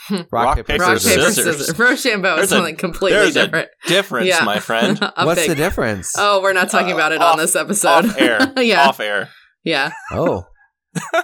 Rock, 0.10 0.26
Rock, 0.30 0.56
paper, 0.58 0.66
paper, 0.74 0.84
Rock 0.84 0.98
scissors. 0.98 1.16
paper 1.16 1.30
scissors. 1.32 1.56
scissors. 1.66 1.78
Rochambeau 1.78 2.36
There's 2.36 2.46
is 2.46 2.52
a- 2.52 2.54
something 2.56 2.76
completely 2.76 3.18
there's 3.18 3.36
a 3.36 3.44
different. 3.44 3.68
Difference, 3.88 4.28
Yeah. 4.28 4.44
my 4.44 4.60
friend. 4.60 4.96
What's 5.22 5.40
big- 5.40 5.48
the 5.50 5.56
difference? 5.56 6.14
Oh, 6.16 6.40
we're 6.40 6.52
not 6.52 6.70
talking 6.70 6.92
Uh, 6.92 6.96
about 6.96 7.10
it 7.12 7.20
off- 7.20 7.32
on 7.32 7.38
this 7.38 7.56
episode. 7.56 8.06
Off 8.06 8.16
air. 8.18 8.52
yeah, 8.58 8.88
Off 8.88 9.00
air. 9.00 9.28
yeah, 9.64 9.90
Oh, 10.12 10.46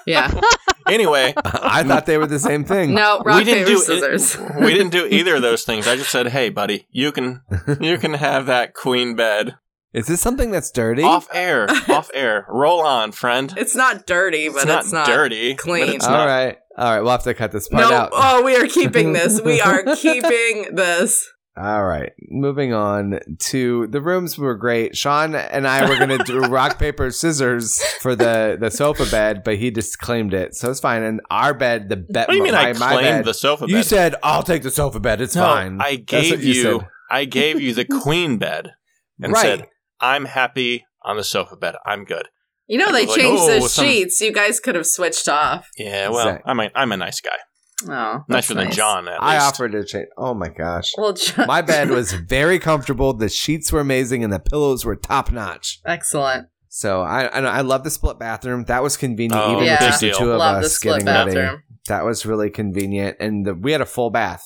yeah. 0.06 0.32
Anyway, 0.86 1.32
I 1.42 1.82
thought 1.82 2.04
they 2.04 2.18
were 2.18 2.26
the 2.26 2.38
same 2.38 2.62
thing. 2.62 2.92
No, 2.92 3.18
rock 3.24 3.38
we 3.38 3.44
didn't 3.44 3.64
paper 3.64 3.70
do 3.70 3.78
scissors. 3.78 4.36
we 4.60 4.74
didn't 4.74 4.90
do 4.90 5.06
either 5.10 5.36
of 5.36 5.40
those 5.42 5.62
things. 5.64 5.88
I 5.88 5.96
just 5.96 6.10
said, 6.10 6.26
"Hey, 6.28 6.50
buddy, 6.50 6.86
you 6.90 7.10
can 7.10 7.40
you 7.80 7.96
can 7.96 8.12
have 8.12 8.44
that 8.46 8.74
queen 8.74 9.16
bed 9.16 9.56
Is 9.94 10.08
this 10.08 10.20
something 10.20 10.50
that's 10.50 10.70
dirty? 10.70 11.02
off 11.02 11.26
air, 11.32 11.68
off 11.88 12.10
air. 12.12 12.44
Roll 12.50 12.82
on, 12.82 13.12
friend. 13.12 13.54
It's 13.56 13.74
not 13.74 14.06
dirty, 14.06 14.50
but 14.50 14.64
it's, 14.64 14.66
it's, 14.66 14.92
not, 14.92 14.92
not 14.92 15.06
dirty, 15.06 15.54
clean. 15.54 15.86
But 15.86 15.94
it's 15.94 16.04
All 16.06 16.12
not. 16.12 16.26
right, 16.26 16.58
all 16.76 16.84
right. 16.96 17.00
We'll 17.00 17.12
have 17.12 17.22
to 17.22 17.32
cut 17.32 17.50
this 17.50 17.66
part 17.66 17.88
No, 17.88 17.96
out. 17.96 18.10
oh, 18.12 18.42
we 18.42 18.54
are 18.54 18.66
keeping 18.66 19.14
this. 19.14 19.40
We 19.40 19.62
are 19.62 19.84
keeping 19.96 20.74
this. 20.74 21.30
All 21.56 21.84
right, 21.84 22.12
moving 22.30 22.72
on 22.72 23.20
to 23.38 23.86
the 23.86 24.00
rooms 24.00 24.36
were 24.36 24.56
great. 24.56 24.96
Sean 24.96 25.36
and 25.36 25.68
I 25.68 25.88
were 25.88 25.96
gonna 25.96 26.24
do 26.24 26.40
rock 26.48 26.80
paper 26.80 27.12
scissors 27.12 27.80
for 28.00 28.16
the 28.16 28.56
the 28.60 28.72
sofa 28.72 29.06
bed, 29.08 29.42
but 29.44 29.56
he 29.58 29.70
just 29.70 29.98
claimed 29.98 30.34
it, 30.34 30.56
so 30.56 30.70
it's 30.70 30.80
fine. 30.80 31.04
And 31.04 31.20
our 31.30 31.54
bed, 31.54 31.88
the 31.88 31.96
bed. 31.96 32.26
What 32.26 32.32
do 32.32 32.38
you 32.38 32.42
mean? 32.42 32.54
my, 32.54 32.70
I 32.70 32.72
claimed 32.72 33.24
the 33.24 33.34
sofa 33.34 33.66
bed? 33.66 33.72
You 33.72 33.84
said 33.84 34.16
I'll 34.24 34.42
take 34.42 34.64
the 34.64 34.70
sofa 34.72 34.98
bed. 34.98 35.20
It's 35.20 35.36
no, 35.36 35.42
fine. 35.44 35.80
I 35.80 35.94
gave 35.94 36.32
what 36.32 36.40
you. 36.40 36.82
I 37.08 37.24
gave 37.24 37.60
you 37.60 37.72
the 37.72 37.84
queen 38.02 38.38
bed 38.38 38.72
and 39.20 39.32
right. 39.32 39.42
said, 39.42 39.68
"I'm 40.00 40.24
happy 40.24 40.84
on 41.04 41.16
the 41.16 41.24
sofa 41.24 41.54
bed. 41.54 41.76
I'm 41.86 42.04
good." 42.04 42.28
You 42.66 42.78
know 42.78 42.86
I 42.86 42.92
they 42.92 43.06
was 43.06 43.10
like, 43.10 43.20
changed 43.20 43.42
oh, 43.42 43.60
the 43.60 43.68
some- 43.68 43.84
sheets. 43.84 44.20
You 44.20 44.32
guys 44.32 44.58
could 44.58 44.74
have 44.74 44.86
switched 44.86 45.28
off. 45.28 45.68
Yeah, 45.78 46.08
well, 46.08 46.28
Exact- 46.28 46.44
I'm 46.46 46.58
a, 46.58 46.70
I'm 46.74 46.92
a 46.92 46.96
nice 46.96 47.20
guy, 47.20 47.36
Oh, 47.82 48.24
that's 48.28 48.48
nicer 48.50 48.54
than 48.54 48.64
nice. 48.66 48.76
John. 48.76 49.08
At 49.08 49.22
I 49.22 49.38
offered 49.38 49.72
to 49.72 49.84
change. 49.84 50.06
Oh 50.16 50.32
my 50.34 50.48
gosh. 50.48 50.92
Well, 50.96 51.12
John- 51.12 51.46
My 51.46 51.60
bed 51.60 51.90
was 51.90 52.12
very 52.28 52.58
comfortable. 52.58 53.12
The 53.12 53.28
sheets 53.28 53.72
were 53.72 53.80
amazing, 53.80 54.22
and 54.24 54.32
the 54.32 54.38
pillows 54.40 54.84
were 54.84 54.96
top 54.96 55.30
notch. 55.32 55.80
excellent. 55.84 56.48
So 56.68 57.02
I 57.02 57.24
I, 57.26 57.40
I 57.40 57.60
love 57.60 57.84
the 57.84 57.90
split 57.90 58.18
bathroom. 58.18 58.64
That 58.64 58.82
was 58.82 58.96
convenient, 58.96 59.40
Oh, 59.44 59.52
even 59.52 59.64
Yeah. 59.64 59.72
with 59.74 59.80
just 59.80 60.00
the 60.00 60.10
two 60.12 60.30
of 60.32 60.38
Love 60.38 60.56
us 60.58 60.64
the 60.64 60.70
split 60.70 61.04
getting 61.04 61.34
ready. 61.34 61.56
That 61.88 62.04
was 62.04 62.24
really 62.24 62.50
convenient, 62.50 63.16
and 63.20 63.44
the, 63.46 63.54
we 63.54 63.72
had 63.72 63.80
a 63.80 63.86
full 63.86 64.10
bath. 64.10 64.42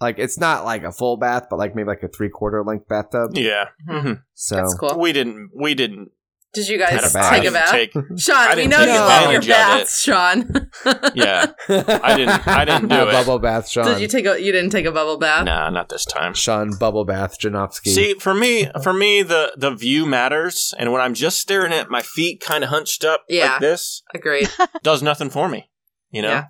Like 0.00 0.18
it's 0.18 0.38
not 0.38 0.64
like 0.66 0.84
a 0.84 0.92
full 0.92 1.16
bath, 1.16 1.46
but 1.50 1.58
like 1.58 1.74
maybe 1.74 1.88
like 1.88 2.02
a 2.02 2.08
three 2.08 2.28
quarter 2.28 2.62
length 2.62 2.86
bathtub. 2.88 3.30
Yeah, 3.34 3.64
Mhm. 3.88 4.02
mhm. 4.04 4.22
So 4.34 4.56
That's 4.56 4.74
cool. 4.74 4.98
we 4.98 5.12
didn't 5.12 5.50
we 5.58 5.74
didn't 5.74 6.10
Did 6.56 6.68
you 6.68 6.80
Had 6.80 7.00
guys 7.00 7.10
a 7.10 7.14
bath. 7.14 7.30
take 7.32 7.44
a 7.48 7.52
bath? 7.52 7.70
Take, 7.70 7.92
Sean, 8.18 8.36
I 8.36 8.54
we 8.56 8.66
know 8.66 8.80
you 8.80 8.86
love 8.88 9.30
your 9.30 9.40
advantage 9.40 9.48
baths, 9.48 10.00
Sean. 10.02 10.70
yeah, 11.14 11.46
I 11.68 12.16
didn't- 12.16 12.48
I 12.48 12.64
didn't 12.64 12.88
do 12.88 12.94
A 12.96 13.08
it. 13.08 13.12
Bubble 13.12 13.38
bath, 13.38 13.68
Sean. 13.68 13.84
Did 13.84 14.00
you 14.00 14.08
take 14.08 14.26
a? 14.26 14.40
You 14.42 14.50
didn't 14.52 14.70
take 14.70 14.86
a 14.86 14.92
bubble 14.92 15.18
bath. 15.18 15.44
nah, 15.44 15.70
not 15.70 15.88
this 15.88 16.04
time. 16.04 16.34
Sean 16.34 16.70
Bubble 16.78 17.04
Bath 17.04 17.38
Janowski. 17.38 17.88
See, 17.94 18.14
for 18.14 18.34
me, 18.34 18.68
for 18.82 18.92
me, 18.92 19.22
the 19.22 19.52
the 19.56 19.70
view 19.70 20.06
matters, 20.06 20.74
and 20.78 20.92
when 20.92 21.00
I'm 21.00 21.14
just 21.14 21.38
staring 21.38 21.72
at 21.72 21.90
my 21.90 22.02
feet, 22.02 22.40
kind 22.40 22.64
of 22.64 22.70
hunched 22.70 23.04
up 23.04 23.24
Yeah. 23.28 23.52
like 23.52 23.60
this, 23.60 24.02
Agreed. 24.14 24.48
does 24.82 25.02
nothing 25.02 25.30
for 25.30 25.48
me. 25.48 25.70
You 26.10 26.22
know. 26.22 26.28
Yeah. 26.30 26.44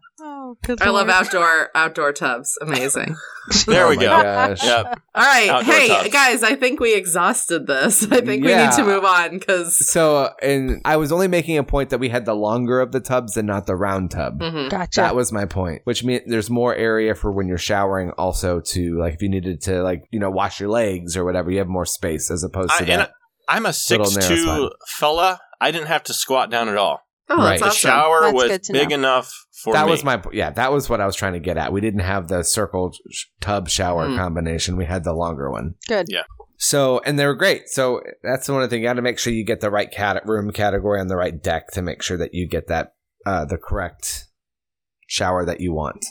Oh, 0.69 0.77
I 0.81 0.91
love 0.91 1.09
outdoor 1.09 1.71
outdoor 1.75 2.13
tubs. 2.13 2.57
Amazing. 2.63 3.17
There 3.69 3.87
Oh 3.87 3.91
we 3.91 3.97
my 3.97 4.03
go. 4.03 4.09
gosh. 4.23 4.65
Yep. 4.65 5.01
All 5.15 5.23
right, 5.25 5.49
Outdoor 5.49 5.73
hey 5.73 5.87
tubs. 5.87 6.09
guys, 6.13 6.43
I 6.43 6.57
think 6.57 6.81
we 6.81 6.97
exhausted 6.97 7.69
this. 7.69 8.03
I 8.11 8.21
think 8.21 8.45
we 8.45 8.53
need 8.53 8.73
to 8.73 8.83
move 8.83 9.05
on 9.05 9.39
because. 9.39 9.77
So, 9.89 10.17
uh, 10.17 10.31
and 10.43 10.83
I 10.85 10.97
was 10.97 11.13
only 11.13 11.29
making 11.29 11.57
a 11.57 11.63
point 11.63 11.91
that 11.91 11.99
we 12.01 12.09
had 12.09 12.25
the 12.25 12.35
longer 12.35 12.81
of 12.81 12.91
the 12.91 12.99
tubs 12.99 13.37
and 13.37 13.47
not 13.47 13.67
the 13.67 13.77
round 13.77 14.11
tub. 14.11 14.41
Mhm. 14.41 14.69
Gotcha. 14.69 15.01
That 15.01 15.15
was 15.15 15.31
my 15.31 15.45
point, 15.45 15.83
which 15.85 16.03
means 16.03 16.23
there's 16.27 16.51
more 16.51 16.75
area 16.75 17.15
for 17.15 17.31
when 17.31 17.47
you're 17.47 17.57
showering. 17.57 18.11
Also, 18.19 18.59
to 18.59 18.99
like 18.99 19.15
if 19.15 19.23
you 19.23 19.29
needed 19.29 19.61
to 19.63 19.81
like 19.81 20.03
you 20.11 20.19
know 20.19 20.29
wash 20.31 20.59
your 20.59 20.69
legs 20.71 21.17
or 21.17 21.25
whatever, 21.25 21.49
you 21.49 21.59
have 21.59 21.69
more 21.69 21.87
space 21.87 22.33
as 22.33 22.43
opposed 22.43 22.73
I, 22.73 22.79
to 22.85 22.91
and 22.93 23.01
that. 23.03 23.11
I'm 23.49 23.65
a 23.65 23.73
six 23.73 24.17
narrow 24.17 24.37
spot. 24.37 24.59
two 24.59 24.71
fella. 24.89 25.39
I 25.61 25.71
didn't 25.71 25.87
have 25.87 26.03
to 26.03 26.13
squat 26.13 26.51
down 26.51 26.69
at 26.69 26.77
all. 26.77 26.99
Oh, 27.29 27.37
Right. 27.39 27.61
that's 27.61 27.81
The 27.81 27.89
awesome. 27.89 27.91
shower 27.91 28.21
That's 28.23 28.35
was 28.35 28.69
big 28.71 28.89
know. 28.91 28.95
enough 28.97 29.46
for 29.67 29.75
that 29.75 29.85
me. 29.87 29.91
was 29.91 30.03
my 30.05 30.23
yeah. 30.33 30.51
That 30.51 30.73
was 30.73 30.89
what 30.89 31.01
I 31.01 31.07
was 31.07 31.15
trying 31.17 31.35
to 31.35 31.41
get 31.41 31.57
at. 31.59 31.73
We 31.73 31.81
didn't 31.81 32.01
have 32.01 32.29
the 32.29 32.43
circle 32.43 32.93
sh- 33.11 33.25
tub 33.41 33.69
shower 33.69 34.09
Mm. 34.09 34.17
combination. 34.17 34.77
We 34.77 34.85
had 34.87 35.05
the 35.05 35.13
longer 35.13 35.51
one. 35.51 35.75
Good. 35.89 36.07
Yeah. 36.09 36.23
So 36.59 37.01
and 37.05 37.19
they 37.19 37.27
were 37.27 37.35
great. 37.35 37.69
So 37.69 38.01
that's 38.23 38.47
the 38.47 38.55
one 38.55 38.67
thing. 38.71 38.81
You 38.83 38.89
got 38.89 38.95
to 38.95 39.03
make 39.03 39.19
sure 39.19 39.33
you 39.33 39.45
get 39.45 39.61
the 39.61 39.71
right 39.71 39.91
cat 39.91 40.23
room 40.25 40.51
category 40.53 41.01
on 41.01 41.09
the 41.09 41.17
right 41.17 41.43
deck 41.43 41.71
to 41.73 41.83
make 41.83 42.03
sure 42.03 42.17
that 42.17 42.33
you 42.33 42.49
get 42.49 42.69
that 42.69 42.95
uh, 43.27 43.45
the 43.45 43.59
correct 43.59 44.27
shower 45.07 45.45
that 45.45 45.61
you 45.61 45.73
want. 45.75 46.07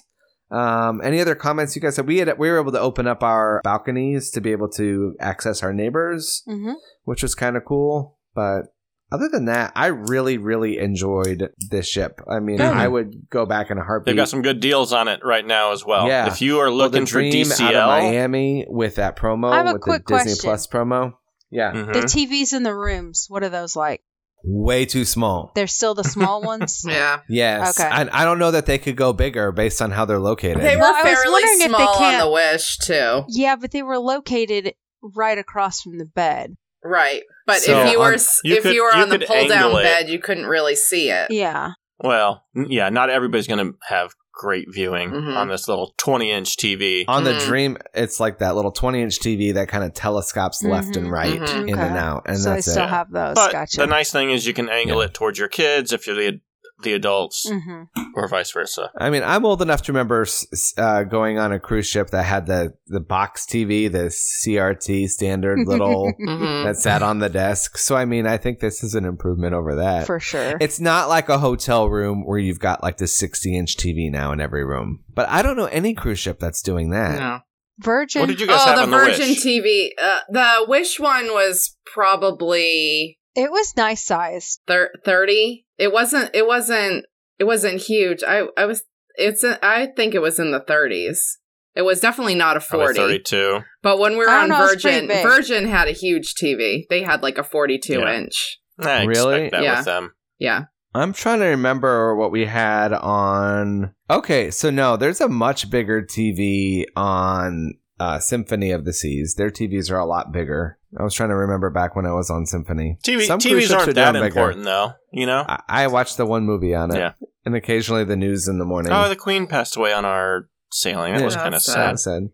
Um, 0.52 1.02
any 1.04 1.20
other 1.20 1.34
comments 1.36 1.76
you 1.76 1.82
guys 1.82 1.98
had? 1.98 2.06
We 2.08 2.20
had 2.20 2.38
we 2.38 2.50
were 2.50 2.60
able 2.60 2.72
to 2.74 2.80
open 2.80 3.08
up 3.08 3.24
our 3.24 3.62
balconies 3.64 4.30
to 4.32 4.42
be 4.42 4.52
able 4.52 4.70
to 4.72 5.16
access 5.20 5.64
our 5.64 5.74
neighbors, 5.74 6.44
hmm 6.46 6.74
which 7.06 7.22
was 7.24 7.34
kind 7.36 7.56
of 7.58 7.64
cool. 7.66 8.20
But 8.36 8.74
other 9.16 9.30
than 9.32 9.46
that, 9.46 9.72
I 9.76 9.88
really 9.88 10.38
really 10.38 10.78
enjoyed 10.78 11.50
this 11.58 11.88
ship. 11.88 12.22
I 12.30 12.40
mean, 12.40 12.58
Good. 12.58 12.66
I 12.74 12.88
would 12.88 13.30
go 13.30 13.46
back 13.46 13.72
in 13.72 13.78
a 13.78 13.84
heartbeat. 13.84 14.12
They've 14.14 14.16
got 14.22 14.30
some 14.30 14.42
good 14.42 14.60
deals 14.60 14.94
on 14.94 15.08
it 15.08 15.22
right 15.24 15.46
now 15.46 15.72
as 15.72 15.84
well. 15.86 16.08
Yeah. 16.08 16.28
If 16.28 16.42
you 16.42 16.60
are 16.60 16.66
Well, 16.70 16.72
the 16.90 17.00
looking 17.00 17.06
for 17.06 17.12
Dream 17.20 17.34
DCL, 17.34 17.66
out 17.74 17.76
of 17.76 17.88
Miami 18.04 18.66
with 18.70 18.96
that 18.96 19.16
promo 19.18 19.52
I 19.52 19.58
have 19.58 19.68
a 19.68 19.74
with 19.74 19.82
quick 19.82 20.06
the 20.08 20.18
Disney. 20.24 20.48
Plus 20.48 20.68
promo. 20.68 21.14
Yeah, 21.52 21.72
Mhm. 21.74 21.94
The 21.94 22.00
TVs 22.02 22.54
in 22.54 22.64
the 22.64 22.74
rooms, 22.76 23.26
what 23.30 23.44
are 23.44 23.50
those 23.50 23.76
like? 23.76 24.02
way 24.48 24.86
too 24.86 25.06
small. 25.06 25.52
They're 25.56 25.66
still 25.66 25.96
the 25.96 26.04
small 26.04 26.40
ones. 26.54 26.84
Yeah, 26.88 27.22
Yes, 27.28 27.80
Okay. 27.80 27.90
I, 27.90 28.08
I 28.22 28.26
don't 28.26 28.38
know 28.38 28.52
that 28.52 28.68
they 28.68 28.78
could 28.78 28.96
go 28.96 29.12
bigger 29.12 29.52
based 29.52 29.82
on 29.82 29.90
how 29.90 30.06
they're 30.06 30.20
located. 30.20 30.62
they 30.62 30.76
were 30.76 30.82
Well, 30.84 30.94
I 30.96 31.02
was 31.02 31.14
fairly 31.20 31.42
if 31.42 31.60
they 31.62 31.66
small 31.68 31.82
on 31.88 31.98
can't- 31.98 32.24
the 32.24 32.30
Wish 32.32 32.78
too. 32.78 33.24
Yeah, 33.28 33.56
but 33.56 33.72
they 33.72 33.82
were 33.82 33.98
located 33.98 34.76
right 35.02 35.38
across 35.40 35.82
from 35.82 35.98
the 35.98 36.06
bed. 36.06 36.58
Right, 36.84 37.24
but 37.46 37.58
So 37.62 37.80
if 37.86 37.92
you 37.92 38.00
were 38.00 38.14
on- 38.14 38.20
you 38.44 38.56
if 38.56 38.64
could- 38.64 38.74
you 38.74 38.84
were 38.84 38.96
you 38.96 39.02
on 39.04 39.10
the 39.10 39.20
pull 39.20 39.48
down 39.48 39.72
it. 39.72 39.84
bed, 39.84 40.10
you 40.10 40.20
couldn't 40.20 40.46
really 40.46 40.76
see 40.76 41.10
it. 41.10 41.32
Yeah. 41.32 41.72
Well, 42.00 42.44
yeah, 42.54 42.90
not 42.90 43.10
everybody's 43.10 43.48
going 43.48 43.66
to 43.66 43.74
have 43.88 44.12
great 44.38 44.66
viewing 44.70 45.12
Mhm. 45.12 45.38
on 45.38 45.48
this 45.48 45.70
little 45.70 45.94
20 45.98 46.30
inch 46.30 46.58
TV. 46.58 47.06
on 47.08 47.24
the 47.24 47.32
Mm. 47.32 47.46
Dream, 47.46 47.78
it's 47.94 48.20
like 48.20 48.40
that 48.40 48.54
little 48.54 48.72
20 48.74 49.02
inch 49.02 49.18
TV 49.20 49.54
that 49.54 49.70
kind 49.70 49.82
of 49.86 49.94
telescopes 49.94 50.62
left 50.62 50.98
and 50.98 51.08
Mhm, 51.08 51.12
right, 51.12 51.40
mhm. 51.40 51.70
in 51.70 51.80
and 51.80 51.98
out, 51.98 52.24
and 52.26 52.38
so 52.38 52.50
they 52.50 52.56
that's 52.56 52.70
still 52.70 52.84
it. 52.84 52.90
have 52.90 53.10
those. 53.12 53.36
But 53.36 53.54
gotcha. 53.54 53.78
the 53.78 53.88
nice 53.88 54.12
thing 54.12 54.32
is 54.32 54.46
you 54.46 54.54
can 54.54 54.68
angle 54.68 55.00
Yeah. 55.00 55.06
it 55.06 55.14
towards 55.14 55.40
your 55.40 55.48
kids 55.48 55.94
if 55.94 56.06
you're 56.06 56.18
the 56.18 56.42
the 56.84 56.94
adults, 56.94 57.50
hmm 57.50 57.84
or 58.16 58.28
vice 58.28 58.52
versa. 58.52 58.92
I 58.98 59.10
mean, 59.10 59.24
I'm 59.24 59.46
old 59.46 59.62
enough 59.62 59.82
to 59.84 59.92
remember 59.92 60.22
s- 60.24 60.46
s- 60.54 60.74
uh, 60.78 61.04
going 61.04 61.38
on 61.40 61.52
a 61.52 61.60
cruise 61.60 61.88
ship 61.88 62.10
that 62.12 62.24
had 62.24 62.46
the 62.48 62.74
the 62.88 63.00
box 63.00 63.46
TV, 63.46 63.92
the 63.92 64.10
CRT 64.10 65.08
standard 65.10 65.60
little 65.68 66.12
Mhm. 66.20 66.66
that 66.66 66.78
sat 66.78 67.02
on 67.02 67.20
the 67.20 67.30
desk. 67.30 67.78
So, 67.78 67.96
I 67.96 68.06
mean, 68.06 68.28
I 68.28 68.38
think 68.38 68.60
this 68.60 68.84
is 68.84 68.96
an 68.96 69.06
improvement 69.06 69.54
over 69.54 69.76
that. 69.76 70.06
For 70.06 70.20
sure. 70.20 70.58
It's 70.62 70.80
not 70.80 71.10
like 71.10 71.30
a 71.30 71.38
hotel 71.40 71.90
room 71.90 72.26
where 72.26 72.38
you've 72.40 72.60
got 72.60 72.84
like 72.84 72.98
the 72.98 73.08
60 73.08 73.58
inch 73.58 73.78
TV 73.78 74.12
now 74.12 74.32
in 74.32 74.40
every 74.42 74.64
room. 74.66 75.04
But 75.14 75.30
I 75.30 75.42
don't 75.42 75.58
know 75.58 75.66
any 75.66 75.94
cruise 75.94 76.20
ship 76.20 76.40
that's 76.40 76.62
doing 76.62 76.90
that. 76.92 77.20
No. 77.20 77.40
Virgin. 77.80 78.22
What 78.22 78.28
did 78.30 78.40
you 78.40 78.48
guys 78.48 78.60
Oh, 78.62 78.66
have 78.68 78.76
the 78.78 78.84
on 78.84 78.90
the 78.92 78.98
Virgin 78.98 79.28
Wish? 79.30 79.44
TV. 79.46 79.90
Uh, 80.02 80.20
the 80.30 80.66
Wish 80.68 80.98
one 81.00 81.28
was 81.34 81.76
probably 81.86 83.20
It 83.36 83.52
was 83.52 83.74
nice 83.76 84.06
sized. 84.06 84.62
thir- 84.68 84.92
thirty. 85.04 85.65
It 85.78 85.92
wasn't. 85.94 86.32
It 86.34 86.48
wasn't. 86.48 87.06
It 87.40 87.44
wasn't 87.46 87.82
huge. 87.82 88.24
I. 88.24 88.44
I 88.58 88.66
was. 88.66 88.84
It's. 89.16 89.44
A, 89.44 89.58
I 89.66 89.88
think 89.96 90.14
it 90.16 90.22
was 90.22 90.40
in 90.40 90.52
the 90.52 90.60
thirties. 90.60 91.38
It 91.76 91.82
was 91.82 92.00
definitely 92.00 92.36
not 92.36 92.56
a 92.56 92.62
40. 92.62 92.86
Probably 92.86 92.96
forty. 93.02 93.14
32. 93.18 93.60
But 93.84 94.00
when 94.00 94.14
we 94.14 94.20
were 94.20 94.30
on 94.30 94.48
know, 94.50 94.58
Virgin. 94.58 95.08
Virgin 95.08 95.68
had 95.68 95.90
a 95.90 95.92
huge 95.92 96.34
TV. 96.36 96.84
They 96.90 97.04
had 97.04 97.22
like 97.22 97.38
a 97.38 97.44
forty-two 97.44 98.00
Yeah. 98.00 98.18
inch. 98.18 98.60
I 98.80 99.04
Really? 99.04 99.46
expect 99.46 99.52
that 99.52 99.64
Yeah. 99.64 99.78
with 99.78 99.86
them. 99.86 100.14
Yeah. 100.40 100.62
I'm 100.94 101.12
trying 101.12 101.40
to 101.40 101.48
remember 101.48 102.16
what 102.16 102.32
we 102.32 102.46
had 102.46 102.94
on. 102.94 103.94
Okay, 104.10 104.50
so 104.52 104.70
no, 104.70 104.96
there's 104.96 105.20
a 105.20 105.28
much 105.28 105.70
bigger 105.70 106.02
TV 106.02 106.86
on 106.96 107.74
uh, 108.00 108.20
Symphony 108.20 108.72
of 108.72 108.86
the 108.86 108.94
Seas. 108.94 109.36
Their 109.36 109.50
TVs 109.50 109.92
are 109.92 109.98
a 110.00 110.06
lot 110.06 110.32
bigger. 110.32 110.78
I 110.98 111.04
was 111.04 111.14
trying 111.14 111.30
to 111.30 111.36
remember 111.36 111.70
back 111.70 111.96
when 111.96 112.06
I 112.06 112.14
was 112.14 112.30
on 112.30 112.46
Symphony. 112.46 112.98
TV, 113.06 113.22
Some 113.26 113.40
TVs 113.40 113.62
ships 113.62 113.72
are 113.72 113.76
aren't 113.80 113.86
that 113.88 113.94
down 113.96 114.14
bigger. 114.14 114.26
important, 114.28 114.64
though. 114.66 114.94
You 115.12 115.26
know. 115.26 115.46
I, 115.48 115.62
I 115.68 115.88
watched 115.88 116.18
the 116.18 116.26
one 116.26 116.46
movie 116.46 116.74
on 116.76 116.94
it, 116.94 116.98
Yeah. 117.00 117.14
and 117.46 117.56
occasionally 117.56 118.04
the 118.04 118.16
news 118.16 118.48
in 118.48 118.60
the 118.60 118.66
morning. 118.66 118.92
Oh, 118.94 119.10
the 119.10 119.16
Queen 119.16 119.48
passed 119.48 119.76
away 119.76 119.92
on 119.94 120.06
our 120.06 120.50
sailing. 120.72 121.14
That 121.14 121.20
Yeah. 121.20 121.26
was 121.26 121.36
kind 121.36 121.56
of 121.56 121.62
sad. 121.62 122.00
Sad, 122.00 122.00
sad. 122.00 122.30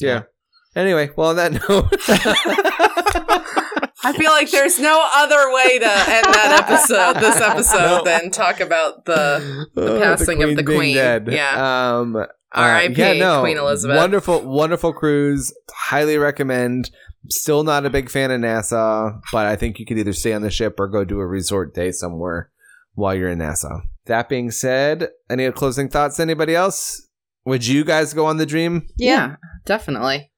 Yeah. 0.00 0.22
Anyway, 0.74 1.10
well, 1.16 1.30
on 1.30 1.36
that 1.36 1.52
note, 1.68 1.90
I 4.06 4.12
feel 4.12 4.30
like 4.30 4.50
there's 4.50 4.78
no 4.78 5.08
other 5.14 5.52
way 5.52 5.78
to 5.78 5.86
end 5.86 6.24
that 6.26 6.64
episode, 6.68 7.20
this 7.20 7.40
episode, 7.40 7.78
No. 7.78 8.04
than 8.04 8.30
talk 8.30 8.60
about 8.60 9.04
the 9.04 9.66
Oh, 9.76 9.98
passing 10.00 10.42
of 10.42 10.56
the 10.56 10.62
queen. 10.64 10.94
dead. 10.94 11.28
Yeah. 11.30 11.98
Um, 11.98 12.16
uh, 12.16 12.26
R.I.P. 12.52 12.94
yeah, 12.94 13.12
no, 13.14 13.40
Queen 13.42 13.58
Elizabeth. 13.58 13.96
Wonderful, 13.96 14.40
wonderful 14.42 14.92
cruise. 14.92 15.52
Highly 15.74 16.16
recommend. 16.18 16.90
Still 17.28 17.64
not 17.64 17.84
a 17.84 17.90
big 17.90 18.08
fan 18.08 18.30
of 18.30 18.40
Nassau, 18.40 19.20
but 19.32 19.46
I 19.46 19.56
think 19.56 19.78
you 19.80 19.84
could 19.86 19.98
either 19.98 20.12
stay 20.12 20.32
on 20.32 20.42
the 20.42 20.50
ship 20.50 20.78
or 20.78 20.86
go 20.86 21.04
do 21.04 21.18
a 21.18 21.26
resort 21.26 21.74
day 21.74 21.90
somewhere 21.90 22.50
while 22.94 23.14
you're 23.14 23.30
in 23.30 23.38
Nassau. 23.38 23.80
That 24.06 24.28
being 24.28 24.52
said, 24.52 25.08
any 25.28 25.50
closing 25.50 25.88
thoughts? 25.88 26.20
Anybody 26.20 26.54
else? 26.54 27.02
Would 27.44 27.66
you 27.66 27.84
guys 27.84 28.14
go 28.14 28.26
on 28.26 28.36
the 28.36 28.46
Dream? 28.46 28.86
Yeah, 28.96 29.36
definitely. 29.64 30.30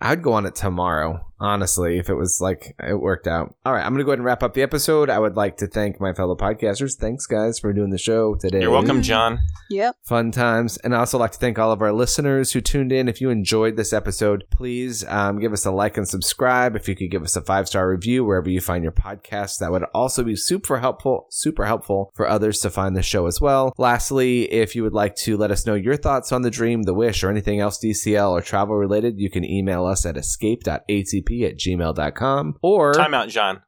I'd 0.00 0.22
go 0.22 0.32
on 0.32 0.46
it 0.46 0.56
tomorrow, 0.56 1.20
honestly, 1.42 1.98
if 1.98 2.08
it 2.08 2.14
was 2.14 2.40
like 2.40 2.74
it 2.78 3.00
worked 3.00 3.26
out. 3.26 3.54
All 3.66 3.72
right, 3.72 3.84
I'm 3.84 3.92
going 3.92 3.98
to 3.98 4.04
go 4.04 4.12
ahead 4.12 4.20
and 4.20 4.24
wrap 4.24 4.42
up 4.42 4.54
the 4.54 4.62
episode. 4.62 5.10
I 5.10 5.18
would 5.18 5.36
like 5.36 5.56
to 5.58 5.66
thank 5.66 6.00
my 6.00 6.14
fellow 6.14 6.36
podcasters. 6.36 6.96
Thanks, 6.96 7.26
guys, 7.26 7.58
for 7.58 7.72
doing 7.72 7.90
the 7.90 7.98
show 7.98 8.36
today. 8.36 8.60
You're 8.60 8.70
welcome, 8.70 9.02
John. 9.02 9.40
Yep. 9.68 9.96
Fun 10.04 10.30
times. 10.30 10.76
And 10.78 10.94
I 10.94 10.98
also 10.98 11.18
like 11.18 11.32
to 11.32 11.38
thank 11.38 11.58
all 11.58 11.72
of 11.72 11.82
our 11.82 11.92
listeners 11.92 12.52
who 12.52 12.60
tuned 12.60 12.92
in. 12.92 13.08
If 13.08 13.20
you 13.20 13.30
enjoyed 13.30 13.76
this 13.76 13.92
episode, 13.92 14.44
please 14.50 15.04
um, 15.08 15.40
give 15.40 15.52
us 15.52 15.66
a 15.66 15.72
like 15.72 15.96
and 15.96 16.08
subscribe. 16.08 16.76
If 16.76 16.88
you 16.88 16.94
could 16.94 17.10
give 17.10 17.24
us 17.24 17.36
a 17.36 17.42
five 17.42 17.66
star 17.66 17.88
review 17.88 18.24
wherever 18.24 18.48
you 18.48 18.60
find 18.60 18.84
your 18.84 18.92
podcast, 18.92 19.58
that 19.58 19.72
would 19.72 19.84
also 19.94 20.22
be 20.22 20.36
super 20.36 20.78
helpful, 20.78 21.26
super 21.30 21.66
helpful 21.66 22.12
for 22.14 22.28
others 22.28 22.60
to 22.60 22.70
find 22.70 22.96
the 22.96 23.02
show 23.02 23.26
as 23.26 23.40
well. 23.40 23.72
Lastly, 23.78 24.44
if 24.52 24.76
you 24.76 24.84
would 24.84 24.94
like 24.94 25.16
to 25.16 25.36
let 25.36 25.50
us 25.50 25.66
know 25.66 25.74
your 25.74 25.96
thoughts 25.96 26.30
on 26.30 26.42
the 26.42 26.50
dream, 26.50 26.84
the 26.84 26.94
wish, 26.94 27.24
or 27.24 27.30
anything 27.30 27.58
else 27.58 27.82
DCL 27.82 28.30
or 28.30 28.40
travel 28.40 28.76
related, 28.76 29.18
you 29.18 29.30
can 29.30 29.44
email 29.44 29.86
us 29.86 30.06
at 30.06 30.16
escape.atp 30.16 31.31
at 31.40 31.58
gmail.com 31.58 32.54
or 32.62 32.92
Time 32.94 33.14
out, 33.14 33.28
John. 33.28 33.62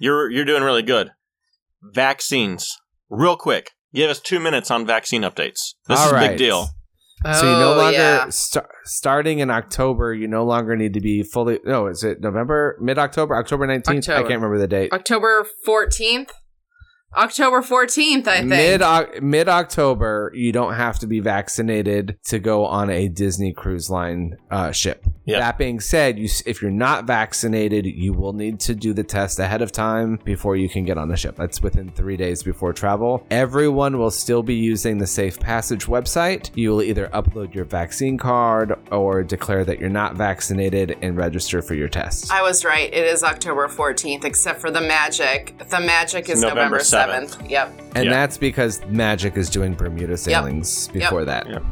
You're 0.00 0.30
you're 0.30 0.44
doing 0.46 0.62
really 0.62 0.82
good. 0.82 1.10
Vaccines, 1.82 2.76
real 3.08 3.36
quick. 3.36 3.70
Give 3.94 4.10
us 4.10 4.20
two 4.20 4.38
minutes 4.40 4.70
on 4.70 4.86
vaccine 4.86 5.22
updates. 5.22 5.74
This 5.88 5.98
All 5.98 6.06
is 6.06 6.12
a 6.12 6.14
right. 6.14 6.28
big 6.30 6.38
deal. 6.38 6.68
So 7.34 7.42
you 7.44 7.58
no 7.58 7.74
Oh, 7.74 7.76
longer 7.76 7.98
yeah. 7.98 8.28
sta- 8.30 8.66
starting 8.84 9.40
in 9.40 9.50
October. 9.50 10.14
You 10.14 10.26
no 10.26 10.44
longer 10.44 10.74
need 10.76 10.94
to 10.94 11.00
be 11.00 11.22
fully. 11.22 11.58
No, 11.64 11.86
is 11.86 12.02
it 12.02 12.20
November, 12.20 12.78
mid 12.80 12.98
October, 12.98 13.36
October 13.36 13.66
nineteenth? 13.66 14.08
I 14.08 14.22
can't 14.22 14.28
remember 14.40 14.58
the 14.58 14.66
date. 14.68 14.92
October 14.92 15.44
14th? 15.66 16.30
October 17.16 17.60
14th, 17.60 18.26
I 18.28 18.36
think. 18.36 18.46
Mid 18.46 18.82
mid 19.22 19.48
October, 19.48 20.30
you 20.34 20.52
don't 20.52 20.74
have 20.74 20.98
to 21.00 21.06
be 21.08 21.18
vaccinated 21.20 22.16
to 22.26 22.38
go 22.38 22.64
on 22.64 22.88
a 22.88 23.08
Disney 23.08 23.52
Cruise 23.52 23.90
Line 23.90 24.36
uh, 24.50 24.70
ship. 24.70 25.04
Yeah. 25.30 25.40
That 25.40 25.58
being 25.58 25.80
said, 25.80 26.18
you 26.18 26.28
if 26.46 26.60
you're 26.62 26.70
not 26.70 27.04
vaccinated, 27.04 27.86
you 27.86 28.12
will 28.12 28.32
need 28.32 28.60
to 28.60 28.74
do 28.74 28.92
the 28.92 29.04
test 29.04 29.38
ahead 29.38 29.62
of 29.62 29.72
time 29.72 30.18
before 30.24 30.56
you 30.56 30.68
can 30.68 30.84
get 30.84 30.98
on 30.98 31.08
the 31.08 31.16
ship. 31.16 31.36
That's 31.36 31.60
within 31.62 31.90
three 31.92 32.16
days 32.16 32.42
before 32.42 32.72
travel. 32.72 33.24
Everyone 33.30 33.98
will 33.98 34.10
still 34.10 34.42
be 34.42 34.54
using 34.54 34.98
the 34.98 35.06
Safe 35.06 35.38
Passage 35.38 35.86
website. 35.86 36.50
You 36.54 36.70
will 36.70 36.82
either 36.82 37.08
upload 37.08 37.54
your 37.54 37.64
vaccine 37.64 38.18
card 38.18 38.74
or 38.90 39.22
declare 39.22 39.64
that 39.64 39.78
you're 39.78 39.88
not 39.88 40.16
vaccinated 40.16 40.96
and 41.02 41.16
register 41.16 41.62
for 41.62 41.74
your 41.74 41.88
test. 41.88 42.30
I 42.32 42.42
was 42.42 42.64
right. 42.64 42.92
It 42.92 43.04
is 43.06 43.22
October 43.22 43.68
14th, 43.68 44.24
except 44.24 44.60
for 44.60 44.70
the 44.70 44.80
magic. 44.80 45.54
The 45.68 45.80
magic 45.80 46.28
is 46.28 46.40
November 46.42 46.78
November 46.78 46.78
7th. 46.78 47.50
Yep. 47.50 47.80
and 47.94 48.04
Yeah. 48.04 48.10
that's 48.10 48.38
because 48.38 48.80
Magic 48.86 49.36
is 49.36 49.50
doing 49.50 49.74
Bermuda 49.74 50.16
sailings 50.16 50.88
before 50.88 51.24
that. 51.24 51.48
Yep. 51.48 51.64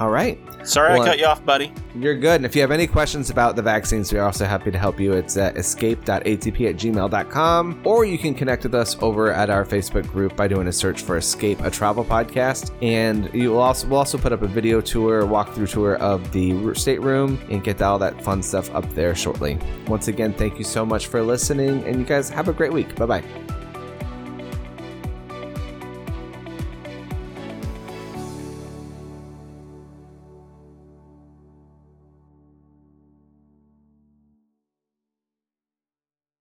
All 0.00 0.10
right. 0.10 0.38
Sorry 0.64 0.94
Well, 0.94 1.02
I 1.02 1.06
cut 1.06 1.18
you 1.18 1.26
off, 1.26 1.44
buddy. 1.44 1.72
You're 1.94 2.16
good. 2.16 2.36
And 2.36 2.46
if 2.46 2.54
you 2.56 2.62
have 2.62 2.70
any 2.70 2.86
questions 2.86 3.30
about 3.30 3.56
the 3.56 3.62
vaccines, 3.62 4.12
we're 4.12 4.22
also 4.22 4.44
happy 4.44 4.70
to 4.70 4.78
help 4.78 4.98
you. 4.98 5.12
It's 5.12 5.36
at 5.36 5.56
escape.atp 5.56 6.68
at 6.68 6.76
gmail.com. 6.76 7.82
Or 7.84 8.04
you 8.04 8.18
can 8.18 8.34
connect 8.34 8.64
with 8.64 8.74
us 8.74 8.96
over 9.00 9.32
at 9.32 9.50
our 9.50 9.64
Facebook 9.64 10.06
group 10.08 10.36
by 10.36 10.48
doing 10.48 10.68
a 10.68 10.72
search 10.72 11.02
for 11.02 11.16
Escape, 11.16 11.60
a 11.60 11.70
travel 11.70 12.04
podcast. 12.04 12.72
And 12.82 13.32
you 13.34 13.50
will 13.50 13.60
also 13.60 13.86
we'll 13.86 13.98
also 13.98 14.18
put 14.18 14.32
up 14.32 14.42
a 14.42 14.46
video 14.46 14.80
tour, 14.80 15.22
walkthrough 15.22 15.70
tour 15.70 15.96
of 15.96 16.32
the 16.32 16.74
stateroom 16.74 17.40
and 17.50 17.62
get 17.62 17.80
all 17.82 17.98
that 17.98 18.22
fun 18.22 18.42
stuff 18.42 18.74
up 18.74 18.88
there 18.94 19.14
shortly. 19.14 19.58
Once 19.86 20.08
again, 20.08 20.32
thank 20.32 20.58
you 20.58 20.64
so 20.64 20.84
much 20.84 21.06
for 21.06 21.22
listening, 21.22 21.84
and 21.84 21.98
you 21.98 22.04
guys 22.04 22.28
have 22.28 22.48
a 22.48 22.52
great 22.52 22.72
week. 22.72 22.94
Bye 22.96 23.06
bye. 23.06 23.63